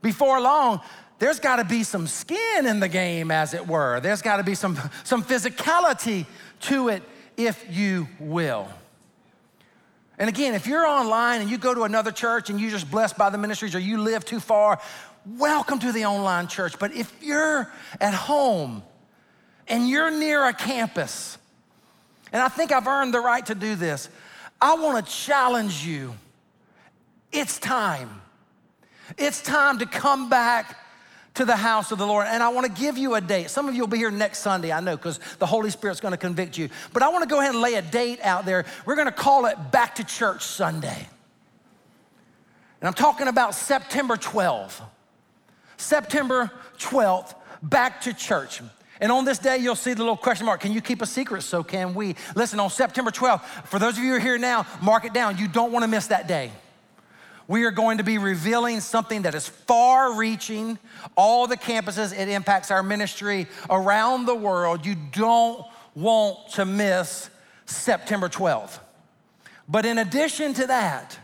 Before 0.01 0.41
long, 0.41 0.81
there's 1.19 1.39
got 1.39 1.57
to 1.57 1.63
be 1.63 1.83
some 1.83 2.07
skin 2.07 2.65
in 2.65 2.79
the 2.79 2.89
game, 2.89 3.29
as 3.29 3.53
it 3.53 3.67
were. 3.67 3.99
There's 3.99 4.23
got 4.23 4.37
to 4.37 4.43
be 4.43 4.55
some, 4.55 4.77
some 5.03 5.23
physicality 5.23 6.25
to 6.61 6.89
it, 6.89 7.03
if 7.37 7.63
you 7.69 8.07
will. 8.19 8.67
And 10.17 10.29
again, 10.29 10.53
if 10.55 10.67
you're 10.67 10.85
online 10.85 11.41
and 11.41 11.49
you 11.49 11.57
go 11.57 11.73
to 11.73 11.83
another 11.83 12.11
church 12.11 12.49
and 12.49 12.59
you're 12.59 12.71
just 12.71 12.89
blessed 12.89 13.17
by 13.17 13.29
the 13.29 13.37
ministries 13.37 13.75
or 13.75 13.79
you 13.79 13.99
live 13.99 14.25
too 14.25 14.39
far, 14.39 14.79
welcome 15.25 15.79
to 15.79 15.91
the 15.91 16.05
online 16.05 16.47
church. 16.47 16.79
But 16.79 16.93
if 16.93 17.13
you're 17.21 17.71
at 17.99 18.13
home 18.13 18.83
and 19.67 19.87
you're 19.87 20.11
near 20.11 20.45
a 20.45 20.53
campus, 20.53 21.37
and 22.33 22.41
I 22.41 22.47
think 22.49 22.71
I've 22.71 22.87
earned 22.87 23.13
the 23.13 23.19
right 23.19 23.45
to 23.45 23.55
do 23.55 23.75
this, 23.75 24.09
I 24.59 24.75
want 24.75 25.05
to 25.05 25.11
challenge 25.11 25.85
you. 25.85 26.15
It's 27.31 27.59
time 27.59 28.21
it's 29.17 29.41
time 29.41 29.79
to 29.79 29.85
come 29.85 30.29
back 30.29 30.77
to 31.35 31.45
the 31.45 31.55
house 31.55 31.91
of 31.91 31.97
the 31.97 32.05
Lord. 32.05 32.27
And 32.27 32.43
I 32.43 32.49
want 32.49 32.67
to 32.67 32.81
give 32.81 32.97
you 32.97 33.15
a 33.15 33.21
date. 33.21 33.49
Some 33.49 33.69
of 33.69 33.75
you 33.75 33.81
will 33.81 33.87
be 33.87 33.97
here 33.97 34.11
next 34.11 34.39
Sunday, 34.39 34.71
I 34.71 34.79
know, 34.79 34.97
because 34.97 35.19
the 35.39 35.45
Holy 35.45 35.69
Spirit's 35.69 35.99
going 35.99 36.11
to 36.11 36.17
convict 36.17 36.57
you. 36.57 36.69
But 36.93 37.03
I 37.03 37.09
want 37.09 37.23
to 37.23 37.29
go 37.29 37.39
ahead 37.39 37.53
and 37.53 37.61
lay 37.61 37.75
a 37.75 37.81
date 37.81 38.19
out 38.21 38.45
there. 38.45 38.65
We're 38.85 38.95
going 38.95 39.07
to 39.07 39.13
call 39.13 39.45
it 39.45 39.71
Back 39.71 39.95
to 39.95 40.03
Church 40.03 40.43
Sunday. 40.43 41.07
And 42.81 42.87
I'm 42.87 42.93
talking 42.93 43.27
about 43.27 43.55
September 43.55 44.17
12th. 44.17 44.81
September 45.77 46.51
12th, 46.77 47.35
back 47.61 48.01
to 48.01 48.13
church. 48.13 48.61
And 48.99 49.11
on 49.11 49.25
this 49.25 49.39
day, 49.39 49.57
you'll 49.57 49.75
see 49.75 49.93
the 49.93 50.01
little 50.01 50.17
question 50.17 50.45
mark. 50.45 50.61
Can 50.61 50.71
you 50.71 50.81
keep 50.81 51.01
a 51.01 51.07
secret? 51.07 51.41
So 51.41 51.63
can 51.63 51.95
we. 51.95 52.15
Listen, 52.35 52.59
on 52.59 52.69
September 52.69 53.09
12th, 53.09 53.41
for 53.65 53.79
those 53.79 53.97
of 53.97 54.03
you 54.03 54.11
who 54.11 54.17
are 54.17 54.19
here 54.19 54.37
now, 54.37 54.65
mark 54.81 55.05
it 55.05 55.13
down. 55.13 55.37
You 55.37 55.47
don't 55.47 55.71
want 55.71 55.83
to 55.83 55.87
miss 55.87 56.07
that 56.07 56.27
day. 56.27 56.51
We 57.51 57.65
are 57.65 57.71
going 57.71 57.97
to 57.97 58.03
be 58.05 58.17
revealing 58.17 58.79
something 58.79 59.23
that 59.23 59.35
is 59.35 59.45
far 59.45 60.13
reaching, 60.13 60.79
all 61.17 61.47
the 61.47 61.57
campuses, 61.57 62.17
it 62.17 62.29
impacts 62.29 62.71
our 62.71 62.81
ministry 62.81 63.45
around 63.69 64.25
the 64.25 64.33
world. 64.33 64.85
You 64.85 64.95
don't 65.11 65.65
want 65.93 66.51
to 66.53 66.63
miss 66.63 67.29
September 67.65 68.29
12th. 68.29 68.79
But 69.67 69.85
in 69.85 69.97
addition 69.97 70.53
to 70.53 70.67
that, 70.67 71.19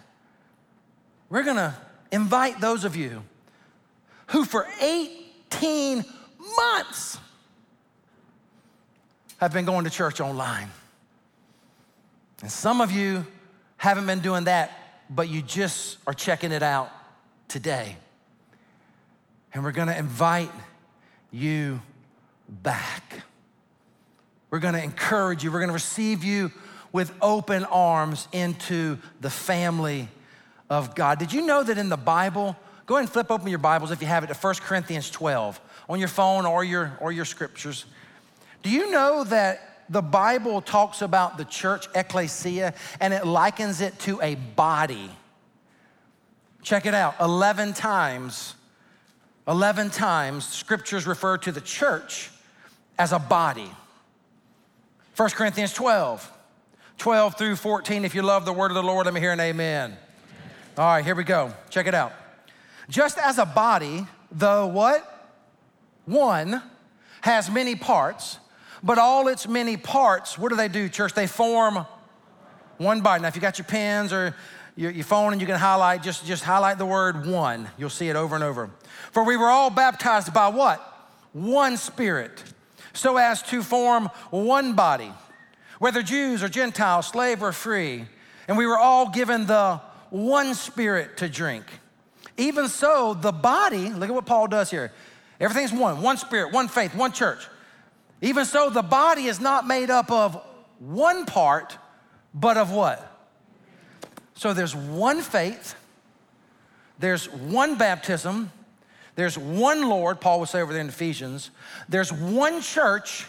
we're 1.30 1.44
gonna 1.44 1.78
invite 2.12 2.60
those 2.60 2.84
of 2.84 2.98
you 2.98 3.24
who 4.26 4.44
for 4.44 4.68
18 4.82 6.04
months 6.58 7.20
have 9.38 9.54
been 9.54 9.64
going 9.64 9.86
to 9.86 9.90
church 9.90 10.20
online. 10.20 10.68
And 12.42 12.52
some 12.52 12.82
of 12.82 12.92
you 12.92 13.26
haven't 13.78 14.08
been 14.08 14.20
doing 14.20 14.44
that, 14.44 14.87
but 15.10 15.30
you 15.30 15.42
just 15.42 15.98
are 16.06 16.14
checking 16.14 16.52
it 16.52 16.64
out 16.64 16.92
today. 17.48 17.98
And 19.54 19.64
we're 19.64 19.72
gonna 19.72 19.96
invite 19.96 20.52
you 21.32 21.82
back. 22.48 23.24
We're 24.50 24.60
gonna 24.60 24.80
encourage 24.80 25.44
you, 25.44 25.52
we're 25.52 25.60
gonna 25.60 25.74
receive 25.74 26.24
you 26.24 26.52
with 26.92 27.12
open 27.22 27.66
arms 27.66 28.28
into 28.32 28.98
the 29.22 29.30
family 29.30 30.10
of 30.70 30.96
God. 30.96 31.20
Did 31.20 31.34
you 31.34 31.46
know 31.46 31.64
that 31.64 31.78
in 31.78 31.90
the 31.90 31.98
Bible, 31.98 32.56
go 32.86 32.96
ahead 32.96 33.04
and 33.04 33.12
flip 33.12 33.32
open 33.32 33.48
your 33.48 33.60
Bibles 33.60 33.92
if 33.92 34.02
you 34.02 34.08
have 34.08 34.24
it 34.24 34.28
to 34.28 34.34
1 34.34 34.56
Corinthians 34.62 35.10
12 35.10 35.60
on 35.90 36.00
your 36.00 36.08
phone 36.08 36.46
or 36.46 36.64
your, 36.64 36.98
or 37.00 37.12
your 37.12 37.26
scriptures. 37.26 37.86
Do 38.64 38.70
you 38.70 38.92
know 38.92 39.24
that 39.26 39.77
the 39.90 40.02
Bible 40.02 40.62
talks 40.62 41.02
about 41.02 41.38
the 41.38 41.46
church, 41.46 41.88
ecclesia, 41.96 42.74
and 43.00 43.14
it 43.14 43.26
likens 43.26 43.82
it 43.82 43.98
to 44.00 44.22
a 44.22 44.36
body? 44.36 45.10
Check 46.62 46.86
it 46.86 46.94
out 46.94 47.16
11 47.22 47.74
times, 47.74 48.56
11 49.48 49.90
times, 49.92 50.46
scriptures 50.46 51.08
refer 51.08 51.38
to 51.38 51.52
the 51.52 51.62
church 51.62 52.30
as 53.00 53.14
a 53.14 53.20
body. 53.20 53.72
1 55.16 55.30
Corinthians 55.30 55.74
12, 55.74 56.32
12 56.98 57.38
through 57.38 57.56
14. 57.56 58.06
If 58.06 58.14
you 58.14 58.22
love 58.22 58.46
the 58.46 58.54
word 58.54 58.72
of 58.72 58.76
the 58.76 58.84
Lord, 58.84 59.06
let 59.06 59.14
me 59.14 59.20
hear 59.20 59.32
an 59.32 59.40
amen. 59.40 59.98
All 60.78 60.86
right, 60.86 61.04
here 61.04 61.16
we 61.16 61.24
go. 61.24 61.54
Check 61.70 61.88
it 61.88 61.96
out. 61.96 62.14
Just 62.90 63.18
as 63.18 63.38
a 63.38 63.46
body, 63.46 64.06
though 64.32 64.68
what? 64.68 65.14
One 66.06 66.62
has 67.22 67.50
many 67.50 67.76
parts, 67.76 68.38
but 68.84 68.98
all 68.98 69.28
its 69.28 69.48
many 69.48 69.78
parts, 69.78 70.38
what 70.38 70.50
do 70.50 70.56
they 70.56 70.68
do, 70.68 70.90
church? 70.90 71.14
They 71.14 71.28
form 71.28 71.86
one 72.78 73.02
body. 73.02 73.22
Now, 73.22 73.28
if 73.28 73.36
you 73.36 73.42
got 73.42 73.58
your 73.58 73.66
pens 73.66 74.14
or 74.14 74.36
your, 74.76 74.92
your 74.92 75.04
phone 75.04 75.32
and 75.32 75.42
you 75.42 75.48
can 75.48 75.58
highlight, 75.58 76.04
just, 76.04 76.26
just 76.26 76.44
highlight 76.44 76.78
the 76.78 76.86
word 76.86 77.26
one. 77.26 77.68
You'll 77.78 77.90
see 77.90 78.10
it 78.10 78.16
over 78.16 78.36
and 78.36 78.44
over. 78.44 78.70
For 79.12 79.24
we 79.24 79.36
were 79.36 79.50
all 79.50 79.70
baptized 79.70 80.34
by 80.34 80.50
what? 80.50 80.80
One 81.34 81.78
spirit, 81.78 82.44
so 82.94 83.18
as 83.18 83.44
to 83.44 83.62
form 83.62 84.10
one 84.30 84.74
body, 84.74 85.12
whether 85.80 86.02
Jews 86.02 86.42
or 86.44 86.50
Gentiles, 86.50 87.08
slave 87.08 87.44
or 87.44 87.52
free. 87.52 88.06
And 88.48 88.58
we 88.58 88.66
were 88.66 88.78
all 88.78 89.10
given 89.10 89.46
the 89.46 89.82
one 90.10 90.54
spirit 90.54 91.18
to 91.18 91.28
drink. 91.28 91.66
Even 92.38 92.68
so, 92.68 93.14
the 93.14 93.32
body, 93.32 93.90
look 93.90 94.10
at 94.10 94.16
what 94.16 94.26
Paul 94.26 94.48
does 94.48 94.72
here. 94.72 94.92
Everything's 95.40 95.74
one, 95.74 96.02
one 96.02 96.18
spirit, 96.18 96.54
one 96.54 96.68
faith, 96.68 96.96
one 96.96 97.12
church. 97.12 97.48
Even 98.22 98.46
so, 98.46 98.70
the 98.70 98.82
body 98.82 99.26
is 99.26 99.40
not 99.40 99.68
made 99.68 99.90
up 99.90 100.12
of 100.12 100.42
one 100.80 101.26
part, 101.26 101.78
but 102.34 102.58
of 102.58 102.72
what? 102.72 103.04
So 104.36 104.54
there's 104.54 104.76
one 104.76 105.22
faith, 105.22 105.76
there's 107.00 107.30
one 107.30 107.78
baptism, 107.78 108.52
there's 109.16 109.38
one 109.38 109.88
Lord, 109.90 110.22
Paul 110.22 110.40
would 110.40 110.50
say 110.50 110.62
over 110.62 110.74
there 110.74 110.82
in 110.82 110.90
Ephesians, 110.90 111.50
there's 111.90 112.14
one 112.14 112.62
church, 112.62 113.26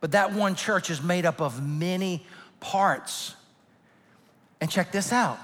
but 0.00 0.12
that 0.12 0.32
one 0.32 0.54
church 0.54 0.90
is 0.90 1.02
made 1.02 1.24
up 1.24 1.40
of 1.40 1.62
many 1.62 2.26
parts. 2.60 3.34
And 4.60 4.70
check 4.70 4.92
this 4.92 5.12
out 5.12 5.38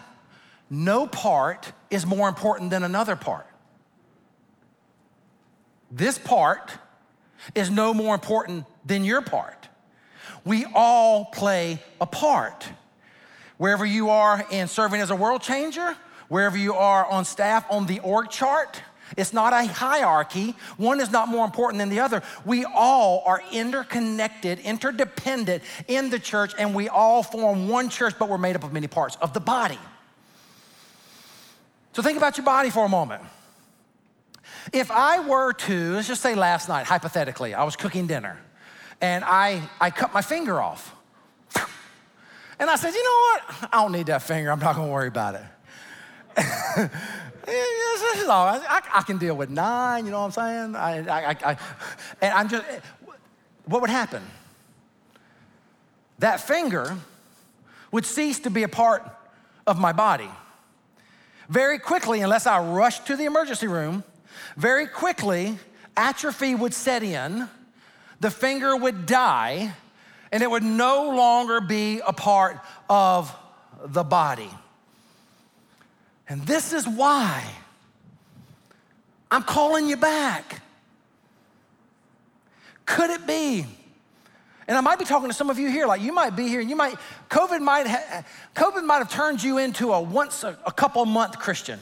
no 0.69 1.07
part 1.07 1.73
is 1.91 2.05
more 2.05 2.29
important 2.29 2.71
than 2.71 2.83
another 2.83 3.17
part. 3.17 3.47
This 5.91 6.19
part 6.19 6.73
is 7.55 7.71
no 7.71 7.95
more 7.95 8.15
important 8.15 8.65
than 8.85 9.05
your 9.05 9.23
part. 9.23 9.69
We 10.45 10.65
all 10.75 11.27
play 11.27 11.83
a 12.01 12.07
part. 12.07 12.69
Wherever 13.59 13.85
you 13.85 14.11
are 14.11 14.45
in 14.51 14.69
serving 14.69 15.01
as 15.01 15.11
a 15.11 15.17
world 15.17 15.43
changer, 15.43 15.97
wherever 16.29 16.57
you 16.57 16.75
are 16.75 17.07
on 17.07 17.25
staff 17.25 17.67
on 17.71 17.87
the 17.87 18.01
org 18.01 18.31
chart, 18.31 18.81
it's 19.17 19.33
not 19.33 19.53
a 19.53 19.67
hierarchy. 19.67 20.55
One 20.77 21.01
is 21.01 21.11
not 21.11 21.29
more 21.29 21.45
important 21.45 21.79
than 21.79 21.89
the 21.89 22.01
other. 22.01 22.23
We 22.45 22.65
all 22.65 23.23
are 23.25 23.43
interconnected, 23.53 24.59
interdependent 24.61 25.63
in 25.87 26.11
the 26.11 26.19
church, 26.19 26.55
and 26.59 26.75
we 26.75 26.89
all 26.89 27.23
form 27.23 27.69
one 27.69 27.89
church, 27.89 28.15
but 28.19 28.29
we're 28.29 28.39
made 28.39 28.57
up 28.57 28.65
of 28.65 28.73
many 28.73 28.89
parts 28.89 29.17
of 29.21 29.33
the 29.33 29.41
body. 29.41 29.79
So 31.93 32.03
think 32.03 32.19
about 32.19 32.37
your 32.37 32.45
body 32.45 32.69
for 32.71 32.85
a 32.85 32.89
moment. 32.89 33.23
If 34.73 34.91
I 34.91 35.21
were 35.21 35.53
to, 35.53 35.95
let's 35.95 36.09
just 36.09 36.23
say 36.23 36.35
last 36.35 36.69
night, 36.69 36.87
hypothetically, 36.87 37.55
I 37.55 37.65
was 37.65 37.77
cooking 37.77 38.07
dinner 38.07 38.39
and 39.01 39.25
I, 39.25 39.69
I 39.81 39.91
cut 39.91 40.13
my 40.13 40.23
finger 40.23 40.61
off. 40.61 40.95
And 42.59 42.71
I 42.71 42.77
said, 42.77 42.95
you 42.95 43.05
know 43.05 43.11
what? 43.11 43.69
I 43.73 43.83
don't 43.83 43.93
need 43.93 44.07
that 44.07 44.23
finger. 44.23 44.51
I'm 44.51 44.59
not 44.59 44.77
going 44.77 44.89
to 44.89 44.93
worry 44.93 45.09
about 45.09 45.35
it. 45.35 45.43
I, 48.29 48.83
I, 48.95 49.03
can 49.03 49.19
deal 49.19 49.37
with 49.37 49.51
nine, 49.51 50.05
you 50.05 50.11
know 50.11 50.21
what 50.21 50.39
I'm 50.39 50.75
saying? 50.75 50.77
I, 50.77 51.31
I, 51.31 51.37
I, 51.45 51.57
and 52.21 52.35
I'm 52.35 52.49
just, 52.49 52.65
what 53.67 53.81
would 53.81 53.91
happen? 53.91 54.23
That 56.19 56.41
finger 56.41 56.97
would 57.93 58.07
cease 58.07 58.41
to 58.41 58.51
be 58.51 58.63
a 58.63 58.69
part 58.69 59.07
of 59.67 59.79
my 59.79 59.93
body. 59.93 60.31
Very 61.49 61.79
quickly, 61.79 62.21
unless 62.21 62.47
I 62.47 62.59
rushed 62.61 63.07
to 63.07 63.17
the 63.17 63.25
emergency 63.25 63.67
room, 63.67 64.03
very 64.57 64.87
quickly, 64.87 65.59
atrophy 65.97 66.55
would 66.55 66.75
set 66.75 67.03
in, 67.03 67.49
the 68.21 68.31
finger 68.31 68.77
would 68.77 69.07
die, 69.07 69.73
and 70.33 70.43
it 70.43 70.51
would 70.51 70.63
no 70.63 71.11
longer 71.11 71.61
be 71.61 72.01
a 72.07 72.13
part 72.13 72.59
of 72.89 73.35
the 73.85 74.05
body. 74.05 74.51
And 76.29 76.43
this 76.43 76.73
is 76.73 76.87
why 76.89 77.45
I'm 79.31 79.43
calling 79.43 79.89
you 79.89 79.97
back. 79.97 80.63
Could 82.85 83.11
it 83.11 83.27
be 83.27 83.67
and 84.69 84.77
I 84.77 84.81
might 84.81 84.99
be 84.99 85.05
talking 85.05 85.29
to 85.29 85.35
some 85.35 85.49
of 85.49 85.59
you 85.59 85.71
here, 85.71 85.87
like 85.87 86.01
you 86.01 86.13
might 86.13 86.35
be 86.35 86.49
here, 86.49 86.61
and 86.61 86.69
you 86.69 86.75
might, 86.75 86.97
COVID 87.31 87.61
might, 87.61 87.87
ha, 87.87 88.25
COVID 88.57 88.85
might 88.85 88.99
have 88.99 89.11
turned 89.11 89.43
you 89.43 89.59
into 89.59 89.93
a 89.93 90.01
once 90.01 90.43
a, 90.43 90.59
a 90.67 90.73
couple 90.73 91.05
month 91.07 91.39
Christian. 91.39 91.79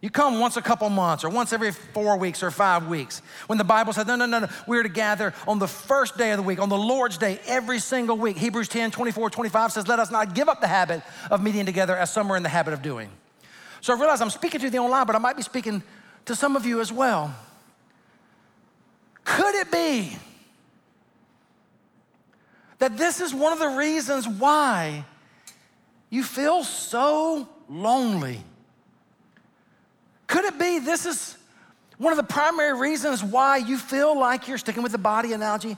You 0.00 0.08
come 0.08 0.40
once 0.40 0.56
a 0.56 0.62
couple 0.62 0.88
months 0.88 1.24
or 1.24 1.28
once 1.28 1.52
every 1.52 1.72
four 1.72 2.16
weeks 2.16 2.42
or 2.42 2.50
five 2.50 2.88
weeks. 2.88 3.20
When 3.48 3.58
the 3.58 3.64
Bible 3.64 3.92
says, 3.92 4.06
no, 4.06 4.16
no, 4.16 4.24
no, 4.24 4.40
no, 4.40 4.48
we're 4.66 4.82
to 4.82 4.88
gather 4.88 5.34
on 5.46 5.58
the 5.58 5.68
first 5.68 6.16
day 6.16 6.30
of 6.30 6.38
the 6.38 6.42
week, 6.42 6.58
on 6.58 6.70
the 6.70 6.78
Lord's 6.78 7.18
day, 7.18 7.38
every 7.46 7.78
single 7.78 8.16
week. 8.16 8.38
Hebrews 8.38 8.68
10, 8.68 8.92
24, 8.92 9.28
25 9.28 9.72
says, 9.72 9.88
let 9.88 9.98
us 9.98 10.10
not 10.10 10.34
give 10.34 10.48
up 10.48 10.62
the 10.62 10.66
habit 10.66 11.02
of 11.30 11.42
meeting 11.42 11.66
together 11.66 11.96
as 11.96 12.10
some 12.10 12.30
are 12.32 12.36
in 12.36 12.42
the 12.42 12.48
habit 12.48 12.72
of 12.72 12.80
doing. 12.80 13.10
So 13.82 13.94
I 13.94 13.98
realize 13.98 14.22
I'm 14.22 14.30
speaking 14.30 14.60
to 14.60 14.70
the 14.70 14.78
online, 14.78 15.06
but 15.06 15.16
I 15.16 15.18
might 15.18 15.36
be 15.36 15.42
speaking 15.42 15.82
to 16.24 16.34
some 16.34 16.56
of 16.56 16.64
you 16.64 16.80
as 16.80 16.90
well. 16.90 17.34
Could 19.24 19.54
it 19.56 19.70
be 19.70 20.16
that 22.80 22.96
this 22.96 23.20
is 23.20 23.32
one 23.32 23.52
of 23.52 23.58
the 23.58 23.68
reasons 23.68 24.26
why 24.26 25.04
you 26.08 26.24
feel 26.24 26.64
so 26.64 27.48
lonely. 27.68 28.42
Could 30.30 30.44
it 30.44 30.60
be 30.60 30.78
this 30.78 31.06
is 31.06 31.36
one 31.98 32.12
of 32.12 32.16
the 32.16 32.22
primary 32.22 32.72
reasons 32.78 33.20
why 33.22 33.56
you 33.56 33.76
feel 33.76 34.16
like 34.16 34.46
you're 34.46 34.58
sticking 34.58 34.84
with 34.84 34.92
the 34.92 34.98
body 34.98 35.32
analogy? 35.32 35.76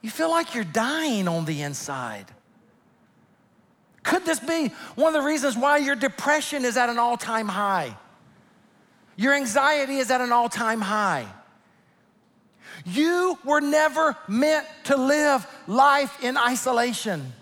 You 0.00 0.10
feel 0.10 0.28
like 0.28 0.56
you're 0.56 0.64
dying 0.64 1.28
on 1.28 1.44
the 1.44 1.62
inside. 1.62 2.26
Could 4.02 4.24
this 4.24 4.40
be 4.40 4.72
one 4.96 5.14
of 5.14 5.22
the 5.22 5.24
reasons 5.24 5.56
why 5.56 5.76
your 5.76 5.94
depression 5.94 6.64
is 6.64 6.76
at 6.76 6.88
an 6.88 6.98
all 6.98 7.16
time 7.16 7.46
high? 7.46 7.96
Your 9.14 9.34
anxiety 9.34 9.98
is 9.98 10.10
at 10.10 10.20
an 10.20 10.32
all 10.32 10.48
time 10.48 10.80
high. 10.80 11.28
You 12.84 13.38
were 13.44 13.60
never 13.60 14.16
meant 14.26 14.66
to 14.84 14.96
live 14.96 15.46
life 15.68 16.24
in 16.24 16.36
isolation. 16.36 17.32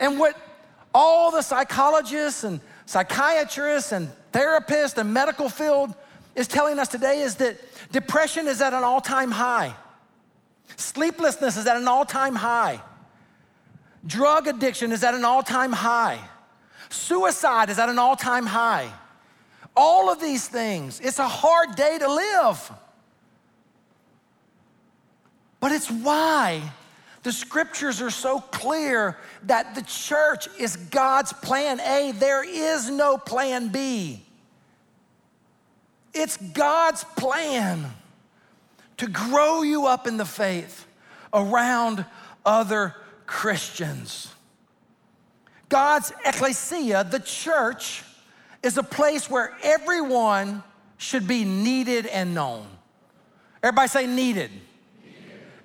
And 0.00 0.18
what 0.18 0.36
all 0.92 1.30
the 1.30 1.42
psychologists 1.42 2.42
and 2.42 2.60
psychiatrists 2.88 3.92
and 3.92 4.08
therapists 4.32 4.96
and 4.96 5.12
medical 5.12 5.50
field 5.50 5.94
is 6.34 6.48
telling 6.48 6.78
us 6.78 6.88
today 6.88 7.20
is 7.20 7.34
that 7.34 7.58
depression 7.92 8.48
is 8.48 8.62
at 8.62 8.72
an 8.72 8.82
all 8.82 9.02
time 9.02 9.30
high, 9.30 9.74
sleeplessness 10.76 11.58
is 11.58 11.66
at 11.66 11.76
an 11.76 11.86
all 11.86 12.06
time 12.06 12.34
high, 12.34 12.80
drug 14.06 14.48
addiction 14.48 14.90
is 14.90 15.04
at 15.04 15.12
an 15.12 15.22
all 15.22 15.42
time 15.42 15.70
high, 15.70 16.18
suicide 16.88 17.68
is 17.68 17.78
at 17.78 17.90
an 17.90 17.98
all 17.98 18.16
time 18.16 18.46
high. 18.46 18.90
All 19.76 20.10
of 20.10 20.18
these 20.18 20.48
things, 20.48 20.98
it's 21.00 21.18
a 21.18 21.28
hard 21.28 21.76
day 21.76 21.98
to 21.98 22.10
live. 22.10 22.72
But 25.60 25.72
it's 25.72 25.90
why 25.90 26.62
the 27.28 27.32
scriptures 27.32 28.00
are 28.00 28.08
so 28.08 28.40
clear 28.40 29.14
that 29.42 29.74
the 29.74 29.82
church 29.82 30.48
is 30.58 30.76
God's 30.76 31.30
plan 31.30 31.78
A. 31.78 32.12
There 32.12 32.42
is 32.42 32.88
no 32.88 33.18
plan 33.18 33.68
B. 33.68 34.22
It's 36.14 36.38
God's 36.38 37.04
plan 37.18 37.84
to 38.96 39.08
grow 39.08 39.60
you 39.60 39.84
up 39.86 40.06
in 40.06 40.16
the 40.16 40.24
faith 40.24 40.86
around 41.34 42.06
other 42.46 42.94
Christians. 43.26 44.32
God's 45.68 46.10
ecclesia, 46.24 47.04
the 47.04 47.20
church, 47.20 48.04
is 48.62 48.78
a 48.78 48.82
place 48.82 49.28
where 49.28 49.54
everyone 49.62 50.62
should 50.96 51.28
be 51.28 51.44
needed 51.44 52.06
and 52.06 52.34
known. 52.34 52.66
Everybody 53.62 53.88
say 53.88 54.06
needed. 54.06 54.50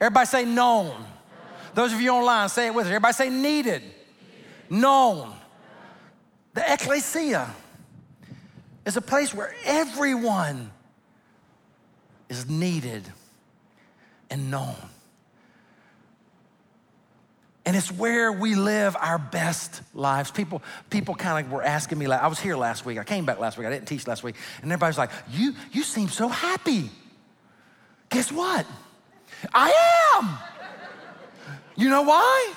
Everybody 0.02 0.26
say 0.26 0.44
known. 0.44 1.06
Those 1.74 1.94
of 1.94 2.02
you 2.02 2.12
online, 2.12 2.50
say 2.50 2.68
it 2.68 2.74
with 2.74 2.86
us. 2.86 2.90
Everybody 2.90 3.14
say 3.14 3.30
needed, 3.30 3.82
known. 4.70 5.34
The 6.54 6.74
ecclesia 6.74 7.50
is 8.86 8.98
a 8.98 9.02
place 9.02 9.34
where 9.34 9.56
everyone 9.66 10.72
is 12.30 12.50
needed 12.50 13.04
and 14.30 14.52
known. 14.52 14.76
And 17.66 17.78
it's 17.78 17.92
where 17.92 18.32
we 18.32 18.56
live 18.56 18.96
our 19.00 19.18
best 19.18 19.82
lives. 19.94 20.32
People, 20.32 20.62
people 20.90 21.16
kind 21.16 21.46
of 21.46 21.52
were 21.52 21.64
asking 21.64 21.98
me, 21.98 22.08
like, 22.08 22.22
I 22.22 22.28
was 22.28 22.40
here 22.40 22.58
last 22.58 22.86
week. 22.86 22.98
I 23.00 23.06
came 23.06 23.26
back 23.26 23.40
last 23.40 23.58
week. 23.58 23.66
I 23.66 23.70
didn't 23.70 23.88
teach 23.88 24.06
last 24.06 24.22
week. 24.22 24.36
And 24.62 24.72
everybody's 24.72 24.98
like, 24.98 25.12
you, 25.32 25.54
you 25.72 25.84
seem 25.84 26.10
so 26.10 26.28
happy. 26.28 26.90
Guess 28.10 28.32
what? 28.32 28.66
I 29.54 29.74
am. 30.16 30.38
You 31.76 31.90
know 31.90 32.04
why? 32.04 32.54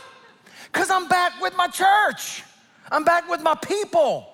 Because 0.72 0.90
I'm 0.90 1.08
back 1.08 1.40
with 1.40 1.56
my 1.56 1.68
church, 1.68 2.42
I'm 2.90 3.04
back 3.04 3.28
with 3.28 3.42
my 3.42 3.54
people. 3.54 4.32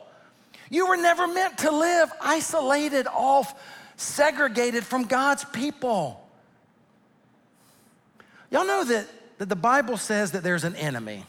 You 0.70 0.88
were 0.88 0.96
never 0.96 1.28
meant 1.28 1.58
to 1.58 1.70
live 1.70 2.10
isolated, 2.22 3.06
off, 3.06 3.54
segregated 3.96 4.84
from 4.84 5.04
God's 5.04 5.44
people. 5.44 6.26
Y'all 8.50 8.66
know 8.66 8.82
that, 8.84 9.06
that 9.36 9.50
the 9.50 9.56
Bible 9.56 9.98
says 9.98 10.32
that 10.32 10.42
there's 10.42 10.64
an 10.64 10.74
enemy. 10.76 11.26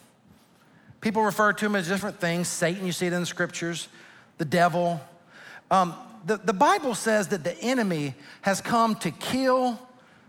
People 1.01 1.23
refer 1.23 1.51
to 1.51 1.65
him 1.65 1.75
as 1.75 1.89
different 1.89 2.21
things 2.21 2.47
Satan, 2.47 2.85
you 2.85 2.93
see 2.93 3.07
it 3.07 3.13
in 3.13 3.19
the 3.19 3.25
scriptures, 3.25 3.89
the 4.37 4.45
devil. 4.45 5.01
Um, 5.69 5.93
the, 6.25 6.37
the 6.37 6.53
Bible 6.53 6.95
says 6.95 7.27
that 7.29 7.43
the 7.43 7.59
enemy 7.61 8.15
has 8.43 8.61
come 8.61 8.95
to 8.95 9.11
kill, 9.11 9.77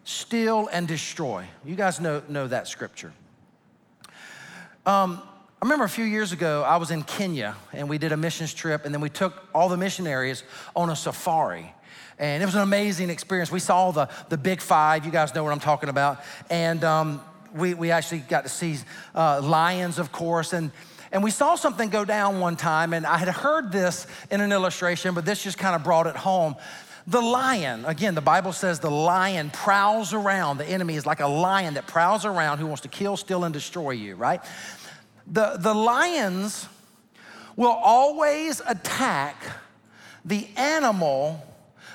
steal, 0.04 0.68
and 0.72 0.86
destroy. 0.86 1.46
You 1.64 1.74
guys 1.74 2.00
know, 2.00 2.22
know 2.28 2.46
that 2.46 2.68
scripture. 2.68 3.12
Um, 4.86 5.22
I 5.60 5.64
remember 5.64 5.86
a 5.86 5.88
few 5.88 6.04
years 6.04 6.32
ago, 6.32 6.62
I 6.62 6.76
was 6.76 6.90
in 6.90 7.02
Kenya 7.02 7.56
and 7.72 7.88
we 7.88 7.96
did 7.96 8.12
a 8.12 8.18
missions 8.18 8.52
trip, 8.52 8.84
and 8.84 8.94
then 8.94 9.00
we 9.00 9.08
took 9.08 9.48
all 9.54 9.70
the 9.70 9.78
missionaries 9.78 10.44
on 10.76 10.90
a 10.90 10.96
safari. 10.96 11.74
And 12.18 12.42
it 12.42 12.46
was 12.46 12.54
an 12.54 12.60
amazing 12.60 13.08
experience. 13.08 13.50
We 13.50 13.60
saw 13.60 13.90
the, 13.90 14.08
the 14.28 14.36
big 14.36 14.60
five, 14.60 15.06
you 15.06 15.10
guys 15.10 15.34
know 15.34 15.42
what 15.42 15.52
I'm 15.52 15.60
talking 15.60 15.88
about. 15.88 16.20
And 16.50 16.84
um, 16.84 17.22
we, 17.54 17.72
we 17.72 17.90
actually 17.90 18.20
got 18.20 18.42
to 18.42 18.50
see 18.50 18.76
uh, 19.14 19.40
lions, 19.42 19.98
of 19.98 20.12
course. 20.12 20.52
And, 20.52 20.70
and 21.12 21.24
we 21.24 21.30
saw 21.30 21.54
something 21.54 21.88
go 21.88 22.04
down 22.04 22.40
one 22.40 22.56
time, 22.56 22.92
and 22.92 23.06
I 23.06 23.18
had 23.18 23.28
heard 23.28 23.72
this 23.72 24.06
in 24.30 24.40
an 24.40 24.52
illustration, 24.52 25.14
but 25.14 25.24
this 25.24 25.42
just 25.42 25.58
kind 25.58 25.74
of 25.74 25.82
brought 25.82 26.06
it 26.06 26.16
home. 26.16 26.56
The 27.06 27.20
lion, 27.20 27.84
again, 27.84 28.14
the 28.14 28.22
Bible 28.22 28.52
says 28.52 28.80
the 28.80 28.90
lion 28.90 29.50
prowls 29.50 30.14
around. 30.14 30.56
The 30.56 30.66
enemy 30.66 30.94
is 30.94 31.04
like 31.04 31.20
a 31.20 31.26
lion 31.26 31.74
that 31.74 31.86
prowls 31.86 32.24
around 32.24 32.58
who 32.58 32.66
wants 32.66 32.80
to 32.82 32.88
kill, 32.88 33.16
steal, 33.18 33.44
and 33.44 33.52
destroy 33.52 33.90
you, 33.90 34.14
right? 34.14 34.40
The, 35.26 35.56
the 35.58 35.74
lions 35.74 36.66
will 37.56 37.72
always 37.72 38.62
attack 38.66 39.36
the 40.24 40.48
animal 40.56 41.44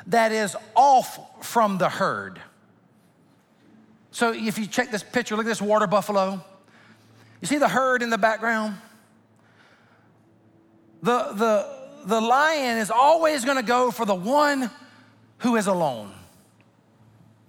that 0.08 0.32
is 0.32 0.56
off 0.76 1.43
from 1.43 1.80
the 1.80 1.89
herd. 1.89 2.39
So 4.12 4.32
if 4.32 4.60
you 4.60 4.67
check 4.67 4.91
this 4.91 5.04
picture, 5.04 5.36
look 5.36 5.45
at 5.45 5.50
this 5.50 5.62
water 5.62 5.88
buffalo. 5.88 6.43
You 7.41 7.48
see 7.48 7.58
the 7.58 7.67
herd 7.67 8.04
in 8.04 8.12
the 8.12 8.17
background? 8.17 8.76
The, 11.02 11.32
the, 11.34 11.76
the 12.06 12.22
lion 12.22 12.78
is 12.78 12.91
always 12.91 13.43
gonna 13.43 13.63
go 13.63 13.89
for 13.89 14.06
the 14.06 14.15
one 14.15 14.69
who 15.39 15.56
is 15.56 15.67
alone, 15.67 16.12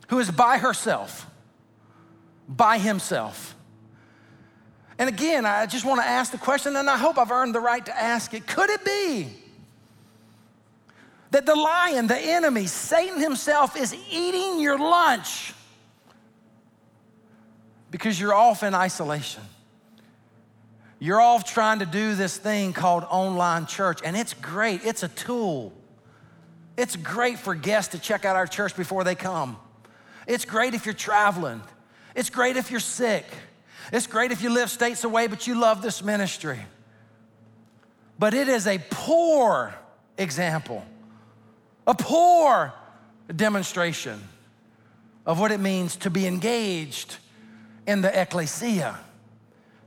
who 0.09 0.18
is 0.18 0.31
by 0.31 0.59
herself, 0.59 1.26
by 2.48 2.79
himself. 2.79 3.55
And 4.98 5.09
again, 5.09 5.46
I 5.46 5.66
just 5.66 5.85
want 5.85 6.00
to 6.00 6.07
ask 6.07 6.31
the 6.31 6.38
question, 6.38 6.76
and 6.76 6.88
I 6.90 6.96
hope 6.98 7.16
I've 7.16 7.31
earned 7.31 7.55
the 7.55 7.61
right 7.61 7.85
to 7.87 7.98
ask 7.98 8.35
it. 8.35 8.46
Could 8.46 8.70
it 8.70 8.85
be 8.85 9.29
that 11.31 11.46
the 11.46 11.55
lion, 11.55 12.07
the 12.07 12.18
enemy, 12.18 12.66
Satan 12.66 13.20
himself, 13.20 13.76
is 13.76 13.94
eating 14.11 14.61
your 14.61 14.79
lunch 14.79 15.55
because 17.90 18.20
you're 18.20 18.35
off 18.35 18.62
in 18.62 18.74
isolation? 18.74 19.42
You're 20.98 21.20
off 21.20 21.50
trying 21.50 21.79
to 21.79 21.87
do 21.87 22.14
this 22.14 22.37
thing 22.37 22.74
called 22.74 23.05
online 23.09 23.64
church, 23.64 24.00
and 24.05 24.14
it's 24.14 24.35
great, 24.35 24.85
it's 24.85 25.03
a 25.03 25.09
tool. 25.09 25.72
It's 26.80 26.96
great 26.96 27.38
for 27.38 27.54
guests 27.54 27.92
to 27.92 27.98
check 27.98 28.24
out 28.24 28.36
our 28.36 28.46
church 28.46 28.74
before 28.74 29.04
they 29.04 29.14
come. 29.14 29.58
It's 30.26 30.46
great 30.46 30.72
if 30.72 30.86
you're 30.86 30.94
traveling. 30.94 31.60
It's 32.16 32.30
great 32.30 32.56
if 32.56 32.70
you're 32.70 32.80
sick. 32.80 33.26
It's 33.92 34.06
great 34.06 34.32
if 34.32 34.40
you 34.40 34.48
live 34.48 34.70
states 34.70 35.04
away, 35.04 35.26
but 35.26 35.46
you 35.46 35.60
love 35.60 35.82
this 35.82 36.02
ministry. 36.02 36.58
But 38.18 38.32
it 38.32 38.48
is 38.48 38.66
a 38.66 38.78
poor 38.88 39.74
example, 40.16 40.82
a 41.86 41.94
poor 41.94 42.72
demonstration 43.36 44.18
of 45.26 45.38
what 45.38 45.52
it 45.52 45.60
means 45.60 45.96
to 45.96 46.08
be 46.08 46.26
engaged 46.26 47.18
in 47.86 48.00
the 48.00 48.22
ecclesia, 48.22 48.98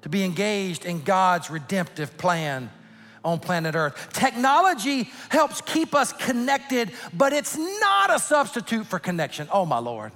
to 0.03 0.09
be 0.09 0.23
engaged 0.23 0.85
in 0.85 1.01
God's 1.01 1.49
redemptive 1.49 2.19
plan 2.19 2.69
on 3.23 3.39
planet 3.39 3.75
Earth. 3.75 4.11
Technology 4.13 5.09
helps 5.29 5.61
keep 5.61 5.95
us 5.95 6.13
connected, 6.13 6.91
but 7.13 7.33
it's 7.33 7.57
not 7.57 8.13
a 8.13 8.19
substitute 8.19 8.85
for 8.85 8.99
connection. 8.99 9.47
Oh, 9.51 9.65
my 9.65 9.79
Lord. 9.79 10.11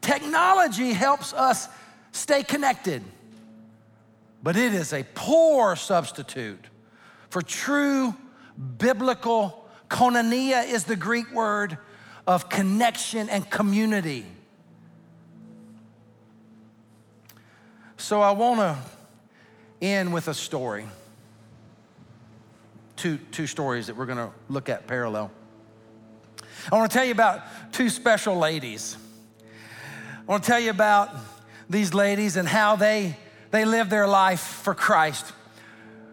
Technology 0.00 0.92
helps 0.92 1.32
us 1.32 1.68
stay 2.10 2.42
connected, 2.42 3.02
but 4.42 4.56
it 4.56 4.74
is 4.74 4.92
a 4.92 5.04
poor 5.14 5.76
substitute 5.76 6.66
for 7.32 7.40
true 7.40 8.14
biblical 8.76 9.66
koinonia 9.88 10.68
is 10.68 10.84
the 10.84 10.96
Greek 10.96 11.32
word 11.32 11.78
of 12.26 12.48
connection 12.48 13.30
and 13.30 13.48
community. 13.48 14.26
So 17.96 18.20
I 18.20 18.32
want 18.32 18.60
to 18.60 18.76
end 19.82 20.12
with 20.12 20.28
a 20.28 20.34
story. 20.34 20.86
Two, 22.96 23.18
two 23.32 23.46
stories 23.46 23.88
that 23.88 23.96
we're 23.96 24.06
going 24.06 24.18
to 24.18 24.30
look 24.48 24.68
at 24.68 24.86
parallel. 24.86 25.30
I 26.70 26.76
want 26.76 26.90
to 26.90 26.96
tell 26.96 27.04
you 27.04 27.12
about 27.12 27.42
two 27.72 27.88
special 27.88 28.36
ladies. 28.36 28.96
I 30.20 30.24
want 30.30 30.44
to 30.44 30.46
tell 30.46 30.60
you 30.60 30.70
about 30.70 31.10
these 31.68 31.92
ladies 31.92 32.36
and 32.36 32.46
how 32.46 32.76
they, 32.76 33.16
they 33.50 33.64
live 33.64 33.90
their 33.90 34.06
life 34.06 34.40
for 34.40 34.74
Christ. 34.74 35.32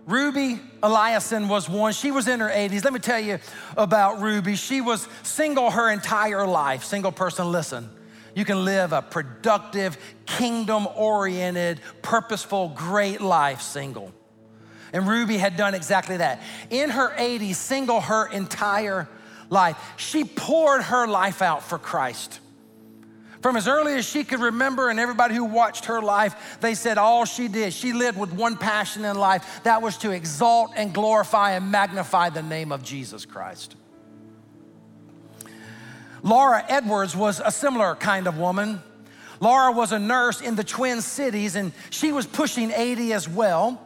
Ruby 0.08 0.60
Eliason 0.82 1.48
was 1.48 1.70
one. 1.70 1.94
She 1.94 2.10
was 2.10 2.28
in 2.28 2.40
her 2.40 2.50
80s. 2.50 2.84
Let 2.84 2.94
me 2.94 3.00
tell 3.00 3.20
you 3.20 3.38
about 3.78 4.20
Ruby. 4.22 4.56
She 4.56 4.82
was 4.82 5.08
single 5.22 5.70
her 5.70 5.92
entire 5.92 6.48
life. 6.48 6.84
Single 6.84 7.12
person, 7.12 7.52
listen. 7.52 7.92
You 8.40 8.46
can 8.46 8.64
live 8.64 8.94
a 8.94 9.02
productive, 9.02 9.98
kingdom 10.26 10.88
oriented, 10.96 11.82
purposeful, 12.02 12.70
great 12.70 13.20
life 13.20 13.60
single. 13.60 14.14
And 14.94 15.06
Ruby 15.06 15.36
had 15.36 15.58
done 15.58 15.76
exactly 15.76 16.16
that. 16.16 16.42
In 16.70 16.90
her 16.90 17.10
80s, 17.10 17.56
single 17.56 18.00
her 18.00 18.28
entire 18.28 19.10
life, 19.50 19.76
she 19.98 20.24
poured 20.24 20.84
her 20.84 21.06
life 21.06 21.42
out 21.42 21.64
for 21.64 21.78
Christ. 21.78 22.40
From 23.42 23.58
as 23.58 23.68
early 23.68 23.96
as 23.96 24.08
she 24.08 24.24
could 24.24 24.40
remember, 24.40 24.90
and 24.90 25.02
everybody 25.02 25.36
who 25.36 25.44
watched 25.44 25.86
her 25.86 26.02
life, 26.02 26.60
they 26.62 26.76
said 26.76 26.98
all 26.98 27.26
she 27.26 27.50
did, 27.50 27.74
she 27.74 27.92
lived 27.92 28.18
with 28.18 28.32
one 28.32 28.56
passion 28.56 29.04
in 29.04 29.18
life 29.18 29.60
that 29.64 29.82
was 29.82 29.98
to 29.98 30.12
exalt 30.12 30.72
and 30.78 30.94
glorify 30.94 31.56
and 31.56 31.70
magnify 31.70 32.30
the 32.30 32.42
name 32.42 32.72
of 32.72 32.84
Jesus 32.84 33.26
Christ. 33.26 33.76
Laura 36.24 36.64
Edwards 36.68 37.16
was 37.16 37.42
a 37.44 37.52
similar 37.52 37.96
kind 37.96 38.28
of 38.28 38.38
woman. 38.38 38.82
Laura 39.40 39.72
was 39.72 39.92
a 39.92 40.00
nurse 40.00 40.42
in 40.42 40.56
the 40.56 40.64
Twin 40.64 41.02
Cities, 41.02 41.56
and 41.56 41.72
she 41.90 42.12
was 42.12 42.26
pushing 42.26 42.72
80 42.72 43.14
as 43.14 43.30
well. 43.30 43.82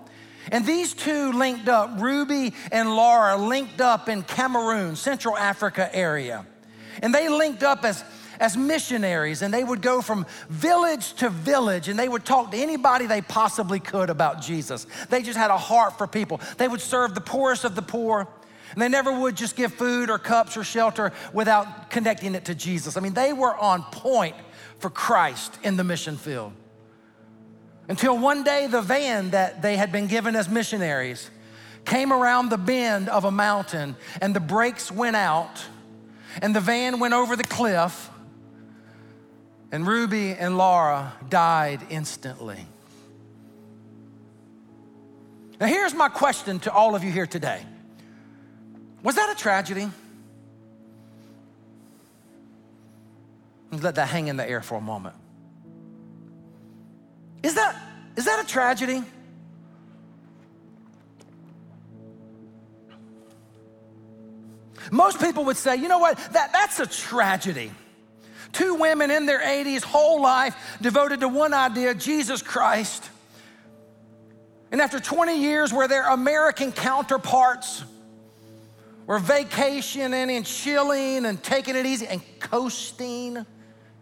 And 0.51 0.65
these 0.65 0.93
two 0.93 1.31
linked 1.31 1.69
up, 1.69 2.01
Ruby 2.01 2.53
and 2.71 2.95
Laura 2.95 3.37
linked 3.37 3.79
up 3.79 4.09
in 4.09 4.23
Cameroon, 4.23 4.95
Central 4.95 5.37
Africa 5.37 5.89
area. 5.95 6.45
And 7.01 7.13
they 7.13 7.29
linked 7.29 7.63
up 7.63 7.85
as, 7.85 8.03
as 8.39 8.57
missionaries, 8.57 9.41
and 9.41 9.53
they 9.53 9.63
would 9.63 9.81
go 9.81 10.01
from 10.01 10.25
village 10.49 11.13
to 11.15 11.29
village, 11.29 11.87
and 11.87 11.97
they 11.97 12.09
would 12.09 12.25
talk 12.25 12.51
to 12.51 12.57
anybody 12.57 13.05
they 13.05 13.21
possibly 13.21 13.79
could 13.79 14.09
about 14.09 14.41
Jesus. 14.41 14.85
They 15.09 15.21
just 15.21 15.37
had 15.37 15.51
a 15.51 15.57
heart 15.57 15.97
for 15.97 16.07
people. 16.07 16.41
They 16.57 16.67
would 16.67 16.81
serve 16.81 17.15
the 17.15 17.21
poorest 17.21 17.63
of 17.63 17.75
the 17.75 17.81
poor. 17.81 18.27
And 18.73 18.81
they 18.81 18.89
never 18.89 19.11
would 19.11 19.37
just 19.37 19.55
give 19.55 19.73
food 19.73 20.09
or 20.09 20.17
cups 20.17 20.57
or 20.57 20.63
shelter 20.63 21.11
without 21.31 21.91
connecting 21.91 22.35
it 22.35 22.45
to 22.45 22.55
Jesus. 22.55 22.97
I 22.97 23.01
mean, 23.01 23.13
they 23.13 23.31
were 23.31 23.55
on 23.55 23.83
point 23.83 24.35
for 24.79 24.89
Christ 24.89 25.57
in 25.63 25.77
the 25.77 25.83
mission 25.83 26.17
field. 26.17 26.53
Until 27.87 28.17
one 28.17 28.43
day, 28.43 28.67
the 28.67 28.81
van 28.81 29.31
that 29.31 29.61
they 29.61 29.77
had 29.77 29.91
been 29.91 30.07
given 30.07 30.35
as 30.35 30.49
missionaries 30.49 31.29
came 31.85 32.11
around 32.13 32.49
the 32.49 32.57
bend 32.57 33.09
of 33.09 33.25
a 33.25 33.31
mountain, 33.31 33.95
and 34.21 34.35
the 34.35 34.39
brakes 34.39 34.91
went 34.91 35.15
out, 35.15 35.63
and 36.41 36.55
the 36.55 36.61
van 36.61 36.99
went 36.99 37.13
over 37.13 37.35
the 37.35 37.43
cliff, 37.43 38.09
and 39.71 39.85
Ruby 39.85 40.31
and 40.31 40.57
Laura 40.57 41.13
died 41.29 41.81
instantly. 41.89 42.65
Now, 45.59 45.67
here's 45.67 45.93
my 45.93 46.09
question 46.09 46.59
to 46.61 46.71
all 46.71 46.95
of 46.95 47.03
you 47.03 47.11
here 47.11 47.27
today 47.27 47.65
Was 49.03 49.15
that 49.15 49.29
a 49.29 49.35
tragedy? 49.35 49.89
Let 53.71 53.95
that 53.95 54.07
hang 54.07 54.29
in 54.29 54.37
the 54.37 54.49
air 54.49 54.61
for 54.61 54.75
a 54.75 54.81
moment. 54.81 55.15
Is 57.43 57.55
that, 57.55 57.75
is 58.15 58.25
that 58.25 58.43
a 58.43 58.47
tragedy? 58.47 59.03
Most 64.91 65.19
people 65.19 65.45
would 65.45 65.57
say, 65.57 65.75
you 65.75 65.87
know 65.87 65.99
what, 65.99 66.17
that, 66.33 66.53
that's 66.53 66.79
a 66.79 66.87
tragedy. 66.87 67.71
Two 68.51 68.75
women 68.75 69.11
in 69.11 69.25
their 69.25 69.41
80s, 69.41 69.83
whole 69.83 70.21
life 70.21 70.55
devoted 70.81 71.21
to 71.21 71.27
one 71.27 71.53
idea 71.53 71.95
Jesus 71.95 72.41
Christ. 72.41 73.09
And 74.71 74.79
after 74.79 74.99
20 74.99 75.41
years, 75.41 75.73
where 75.73 75.87
their 75.87 76.07
American 76.07 76.71
counterparts 76.71 77.83
were 79.05 79.19
vacationing 79.19 80.29
and 80.29 80.45
chilling 80.45 81.25
and 81.25 81.41
taking 81.43 81.75
it 81.75 81.85
easy 81.85 82.07
and 82.07 82.21
coasting 82.39 83.45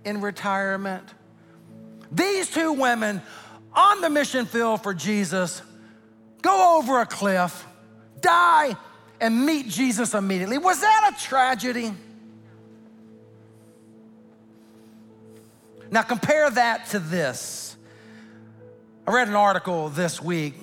in 0.06 0.22
retirement, 0.22 1.04
these 2.12 2.50
two 2.50 2.74
women 2.74 3.22
on 3.74 4.02
the 4.02 4.10
mission 4.10 4.46
field 4.46 4.84
for 4.84 4.94
Jesus 4.94 5.62
go 6.42 6.78
over 6.78 7.00
a 7.00 7.06
cliff, 7.06 7.66
die, 8.20 8.76
and 9.20 9.46
meet 9.46 9.68
Jesus 9.68 10.14
immediately. 10.14 10.58
Was 10.58 10.82
that 10.82 11.14
a 11.16 11.24
tragedy? 11.24 11.94
Now, 15.92 16.02
compare 16.02 16.50
that 16.50 16.88
to 16.88 17.00
this. 17.00 17.76
I 19.06 19.12
read 19.12 19.28
an 19.28 19.36
article 19.36 19.90
this 19.90 20.22
week. 20.22 20.56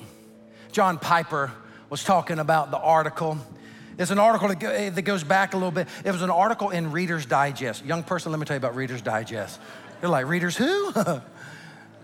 John 0.73 0.99
Piper 0.99 1.53
was 1.91 2.03
talking 2.03 2.39
about 2.39 2.71
the 2.71 2.79
article. 2.79 3.39
It's 3.99 4.13
an 4.13 4.19
article 4.19 4.51
eh, 4.51 4.91
that 4.91 5.03
goes 5.03 5.25
back 5.25 5.55
a 5.55 5.57
little 5.57 5.73
bit. 5.73 5.89
It 6.05 6.13
was 6.13 6.23
an 6.23 6.31
article 6.31 6.71
in 6.71 6.93
Reader's 6.93 7.27
Digest. 7.27 7.85
Young 7.85 8.05
person, 8.05 8.31
let 8.31 8.39
me 8.39 8.47
tell 8.47 8.55
you 8.55 8.59
about 8.59 8.77
Reader's 8.77 9.03
Digest. 9.03 9.61
You're 10.01 10.11
like, 10.11 10.27
Reader's 10.27 10.57
who? 10.57 10.93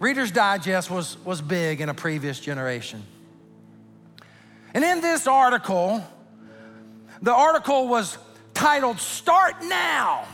Reader's 0.00 0.32
Digest 0.32 0.90
was, 0.90 1.16
was 1.24 1.40
big 1.40 1.80
in 1.80 1.88
a 1.88 1.94
previous 1.94 2.40
generation. 2.40 3.04
And 4.74 4.82
in 4.82 5.00
this 5.00 5.28
article, 5.28 6.04
the 7.22 7.32
article 7.32 7.86
was 7.86 8.18
titled 8.54 8.98
Start 8.98 9.62
Now, 9.62 10.26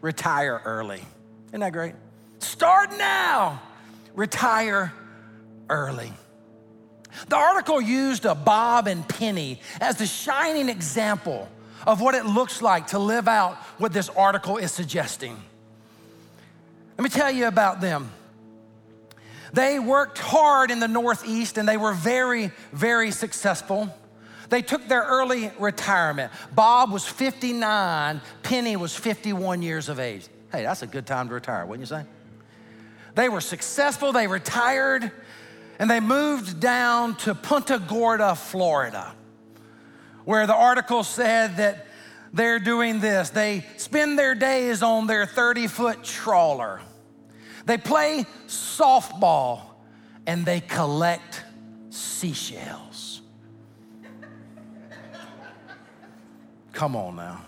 Retire 0.00 0.62
Early. 0.64 1.02
Isn't 1.48 1.60
that 1.60 1.72
great? 1.74 1.94
Start 2.38 2.90
now, 2.96 3.60
retire 4.14 4.92
early. 5.68 6.12
The 7.28 7.36
article 7.36 7.80
used 7.80 8.24
a 8.24 8.34
Bob 8.34 8.86
and 8.86 9.08
Penny 9.08 9.60
as 9.80 9.96
the 9.96 10.06
shining 10.06 10.68
example 10.68 11.48
of 11.86 12.00
what 12.00 12.14
it 12.14 12.26
looks 12.26 12.60
like 12.60 12.88
to 12.88 12.98
live 12.98 13.28
out 13.28 13.56
what 13.78 13.92
this 13.92 14.08
article 14.10 14.56
is 14.56 14.72
suggesting. 14.72 15.36
Let 16.96 17.04
me 17.04 17.10
tell 17.10 17.30
you 17.30 17.46
about 17.46 17.80
them. 17.80 18.10
They 19.52 19.78
worked 19.78 20.18
hard 20.18 20.70
in 20.70 20.80
the 20.80 20.88
Northeast 20.88 21.58
and 21.58 21.68
they 21.68 21.76
were 21.76 21.94
very, 21.94 22.50
very 22.72 23.10
successful. 23.10 23.94
They 24.50 24.62
took 24.62 24.88
their 24.88 25.02
early 25.02 25.50
retirement. 25.58 26.32
Bob 26.54 26.90
was 26.90 27.06
59, 27.06 28.20
Penny 28.42 28.76
was 28.76 28.94
51 28.94 29.62
years 29.62 29.88
of 29.88 30.00
age. 30.00 30.26
Hey, 30.50 30.62
that's 30.62 30.82
a 30.82 30.86
good 30.86 31.06
time 31.06 31.28
to 31.28 31.34
retire, 31.34 31.66
wouldn't 31.66 31.88
you 31.88 31.96
say? 31.96 32.04
They 33.14 33.28
were 33.28 33.40
successful, 33.40 34.12
they 34.12 34.26
retired, 34.26 35.10
and 35.78 35.90
they 35.90 36.00
moved 36.00 36.60
down 36.60 37.16
to 37.16 37.34
Punta 37.34 37.78
Gorda, 37.78 38.34
Florida, 38.34 39.14
where 40.24 40.46
the 40.46 40.54
article 40.54 41.04
said 41.04 41.56
that 41.58 41.86
they're 42.32 42.58
doing 42.58 43.00
this. 43.00 43.30
They 43.30 43.64
spend 43.76 44.18
their 44.18 44.34
days 44.34 44.82
on 44.82 45.06
their 45.06 45.26
30 45.26 45.66
foot 45.66 46.04
trawler 46.04 46.80
they 47.68 47.76
play 47.76 48.24
softball 48.46 49.60
and 50.26 50.46
they 50.46 50.60
collect 50.60 51.44
seashells. 51.90 53.20
Come 56.72 56.96
on 56.96 57.16
now. 57.16 57.44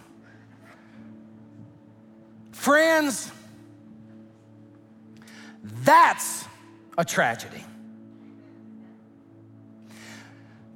Friends, 2.52 3.32
that's 5.62 6.44
a 6.98 7.04
tragedy. 7.04 7.64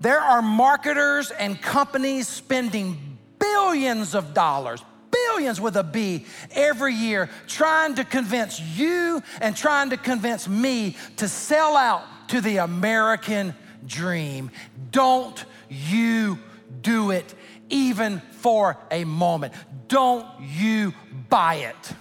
There 0.05 0.21
are 0.21 0.43
marketers 0.43 1.31
and 1.31 1.59
companies 1.59 2.29
spending 2.29 3.17
billions 3.38 4.14
of 4.14 4.35
dollars, 4.35 4.85
billions 5.11 5.62
with 5.62 5.79
a 5.79 5.83
B 5.83 6.27
every 6.51 6.93
year 6.93 7.31
trying 7.47 7.95
to 7.95 8.05
convince 8.05 8.61
you 8.61 9.23
and 9.40 9.57
trying 9.57 9.88
to 9.88 9.97
convince 9.97 10.47
me 10.47 10.95
to 11.17 11.27
sell 11.27 11.75
out 11.75 12.03
to 12.29 12.43
the 12.43 12.59
American 12.59 13.55
dream. 13.87 14.51
Don't 14.90 15.43
you 15.71 16.38
do 16.83 17.11
it 17.11 17.35
even 17.71 18.21
for 18.33 18.77
a 18.90 19.05
moment. 19.05 19.55
Don't 19.88 20.27
you 20.38 20.93
buy 21.31 21.55
it. 21.55 21.95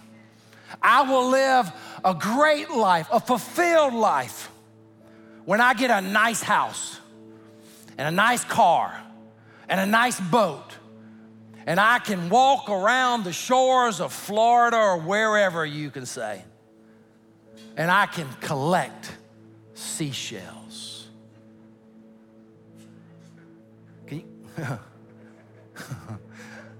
I 0.82 1.04
will 1.04 1.30
live 1.30 1.72
a 2.04 2.14
great 2.14 2.70
life, 2.70 3.08
a 3.14 3.22
fulfilled 3.22 3.94
life, 3.94 4.52
when 5.46 5.62
I 5.62 5.74
get 5.74 5.90
a 5.90 6.02
nice 6.02 6.44
house 6.44 7.00
and 7.98 8.08
a 8.08 8.12
nice 8.12 8.44
car 8.44 9.00
and 9.68 9.80
a 9.80 9.86
nice 9.86 10.20
boat 10.20 10.78
and 11.66 11.80
I 11.80 12.00
can 12.00 12.30
walk 12.30 12.70
around 12.70 13.24
the 13.24 13.34
shores 13.34 14.02
of 14.02 14.12
Florida 14.12 14.78
or 14.78 14.98
wherever 14.98 15.66
you 15.66 15.90
can 15.92 16.06
say, 16.06 16.44
and 17.78 17.90
I 17.90 18.06
can 18.06 18.28
collect 18.42 19.12
seashells. 19.74 21.08
Can 24.08 24.20
you? 24.20 24.26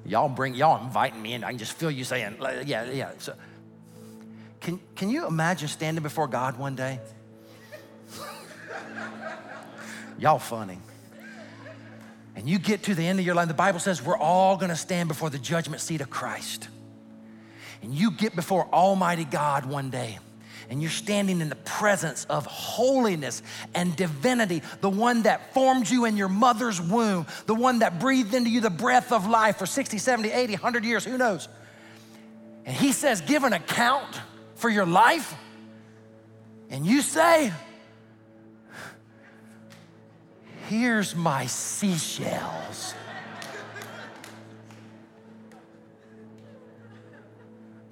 y'all 0.06 0.30
bring 0.30 0.54
y'all 0.54 0.84
inviting 0.84 1.22
me 1.22 1.34
in. 1.34 1.44
I 1.44 1.50
can 1.50 1.58
just 1.58 1.74
feel 1.74 1.92
you 1.92 2.04
saying, 2.04 2.36
yeah, 2.66 2.92
yeah. 2.92 3.12
So, 3.20 3.36
can 4.60 4.82
can 4.96 5.10
you 5.10 5.26
imagine 5.28 5.70
standing 5.70 6.04
before 6.04 6.28
God 6.28 6.58
one 6.58 6.76
day? 6.76 7.00
y'all 10.20 10.40
funny 10.40 10.78
and 12.36 12.50
you 12.50 12.60
get 12.60 12.84
to 12.84 12.96
the 12.96 13.06
end 13.06 13.20
of 13.20 13.26
your 13.26 13.36
life, 13.36 13.48
the 13.48 13.54
Bible 13.54 13.80
says 13.80 14.02
we're 14.02 14.18
all 14.18 14.58
gonna 14.58 14.76
stand 14.76 15.08
before 15.08 15.30
the 15.30 15.40
judgment 15.40 15.82
seat 15.82 16.02
of 16.02 16.10
Christ. 16.10 16.68
And 17.82 17.94
you 17.94 18.12
get 18.12 18.36
before 18.36 18.68
Almighty 18.72 19.26
God 19.26 19.66
one 19.66 19.90
day, 19.90 20.18
and 20.70 20.82
you're 20.82 20.92
standing 20.92 21.42
in 21.42 21.50
the 21.50 21.56
presence 21.56 22.26
of 22.26 22.46
holiness 22.46 23.44
and 23.76 23.96
divinity, 23.96 24.62
the 24.82 24.90
one 24.90 25.24
that 25.24 25.54
formed 25.54 25.90
you 25.90 26.06
in 26.06 26.18
your 26.18 26.30
mother's 26.30 26.82
womb, 26.82 27.28
the 27.46 27.54
one 27.54 27.80
that 27.80 28.00
breathed 28.00 28.34
into 28.34 28.50
you 28.50 28.62
the 28.62 28.70
breath 28.70 29.12
of 29.12 29.28
life 29.28 29.58
for 29.58 29.66
60, 29.66 29.98
70, 29.98 30.32
80, 30.32 30.54
100 30.54 30.86
years, 30.86 31.04
who 31.04 31.18
knows? 31.18 31.50
And 32.66 32.76
he 32.76 32.94
says, 32.94 33.22
Give 33.22 33.44
an 33.44 33.54
account 33.54 34.22
for 34.56 34.70
your 34.70 34.86
life. 34.86 35.36
And 36.70 36.86
you 36.86 37.02
say, 37.02 37.52
Here's 40.74 41.16
my 41.16 41.46
seashells. 41.46 42.96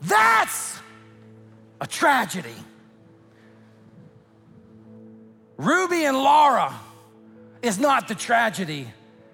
That's 0.01 0.79
a 1.79 1.85
tragedy. 1.85 2.55
Ruby 5.57 6.05
and 6.05 6.17
Laura 6.17 6.73
is 7.61 7.77
not 7.77 8.07
the 8.07 8.15
tragedy 8.15 8.87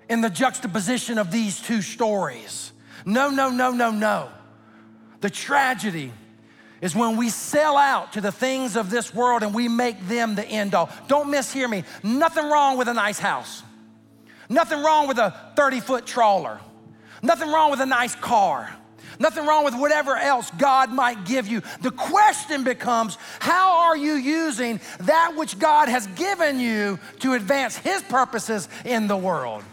in 0.10 0.20
the 0.20 0.30
juxtaposition 0.30 1.18
of 1.18 1.32
these 1.32 1.62
two 1.62 1.82
stories. 1.82 2.74
No, 3.06 3.30
no, 3.30 3.50
no, 3.50 3.72
no, 3.72 3.91
no. 3.91 4.28
The 5.22 5.30
tragedy 5.30 6.12
is 6.82 6.96
when 6.96 7.18
we 7.18 7.30
sell 7.30 7.78
out 7.78 8.14
to 8.14 8.22
the 8.22 8.32
things 8.32 8.76
of 8.76 8.90
this 8.90 9.14
world 9.14 9.44
and 9.44 9.54
we 9.54 9.68
make 9.68 10.00
them 10.08 10.36
the 10.36 10.46
end 10.46 10.76
all. 10.76 10.90
Don't 11.08 11.32
mishear 11.32 11.70
me. 11.70 11.84
Nothing 12.04 12.50
wrong 12.50 12.78
with 12.78 12.88
a 12.88 12.94
nice 12.94 13.20
house. 13.20 13.64
Nothing 14.50 14.84
wrong 14.84 15.08
with 15.08 15.18
a 15.18 15.36
30 15.56 15.80
foot 15.80 16.06
trawler. 16.06 16.60
Nothing 17.22 17.52
wrong 17.52 17.72
with 17.72 17.82
a 17.82 17.86
nice 17.86 18.16
car. 18.16 18.74
Nothing 19.20 19.46
wrong 19.48 19.66
with 19.66 19.76
whatever 19.76 20.16
else 20.16 20.52
God 20.58 20.92
might 20.92 21.26
give 21.26 21.48
you. 21.48 21.62
The 21.82 21.92
question 21.92 22.64
becomes 22.64 23.18
how 23.40 23.88
are 23.88 23.98
you 23.98 24.14
using 24.14 24.80
that 25.02 25.36
which 25.36 25.58
God 25.58 25.90
has 25.90 26.06
given 26.08 26.60
you 26.60 27.00
to 27.22 27.34
advance 27.34 27.76
His 27.76 28.04
purposes 28.04 28.70
in 28.86 29.08
the 29.08 29.18
world? 29.18 29.64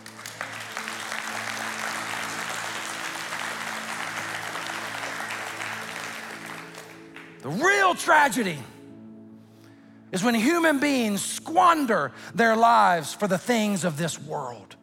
The 7.45 7.51
real 7.51 7.95
tragedy 7.95 8.59
is 10.13 10.25
when 10.25 10.35
human 10.35 10.81
beings 10.81 11.21
squander 11.21 12.13
their 12.35 12.57
lives 12.57 13.13
for 13.13 13.29
the 13.29 13.37
things 13.37 13.85
of 13.85 13.99
this 13.99 14.19
world 14.19 14.77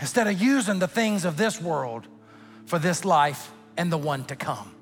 instead 0.00 0.28
of 0.28 0.40
using 0.40 0.78
the 0.78 0.86
things 0.86 1.24
of 1.24 1.36
this 1.36 1.60
world 1.60 2.06
for 2.66 2.78
this 2.78 3.04
life 3.04 3.50
and 3.76 3.90
the 3.90 3.98
one 3.98 4.24
to 4.26 4.36
come. 4.36 4.72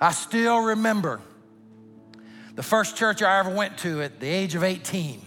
I 0.00 0.12
still 0.12 0.60
remember 0.60 1.20
the 2.54 2.62
first 2.62 2.96
church 2.96 3.20
I 3.20 3.40
ever 3.40 3.50
went 3.50 3.76
to 3.78 4.00
at 4.00 4.20
the 4.20 4.28
age 4.28 4.54
of 4.54 4.62
18. 4.62 5.20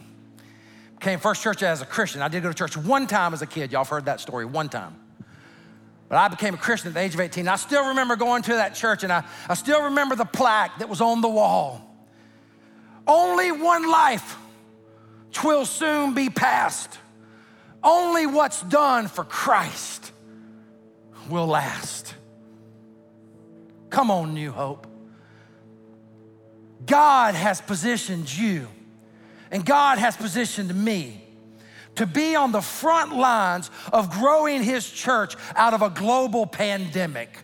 Came 1.01 1.19
first 1.19 1.43
church 1.43 1.61
as 1.61 1.81
a 1.81 1.85
Christian. 1.85 2.21
I 2.21 2.29
did 2.29 2.41
go 2.41 2.47
to 2.47 2.55
church 2.55 2.77
one 2.77 3.05
time 3.05 3.33
as 3.33 3.41
a 3.41 3.47
kid. 3.47 3.73
Y'all 3.73 3.83
have 3.83 3.89
heard 3.89 4.05
that 4.05 4.21
story 4.21 4.45
one 4.45 4.69
time. 4.69 4.95
But 6.09 6.17
I 6.17 6.27
became 6.29 6.53
a 6.53 6.57
Christian 6.57 6.89
at 6.89 6.93
the 6.93 7.01
age 7.01 7.13
of 7.13 7.19
18. 7.19 7.47
I 7.47 7.57
still 7.57 7.89
remember 7.89 8.15
going 8.15 8.41
to 8.43 8.53
that 8.53 8.75
church 8.75 9.03
and 9.03 9.11
I, 9.11 9.23
I 9.49 9.55
still 9.55 9.83
remember 9.83 10.15
the 10.15 10.25
plaque 10.25 10.79
that 10.79 10.87
was 10.87 11.01
on 11.01 11.21
the 11.21 11.27
wall. 11.27 11.83
Only 13.05 13.51
one 13.51 13.89
life 13.89 14.37
twill 15.31 15.65
soon 15.65 16.13
be 16.13 16.29
past. 16.29 16.97
Only 17.83 18.25
what's 18.25 18.61
done 18.63 19.07
for 19.07 19.23
Christ 19.23 20.11
will 21.29 21.47
last. 21.47 22.13
Come 23.89 24.11
on, 24.11 24.33
New 24.33 24.51
Hope. 24.51 24.87
God 26.85 27.35
has 27.35 27.59
positioned 27.61 28.33
you, 28.35 28.67
and 29.51 29.65
God 29.65 29.97
has 29.97 30.15
positioned 30.15 30.73
me 30.73 31.26
to 31.97 32.05
be 32.05 32.35
on 32.35 32.51
the 32.51 32.61
front 32.61 33.15
lines 33.15 33.69
of 33.91 34.09
growing 34.11 34.63
His 34.63 34.89
church 34.89 35.35
out 35.55 35.73
of 35.73 35.81
a 35.81 35.89
global 35.89 36.45
pandemic. 36.45 37.43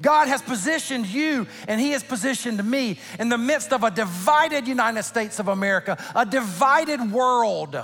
God 0.00 0.28
has 0.28 0.42
positioned 0.42 1.06
you 1.06 1.46
and 1.68 1.80
He 1.80 1.92
has 1.92 2.02
positioned 2.02 2.62
me 2.68 2.98
in 3.18 3.28
the 3.28 3.38
midst 3.38 3.72
of 3.72 3.84
a 3.84 3.90
divided 3.90 4.66
United 4.66 5.04
States 5.04 5.38
of 5.38 5.48
America, 5.48 5.96
a 6.14 6.26
divided 6.26 7.12
world. 7.12 7.82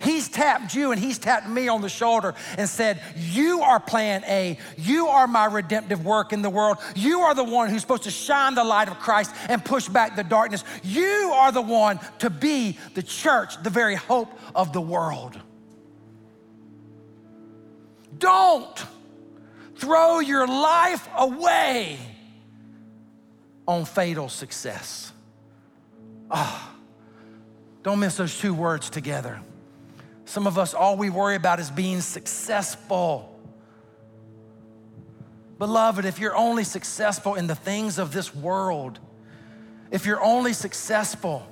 He's 0.00 0.28
tapped 0.28 0.74
you 0.74 0.92
and 0.92 1.00
he's 1.00 1.18
tapped 1.18 1.48
me 1.48 1.68
on 1.68 1.80
the 1.80 1.88
shoulder 1.88 2.34
and 2.58 2.68
said, 2.68 3.00
You 3.16 3.62
are 3.62 3.80
plan 3.80 4.22
A. 4.26 4.58
You 4.76 5.08
are 5.08 5.26
my 5.26 5.46
redemptive 5.46 6.04
work 6.04 6.32
in 6.32 6.42
the 6.42 6.50
world. 6.50 6.78
You 6.94 7.20
are 7.20 7.34
the 7.34 7.44
one 7.44 7.70
who's 7.70 7.80
supposed 7.80 8.02
to 8.02 8.10
shine 8.10 8.54
the 8.54 8.64
light 8.64 8.88
of 8.88 8.98
Christ 8.98 9.34
and 9.48 9.64
push 9.64 9.88
back 9.88 10.14
the 10.14 10.24
darkness. 10.24 10.64
You 10.82 11.32
are 11.34 11.50
the 11.50 11.62
one 11.62 11.98
to 12.18 12.28
be 12.28 12.78
the 12.94 13.02
church, 13.02 13.62
the 13.62 13.70
very 13.70 13.94
hope 13.94 14.28
of 14.54 14.72
the 14.72 14.80
world. 14.80 15.40
Don't 18.18 18.86
throw 19.76 20.20
your 20.20 20.46
life 20.46 21.08
away 21.16 21.98
on 23.66 23.84
fatal 23.84 24.28
success. 24.28 25.12
Oh, 26.30 26.72
don't 27.82 27.98
miss 27.98 28.16
those 28.16 28.38
two 28.38 28.52
words 28.52 28.90
together. 28.90 29.40
Some 30.26 30.48
of 30.48 30.58
us, 30.58 30.74
all 30.74 30.96
we 30.96 31.08
worry 31.08 31.36
about 31.36 31.60
is 31.60 31.70
being 31.70 32.00
successful. 32.00 33.32
Beloved, 35.58 36.04
if 36.04 36.18
you're 36.18 36.36
only 36.36 36.64
successful 36.64 37.36
in 37.36 37.46
the 37.46 37.54
things 37.54 37.98
of 37.98 38.12
this 38.12 38.34
world, 38.34 38.98
if 39.92 40.04
you're 40.04 40.22
only 40.22 40.52
successful 40.52 41.46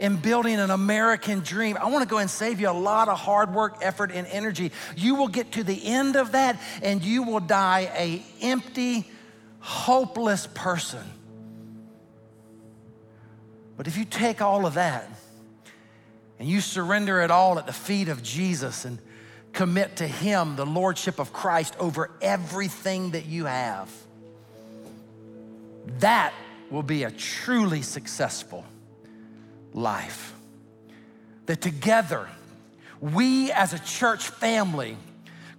in 0.00 0.16
building 0.16 0.58
an 0.58 0.70
American 0.70 1.40
dream, 1.40 1.78
I 1.80 1.86
want 1.86 2.02
to 2.02 2.08
go 2.08 2.18
and 2.18 2.28
save 2.28 2.60
you 2.60 2.68
a 2.68 2.72
lot 2.72 3.08
of 3.08 3.18
hard 3.18 3.54
work, 3.54 3.78
effort, 3.82 4.10
and 4.10 4.26
energy. 4.26 4.72
You 4.96 5.14
will 5.14 5.28
get 5.28 5.52
to 5.52 5.62
the 5.62 5.86
end 5.86 6.16
of 6.16 6.32
that 6.32 6.60
and 6.82 7.02
you 7.02 7.22
will 7.22 7.40
die 7.40 7.90
a 7.96 8.22
empty, 8.44 9.08
hopeless 9.60 10.48
person. 10.54 11.04
But 13.76 13.86
if 13.86 13.96
you 13.96 14.04
take 14.04 14.42
all 14.42 14.66
of 14.66 14.74
that 14.74 15.08
and 16.38 16.48
you 16.48 16.60
surrender 16.60 17.20
it 17.20 17.30
all 17.30 17.58
at 17.58 17.66
the 17.66 17.72
feet 17.72 18.08
of 18.08 18.22
Jesus 18.22 18.84
and 18.84 18.98
commit 19.52 19.96
to 19.96 20.06
Him 20.06 20.56
the 20.56 20.66
Lordship 20.66 21.18
of 21.18 21.32
Christ 21.32 21.74
over 21.80 22.10
everything 22.20 23.10
that 23.10 23.26
you 23.26 23.46
have, 23.46 23.90
that 25.98 26.32
will 26.70 26.82
be 26.82 27.04
a 27.04 27.10
truly 27.10 27.82
successful 27.82 28.64
life. 29.72 30.34
That 31.46 31.60
together, 31.60 32.28
we 33.00 33.50
as 33.52 33.72
a 33.72 33.78
church 33.78 34.28
family 34.28 34.96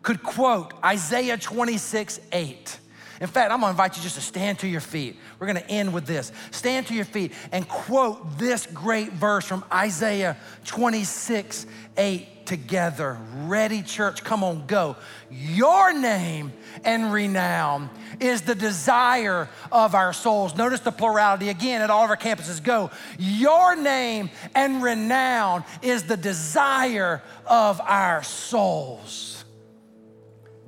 could 0.01 0.23
quote 0.23 0.73
Isaiah 0.83 1.37
26 1.37 2.19
8 2.31 2.79
in 3.19 3.27
fact, 3.27 3.51
I'm 3.51 3.59
gonna 3.59 3.71
invite 3.71 3.97
you 3.97 4.03
just 4.03 4.15
to 4.15 4.21
stand 4.21 4.59
to 4.59 4.67
your 4.67 4.81
feet. 4.81 5.17
We're 5.39 5.47
gonna 5.47 5.63
end 5.67 5.93
with 5.93 6.05
this. 6.05 6.31
Stand 6.51 6.87
to 6.87 6.93
your 6.93 7.05
feet 7.05 7.33
and 7.51 7.67
quote 7.67 8.37
this 8.37 8.65
great 8.65 9.11
verse 9.13 9.45
from 9.45 9.65
Isaiah 9.71 10.37
26 10.65 11.65
8 11.97 12.45
together. 12.45 13.17
Ready, 13.45 13.83
church? 13.83 14.23
Come 14.23 14.43
on, 14.43 14.65
go. 14.67 14.95
Your 15.29 15.93
name 15.93 16.53
and 16.85 17.11
renown 17.11 17.89
is 18.21 18.41
the 18.41 18.55
desire 18.55 19.49
of 19.71 19.95
our 19.95 20.13
souls. 20.13 20.55
Notice 20.55 20.79
the 20.79 20.91
plurality 20.91 21.49
again 21.49 21.81
at 21.81 21.89
all 21.89 22.05
of 22.05 22.09
our 22.09 22.17
campuses. 22.17 22.63
Go. 22.63 22.89
Your 23.17 23.75
name 23.75 24.29
and 24.55 24.81
renown 24.81 25.65
is 25.81 26.03
the 26.03 26.17
desire 26.17 27.21
of 27.45 27.81
our 27.81 28.23
souls. 28.23 29.43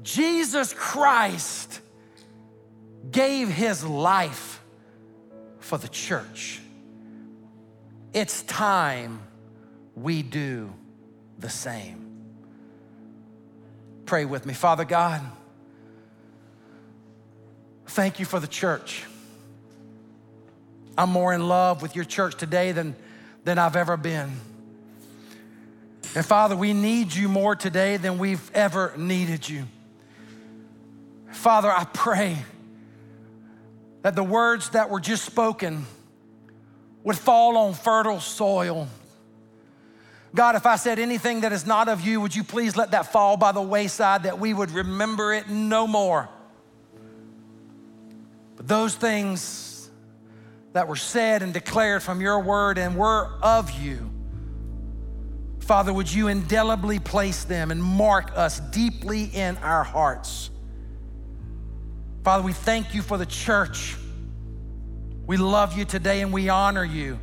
Jesus 0.03 0.73
Christ 0.73 1.79
gave 3.11 3.49
his 3.49 3.83
life 3.83 4.61
for 5.59 5.77
the 5.77 5.87
church. 5.87 6.59
It's 8.13 8.43
time 8.43 9.21
we 9.95 10.21
do 10.21 10.73
the 11.39 11.49
same. 11.49 12.07
Pray 14.05 14.25
with 14.25 14.45
me. 14.45 14.53
Father 14.53 14.85
God, 14.85 15.21
thank 17.87 18.19
you 18.19 18.25
for 18.25 18.39
the 18.39 18.47
church. 18.47 19.05
I'm 20.97 21.09
more 21.09 21.33
in 21.33 21.47
love 21.47 21.81
with 21.81 21.95
your 21.95 22.05
church 22.05 22.35
today 22.35 22.73
than, 22.73 22.95
than 23.43 23.57
I've 23.57 23.75
ever 23.75 23.95
been. 23.95 24.31
And 26.13 26.25
Father, 26.25 26.57
we 26.57 26.73
need 26.73 27.13
you 27.13 27.29
more 27.29 27.55
today 27.55 27.95
than 27.95 28.17
we've 28.17 28.51
ever 28.53 28.93
needed 28.97 29.47
you. 29.47 29.63
Father, 31.31 31.71
I 31.71 31.85
pray 31.85 32.37
that 34.01 34.15
the 34.15 34.23
words 34.23 34.69
that 34.71 34.89
were 34.89 34.99
just 34.99 35.25
spoken 35.25 35.85
would 37.03 37.17
fall 37.17 37.57
on 37.57 37.73
fertile 37.73 38.19
soil. 38.19 38.87
God, 40.33 40.55
if 40.55 40.65
I 40.65 40.77
said 40.77 40.97
anything 40.97 41.41
that 41.41 41.51
is 41.51 41.65
not 41.65 41.89
of 41.89 42.01
you, 42.01 42.21
would 42.21 42.35
you 42.35 42.43
please 42.43 42.77
let 42.77 42.91
that 42.91 43.11
fall 43.11 43.37
by 43.37 43.51
the 43.51 43.61
wayside 43.61 44.23
that 44.23 44.39
we 44.39 44.53
would 44.53 44.71
remember 44.71 45.33
it 45.33 45.49
no 45.49 45.87
more? 45.87 46.29
But 48.55 48.67
those 48.67 48.95
things 48.95 49.89
that 50.73 50.87
were 50.87 50.95
said 50.95 51.41
and 51.43 51.53
declared 51.53 52.01
from 52.01 52.21
your 52.21 52.39
word 52.39 52.77
and 52.77 52.95
were 52.95 53.29
of 53.41 53.71
you. 53.71 54.09
Father, 55.59 55.93
would 55.93 56.11
you 56.11 56.27
indelibly 56.27 56.99
place 56.99 57.43
them 57.43 57.71
and 57.71 57.83
mark 57.83 58.31
us 58.35 58.59
deeply 58.71 59.25
in 59.25 59.57
our 59.57 59.83
hearts? 59.83 60.49
Father, 62.23 62.43
we 62.43 62.53
thank 62.53 62.93
you 62.93 63.01
for 63.01 63.17
the 63.17 63.25
church. 63.25 63.95
We 65.25 65.37
love 65.37 65.77
you 65.77 65.85
today 65.85 66.21
and 66.21 66.31
we 66.31 66.49
honor 66.49 66.83
you 66.83 67.19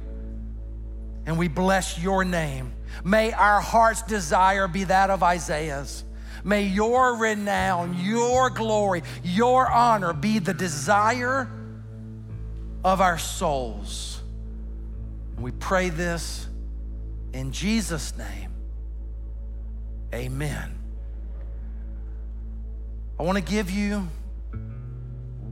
and 1.27 1.39
we 1.39 1.47
bless 1.47 1.99
your 1.99 2.25
name. 2.25 2.73
May 3.05 3.33
our 3.33 3.61
heart's 3.61 4.03
desire 4.03 4.67
be 4.67 4.85
that 4.85 5.11
of 5.11 5.23
Isaiah's. 5.23 6.05
May 6.43 6.65
your 6.65 7.17
renown, 7.17 7.99
your 8.01 8.51
glory, 8.51 9.03
your 9.23 9.71
honor 9.71 10.13
be 10.13 10.39
the 10.39 10.55
desire 10.55 11.51
of 12.85 13.01
our 13.01 13.19
souls. 13.19 14.21
And 15.37 15.45
we 15.45 15.51
pray 15.53 15.91
this 15.91 16.47
in 17.33 17.53
Jesus' 17.53 18.17
name. 18.17 18.51
Amen. 20.15 20.79
I 23.21 23.23
want 23.23 23.37
to 23.37 23.45
give 23.45 23.71
you 23.71 24.09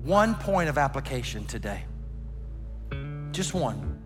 one 0.06 0.36
point 0.36 0.68
of 0.68 0.78
application 0.78 1.44
today. 1.46 1.84
Just 3.32 3.52
one. 3.52 4.00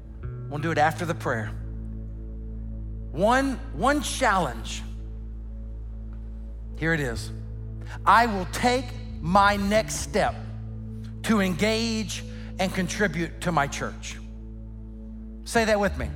We'll 0.48 0.58
do 0.58 0.70
it 0.70 0.78
after 0.78 1.04
the 1.04 1.14
prayer. 1.14 1.52
One, 3.12 3.60
one 3.74 4.00
challenge. 4.00 4.82
Here 6.78 6.94
it 6.94 7.00
is. 7.00 7.30
I 8.06 8.26
will 8.26 8.46
take 8.46 8.86
my 9.20 9.56
next 9.56 9.96
step 9.96 10.34
to 11.24 11.40
engage 11.40 12.24
and 12.58 12.72
contribute 12.72 13.42
to 13.42 13.52
my 13.52 13.66
church. 13.66 14.16
Say 15.44 15.66
that 15.66 15.78
with 15.78 15.96
me. 15.98 16.08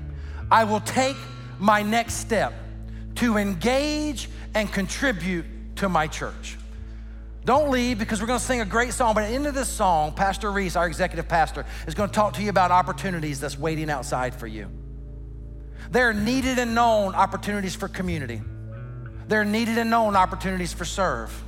I 0.50 0.64
will 0.64 0.80
take 0.80 1.16
my 1.58 1.82
next 1.82 2.14
step 2.14 2.54
to 3.16 3.36
engage 3.36 4.30
and 4.54 4.72
contribute 4.72 5.44
to 5.76 5.88
my 5.90 6.06
church. 6.06 6.56
Don't 7.44 7.70
leave 7.70 7.98
because 7.98 8.20
we're 8.20 8.26
going 8.26 8.38
to 8.38 8.44
sing 8.44 8.62
a 8.62 8.64
great 8.64 8.94
song. 8.94 9.14
But 9.14 9.24
at 9.24 9.28
the 9.28 9.34
end 9.34 9.46
of 9.46 9.54
this 9.54 9.68
song, 9.68 10.12
Pastor 10.12 10.50
Reese, 10.50 10.76
our 10.76 10.86
executive 10.86 11.28
pastor, 11.28 11.66
is 11.86 11.94
going 11.94 12.08
to 12.08 12.14
talk 12.14 12.34
to 12.34 12.42
you 12.42 12.48
about 12.48 12.70
opportunities 12.70 13.38
that's 13.38 13.58
waiting 13.58 13.90
outside 13.90 14.34
for 14.34 14.46
you. 14.46 14.70
There 15.90 16.08
are 16.08 16.14
needed 16.14 16.58
and 16.58 16.74
known 16.74 17.14
opportunities 17.14 17.74
for 17.74 17.88
community. 17.88 18.40
There 19.28 19.42
are 19.42 19.44
needed 19.44 19.76
and 19.76 19.90
known 19.90 20.16
opportunities 20.16 20.72
for 20.72 20.86
serve. 20.86 21.42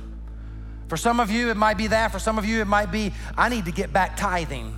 For 0.87 0.97
some 0.97 1.19
of 1.19 1.31
you, 1.31 1.49
it 1.49 1.57
might 1.57 1.77
be 1.77 1.87
that. 1.87 2.11
For 2.11 2.19
some 2.19 2.37
of 2.37 2.45
you, 2.45 2.61
it 2.61 2.67
might 2.67 2.91
be, 2.91 3.13
I 3.35 3.49
need 3.49 3.65
to 3.65 3.71
get 3.71 3.91
back 3.91 4.17
tithing. 4.17 4.77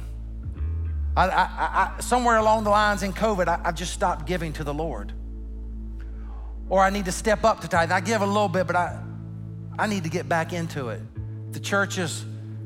I, 1.18 1.28
I, 1.28 1.44
I, 1.44 2.00
somewhere 2.00 2.38
along 2.38 2.64
the 2.64 2.70
lines 2.70 3.04
in 3.04 3.12
COVID, 3.12 3.48
I, 3.48 3.60
have 3.66 3.76
just 3.76 3.94
stopped 3.94 4.26
giving 4.26 4.54
to 4.54 4.64
the 4.64 4.74
Lord. 4.74 5.12
Or 6.70 6.82
I 6.82 6.90
need 6.90 7.06
to 7.06 7.12
step 7.12 7.44
up 7.44 7.62
to 7.62 7.68
tithe. 7.68 7.92
I 7.92 8.00
give 8.00 8.22
a 8.22 8.26
little 8.26 8.48
bit, 8.48 8.68
but 8.68 8.76
I, 8.76 9.02
I 9.80 9.88
need 9.88 10.04
to 10.04 10.10
get 10.10 10.28
back 10.28 10.52
into 10.52 10.90
it. 10.90 11.02
The 11.54 11.60
church 11.60 11.98
is 11.98 12.26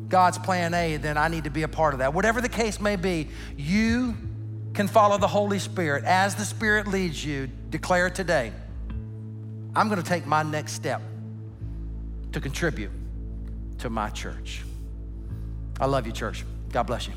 God's 0.10 0.38
plan 0.38 0.74
A, 0.74 0.98
then 0.98 1.18
I 1.18 1.28
need 1.28 1.44
to 1.44 1.50
be 1.50 1.64
a 1.64 1.68
part 1.68 1.94
of 1.94 2.00
that. 2.00 2.14
Whatever 2.14 2.42
the 2.42 2.50
case 2.50 2.80
may 2.80 2.96
be, 2.96 3.30
you 3.56 4.18
can 4.74 4.88
follow 4.88 5.18
the 5.18 5.28
Holy 5.28 5.60
Spirit. 5.60 6.04
As 6.06 6.36
the 6.36 6.46
Spirit 6.46 6.88
leads 6.88 7.24
you, 7.24 7.50
declare 7.70 8.10
today, 8.10 8.52
I'm 9.76 9.90
gonna 9.90 10.02
take 10.04 10.26
my 10.26 10.44
next 10.44 10.74
step 10.74 11.02
to 12.32 12.42
contribute 12.42 12.92
to 13.80 13.90
my 13.90 14.10
church. 14.10 14.64
I 15.80 15.86
love 15.86 16.08
you, 16.08 16.14
church. 16.14 16.44
God 16.72 16.84
bless 16.84 17.08
you. 17.08 17.14